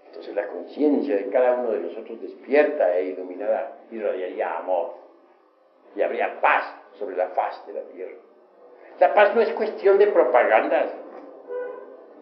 Entonces 0.05 0.33
la 0.33 0.47
conciencia 0.47 1.15
de 1.17 1.29
cada 1.29 1.55
uno 1.55 1.71
de 1.71 1.81
nosotros 1.81 2.21
despierta 2.21 2.97
e 2.97 3.09
iluminada 3.09 3.77
irradiaría 3.91 4.57
amor 4.57 4.95
y 5.95 6.01
habría 6.01 6.39
paz 6.39 6.63
sobre 6.97 7.17
la 7.17 7.27
faz 7.29 7.65
de 7.67 7.73
la 7.73 7.81
tierra. 7.81 8.15
La 8.99 9.13
paz 9.13 9.35
no 9.35 9.41
es 9.41 9.51
cuestión 9.53 9.97
de 9.97 10.07
propagandas, 10.07 10.91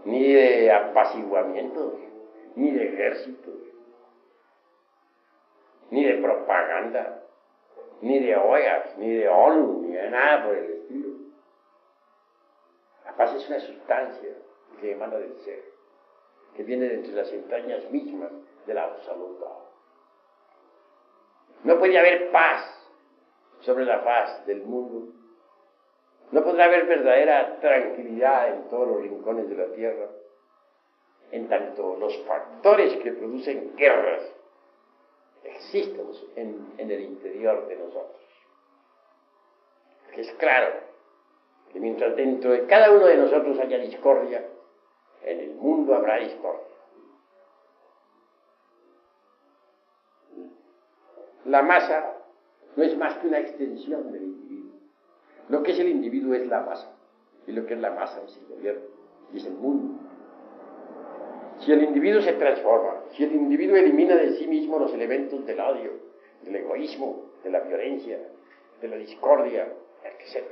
ni 0.03 0.34
de 0.34 0.72
apaciguamientos, 0.72 1.93
ni 2.55 2.72
de 2.72 2.86
ejércitos, 2.86 3.53
ni 5.92 6.04
de 6.04 6.16
propaganda, 6.22 7.24
ni 8.02 8.20
de 8.20 8.36
OEAS, 8.36 8.98
ni 8.98 9.14
de 9.18 9.30
ONU, 9.30 9.82
ni 9.82 9.96
de 9.96 10.10
nada 10.10 10.46
por 10.46 10.56
el 10.56 10.72
estilo. 10.72 11.10
La 13.06 13.16
paz 13.16 13.34
es 13.36 13.48
una 13.48 13.60
sustancia 13.60 14.36
que 14.80 14.92
emana 14.92 15.18
del 15.18 15.38
ser, 15.40 15.64
que 16.56 16.64
viene 16.64 16.88
de 16.88 16.96
entre 16.96 17.14
las 17.14 17.32
entrañas 17.32 17.90
mismas 17.92 18.32
de 18.66 18.74
la 18.74 18.84
absoluta. 18.86 19.46
No 21.64 21.80
puede 21.80 21.98
haber 21.98 22.32
paz 22.32 22.76
sobre 23.62 23.86
la 23.86 24.00
faz 24.00 24.46
del 24.46 24.64
mundo. 24.64 25.14
No 26.32 26.44
podrá 26.44 26.66
haber 26.66 26.86
verdadera 26.86 27.60
tranquilidad 27.60 28.54
en 28.54 28.70
todos 28.70 28.88
los 28.88 29.02
rincones 29.02 29.50
de 29.50 29.56
la 29.56 29.74
tierra, 29.74 30.10
en 31.32 31.48
tanto 31.48 31.96
los 31.96 32.16
factores 32.26 32.98
que 32.98 33.12
producen 33.14 33.76
guerras 33.76 34.22
existen 35.56 36.06
en, 36.36 36.91
el 36.91 37.01
interior 37.01 37.68
de 37.68 37.76
nosotros. 37.78 38.22
es 40.16 40.32
claro 40.34 40.74
que 41.72 41.80
mientras 41.80 42.16
dentro 42.16 42.51
de 42.51 42.66
cada 42.68 42.91
uno 42.91 43.06
de 43.06 43.18
nosotros 43.18 43.60
haya 43.60 43.78
discordia, 43.80 44.45
en 45.24 45.39
el 45.39 45.56
mundo 45.56 45.95
habrá 45.95 46.18
discordia. 46.20 46.62
La 51.45 51.62
masa 51.62 52.14
no 52.76 52.84
es 52.84 52.97
más 52.97 53.18
que 53.18 53.28
una 53.28 53.39
extensión 53.39 54.12
del 54.12 54.24
individuo. 54.24 54.80
Lo 55.49 55.64
que 55.64 55.72
es 55.72 55.80
el 55.80 55.89
individuo 55.89 56.34
es 56.34 56.47
la 56.47 56.62
masa, 56.62 56.91
y 57.45 57.51
lo 57.51 57.66
que 57.66 57.76
es 57.76 57.80
la 57.80 57.91
masa 57.91 58.24
es 58.24 58.38
el 58.38 58.47
gobierno, 58.47 58.86
y 59.32 59.38
es 59.38 59.45
el 59.45 59.53
mundo. 59.53 60.05
Si 61.60 61.72
el 61.72 61.84
individuo 61.84 62.22
se 62.22 62.34
transforma, 62.34 63.03
si 63.12 63.24
el 63.24 63.34
individuo 63.34 63.78
elimina 63.78 64.16
de 64.16 64.34
sí 64.38 64.47
mismo 64.47 64.78
los 64.78 64.93
elementos 64.93 65.45
del 65.45 65.60
odio, 65.60 65.91
del 66.41 66.56
egoísmo, 66.58 67.32
de 67.43 67.49
la 67.49 67.62
violencia, 67.62 68.20
de 68.82 68.88
la 68.88 68.97
discordia, 68.97 69.72
etc. 70.03 70.45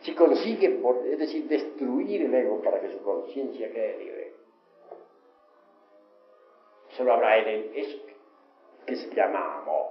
Si 0.00 0.14
consigue, 0.14 0.80
es 1.10 1.18
decir, 1.18 1.48
destruir 1.48 2.22
el 2.22 2.34
ego 2.34 2.62
para 2.62 2.80
que 2.80 2.90
su 2.90 3.02
conciencia 3.02 3.70
quede 3.70 3.98
libre, 3.98 4.32
solo 6.96 7.12
habrá 7.12 7.38
en 7.38 7.48
él 7.48 7.70
eso 7.74 7.98
que 8.86 8.96
se 8.96 9.14
llama 9.14 9.58
amor. 9.58 9.86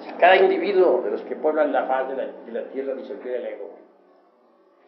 Si 0.00 0.12
cada 0.14 0.36
individuo 0.36 1.00
de 1.02 1.10
los 1.12 1.22
que 1.22 1.36
pueblan 1.36 1.72
la 1.72 1.86
faz 1.86 2.08
de 2.08 2.52
la, 2.52 2.68
tierra 2.70 2.94
disolviera 2.94 3.38
el 3.38 3.46
ego, 3.54 3.70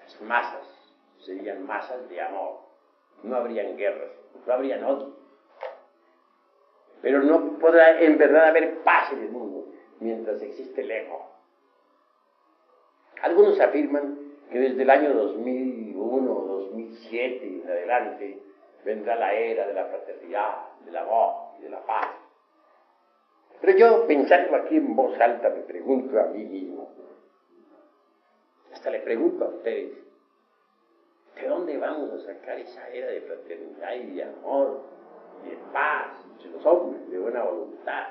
las 0.07 0.21
masas 0.23 0.63
serían 1.19 1.67
masas 1.67 2.09
de 2.09 2.21
amor. 2.21 2.61
No 3.25 3.37
habrían 3.37 3.77
guerras, 3.77 4.11
no 4.47 4.53
habrían 4.53 4.85
odio. 4.85 5.17
Pero 7.03 7.23
no 7.23 7.59
podrá 7.59 8.01
en 8.01 8.17
verdad 8.17 8.47
haber 8.47 8.79
paz 8.85 9.13
en 9.13 9.25
el 9.25 9.31
mundo 9.31 9.73
mientras 9.99 10.41
existe 10.43 10.83
el 10.83 10.91
ego. 10.91 11.29
Algunos 13.23 13.59
afirman 13.61 14.19
que 14.51 14.61
desde 14.61 14.83
el 14.83 14.91
año 14.91 15.13
2001 15.13 16.33
o 16.33 16.47
2007 16.47 17.47
y 17.47 17.63
en 17.63 17.69
adelante 17.69 18.43
vendrá 18.85 19.17
la 19.17 19.33
era 19.35 19.67
de 19.67 19.75
la 19.75 19.87
fraternidad, 19.87 20.69
del 20.85 20.97
amor 20.97 21.57
y 21.59 21.63
de 21.63 21.71
la 21.71 21.85
paz. 21.85 22.09
Pero 23.61 23.77
yo, 23.77 24.07
pensando 24.07 24.55
aquí 24.57 24.77
en 24.77 24.95
voz 24.95 25.19
alta, 25.19 25.49
me 25.49 25.63
pregunto 25.63 26.21
a 26.21 26.27
mí 26.27 26.45
mismo, 26.45 26.91
hasta 28.87 28.99
le 28.99 29.05
pregunto 29.05 29.45
a 29.45 29.49
ustedes, 29.49 29.91
¿de 31.35 31.49
dónde 31.49 31.77
vamos 31.77 32.09
a 32.13 32.25
sacar 32.25 32.57
esa 32.61 32.89
era 32.91 33.09
de 33.09 33.21
fraternidad 33.23 33.95
y 33.97 34.15
de 34.15 34.23
amor 34.23 34.81
y 35.45 35.51
de 35.51 35.57
paz 35.73 36.13
entre 36.31 36.51
los 36.53 36.65
hombres, 36.65 37.11
de 37.11 37.19
buena 37.19 37.43
voluntad? 37.43 38.11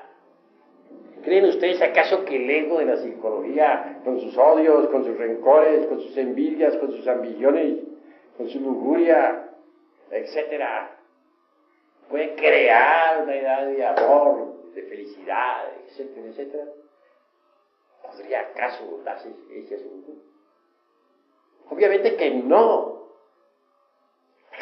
¿Creen 1.24 1.46
ustedes 1.46 1.80
acaso 1.80 2.26
que 2.26 2.36
el 2.36 2.50
ego 2.50 2.78
de 2.78 2.84
la 2.84 2.98
psicología, 2.98 4.02
con 4.04 4.20
sus 4.20 4.36
odios, 4.36 4.88
con 4.88 5.02
sus 5.02 5.16
rencores, 5.16 5.86
con 5.86 5.98
sus 5.98 6.14
envidias, 6.18 6.76
con 6.76 6.92
sus 6.92 7.08
ambiciones, 7.08 7.78
con 8.36 8.46
su 8.50 8.60
lujuria, 8.60 9.48
etcétera, 10.10 10.90
puede 12.10 12.34
crear 12.34 13.22
una 13.22 13.34
edad 13.34 13.66
de 13.66 13.82
amor, 13.82 14.72
de 14.74 14.82
felicidad, 14.82 15.72
etcétera, 15.86 16.26
etcétera? 16.26 16.64
¿Podría 18.02 18.40
acaso 18.40 19.00
darse 19.04 19.30
ese 19.54 19.76
asunto? 19.76 20.12
Obviamente 21.70 22.16
que 22.16 22.30
no. 22.30 22.96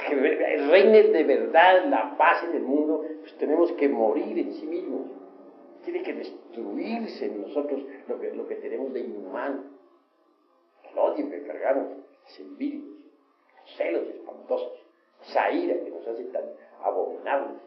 Que 0.08 0.14
reine 0.14 1.02
de 1.04 1.24
verdad 1.24 1.86
la 1.86 2.16
paz 2.16 2.44
en 2.44 2.56
el 2.56 2.62
mundo, 2.62 3.04
pues 3.20 3.36
tenemos 3.38 3.72
que 3.72 3.88
morir 3.88 4.38
en 4.38 4.52
sí 4.54 4.66
mismos. 4.66 5.06
Tiene 5.84 6.02
que 6.02 6.14
destruirse 6.14 7.26
en 7.26 7.42
nosotros 7.42 7.82
lo 8.08 8.20
que, 8.20 8.32
lo 8.32 8.46
que 8.46 8.56
tenemos 8.56 8.92
de 8.92 9.00
inhumano. 9.00 9.64
El 10.90 10.98
odio 10.98 11.30
que 11.30 11.42
cargamos, 11.46 11.88
las 12.24 12.40
envidias, 12.40 12.84
los 13.60 13.76
celos 13.76 14.08
espantosos, 14.08 14.72
esa 15.28 15.50
ira 15.50 15.74
que 15.84 15.90
nos 15.90 16.06
hace 16.06 16.24
tan 16.24 16.44
abominables, 16.82 17.60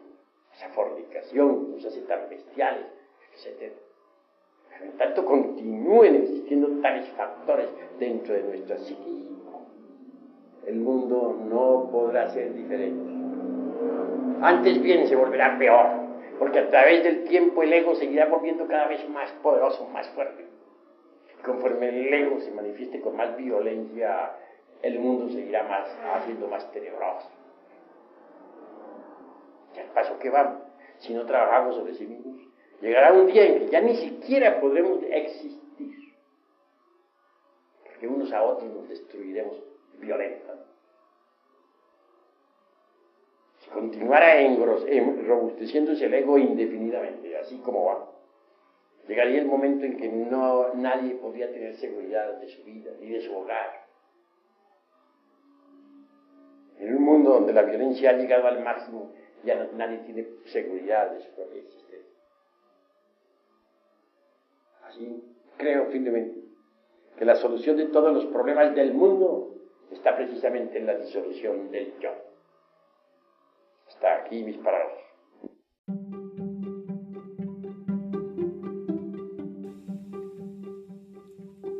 esa 0.54 0.68
fornicación 0.70 1.66
que 1.66 1.72
nos 1.72 1.84
hace 1.84 2.02
tan 2.02 2.28
bestiales, 2.28 2.86
etc. 3.34 3.72
En 4.82 4.92
tanto 4.96 5.24
continúen 5.24 6.14
existiendo 6.16 6.80
tales 6.80 7.08
factores 7.10 7.68
dentro 7.98 8.34
de 8.34 8.42
nuestra 8.42 8.78
psiquis, 8.78 9.28
el 10.66 10.76
mundo 10.76 11.36
no 11.48 11.88
podrá 11.90 12.28
ser 12.28 12.52
diferente. 12.52 13.10
Antes 14.40 14.80
bien 14.82 15.08
se 15.08 15.16
volverá 15.16 15.58
peor, 15.58 15.86
porque 16.38 16.60
a 16.60 16.70
través 16.70 17.02
del 17.02 17.24
tiempo 17.24 17.62
el 17.62 17.72
ego 17.72 17.94
seguirá 17.94 18.26
volviendo 18.26 18.66
cada 18.66 18.86
vez 18.86 19.08
más 19.08 19.30
poderoso, 19.42 19.86
más 19.88 20.08
fuerte. 20.10 20.46
Conforme 21.44 21.88
el 21.88 22.12
ego 22.12 22.40
se 22.40 22.50
manifieste 22.50 23.00
con 23.00 23.16
más 23.16 23.36
violencia, 23.36 24.32
el 24.82 24.98
mundo 25.00 25.28
seguirá 25.28 25.64
más, 25.64 25.88
haciendo 26.14 26.46
más 26.48 26.70
tenebroso. 26.70 27.30
Y 29.74 29.80
al 29.80 29.86
paso 29.86 30.18
que 30.18 30.30
vamos, 30.30 30.62
si 30.98 31.14
no 31.14 31.24
trabajamos 31.24 31.76
sobre 31.76 31.94
sí 31.94 32.06
mismos, 32.06 32.47
llegará 32.80 33.12
un 33.12 33.26
día 33.26 33.46
en 33.46 33.58
que 33.58 33.68
ya 33.68 33.80
ni 33.80 33.96
siquiera 33.96 34.60
podremos 34.60 35.02
existir, 35.10 36.14
porque 37.84 38.06
unos 38.06 38.32
a 38.32 38.42
otros 38.42 38.72
nos 38.72 38.88
destruiremos 38.88 39.56
violenta. 39.98 40.54
Si 43.60 43.70
continuara 43.70 44.34
robusteciéndose 45.26 46.06
el 46.06 46.14
ego 46.14 46.38
indefinidamente, 46.38 47.36
así 47.36 47.58
como 47.58 47.84
va, 47.84 48.08
llegaría 49.08 49.40
el 49.40 49.46
momento 49.46 49.84
en 49.84 49.96
que 49.96 50.08
no, 50.08 50.74
nadie 50.74 51.14
podría 51.16 51.50
tener 51.50 51.74
seguridad 51.76 52.34
de 52.38 52.48
su 52.48 52.62
vida 52.62 52.92
ni 53.00 53.10
de 53.10 53.20
su 53.22 53.36
hogar. 53.36 53.88
En 56.78 56.94
un 56.94 57.02
mundo 57.02 57.30
donde 57.30 57.52
la 57.52 57.62
violencia 57.62 58.10
ha 58.10 58.12
llegado 58.12 58.46
al 58.46 58.62
máximo, 58.62 59.10
ya 59.42 59.68
nadie 59.74 59.98
tiene 59.98 60.28
seguridad 60.46 61.10
de 61.10 61.22
su 61.22 61.30
propia. 61.32 61.62
Así 64.88 65.22
creo 65.58 65.86
firmemente 65.90 66.40
que 67.18 67.24
la 67.24 67.36
solución 67.36 67.76
de 67.76 67.86
todos 67.86 68.12
los 68.14 68.26
problemas 68.26 68.74
del 68.74 68.94
mundo 68.94 69.54
está 69.90 70.16
precisamente 70.16 70.78
en 70.78 70.86
la 70.86 70.94
disolución 70.94 71.70
del 71.70 71.92
yo. 72.00 72.10
Hasta 73.86 74.16
aquí 74.16 74.42
mis 74.42 74.56
palabras. 74.58 74.98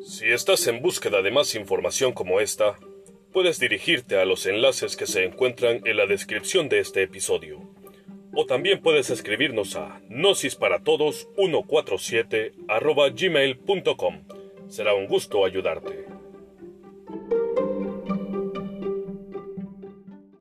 Si 0.00 0.30
estás 0.30 0.66
en 0.66 0.82
búsqueda 0.82 1.22
de 1.22 1.30
más 1.30 1.54
información 1.54 2.12
como 2.12 2.40
esta, 2.40 2.78
puedes 3.32 3.58
dirigirte 3.58 4.20
a 4.20 4.24
los 4.24 4.46
enlaces 4.46 4.96
que 4.96 5.06
se 5.06 5.24
encuentran 5.24 5.80
en 5.84 5.96
la 5.96 6.06
descripción 6.06 6.68
de 6.68 6.80
este 6.80 7.02
episodio. 7.02 7.77
O 8.40 8.46
también 8.46 8.80
puedes 8.80 9.10
escribirnos 9.10 9.74
a 9.74 10.00
gnosisparaTodos147 10.10 12.52
gmail.com. 13.16 14.22
Será 14.68 14.94
un 14.94 15.08
gusto 15.08 15.44
ayudarte. 15.44 16.07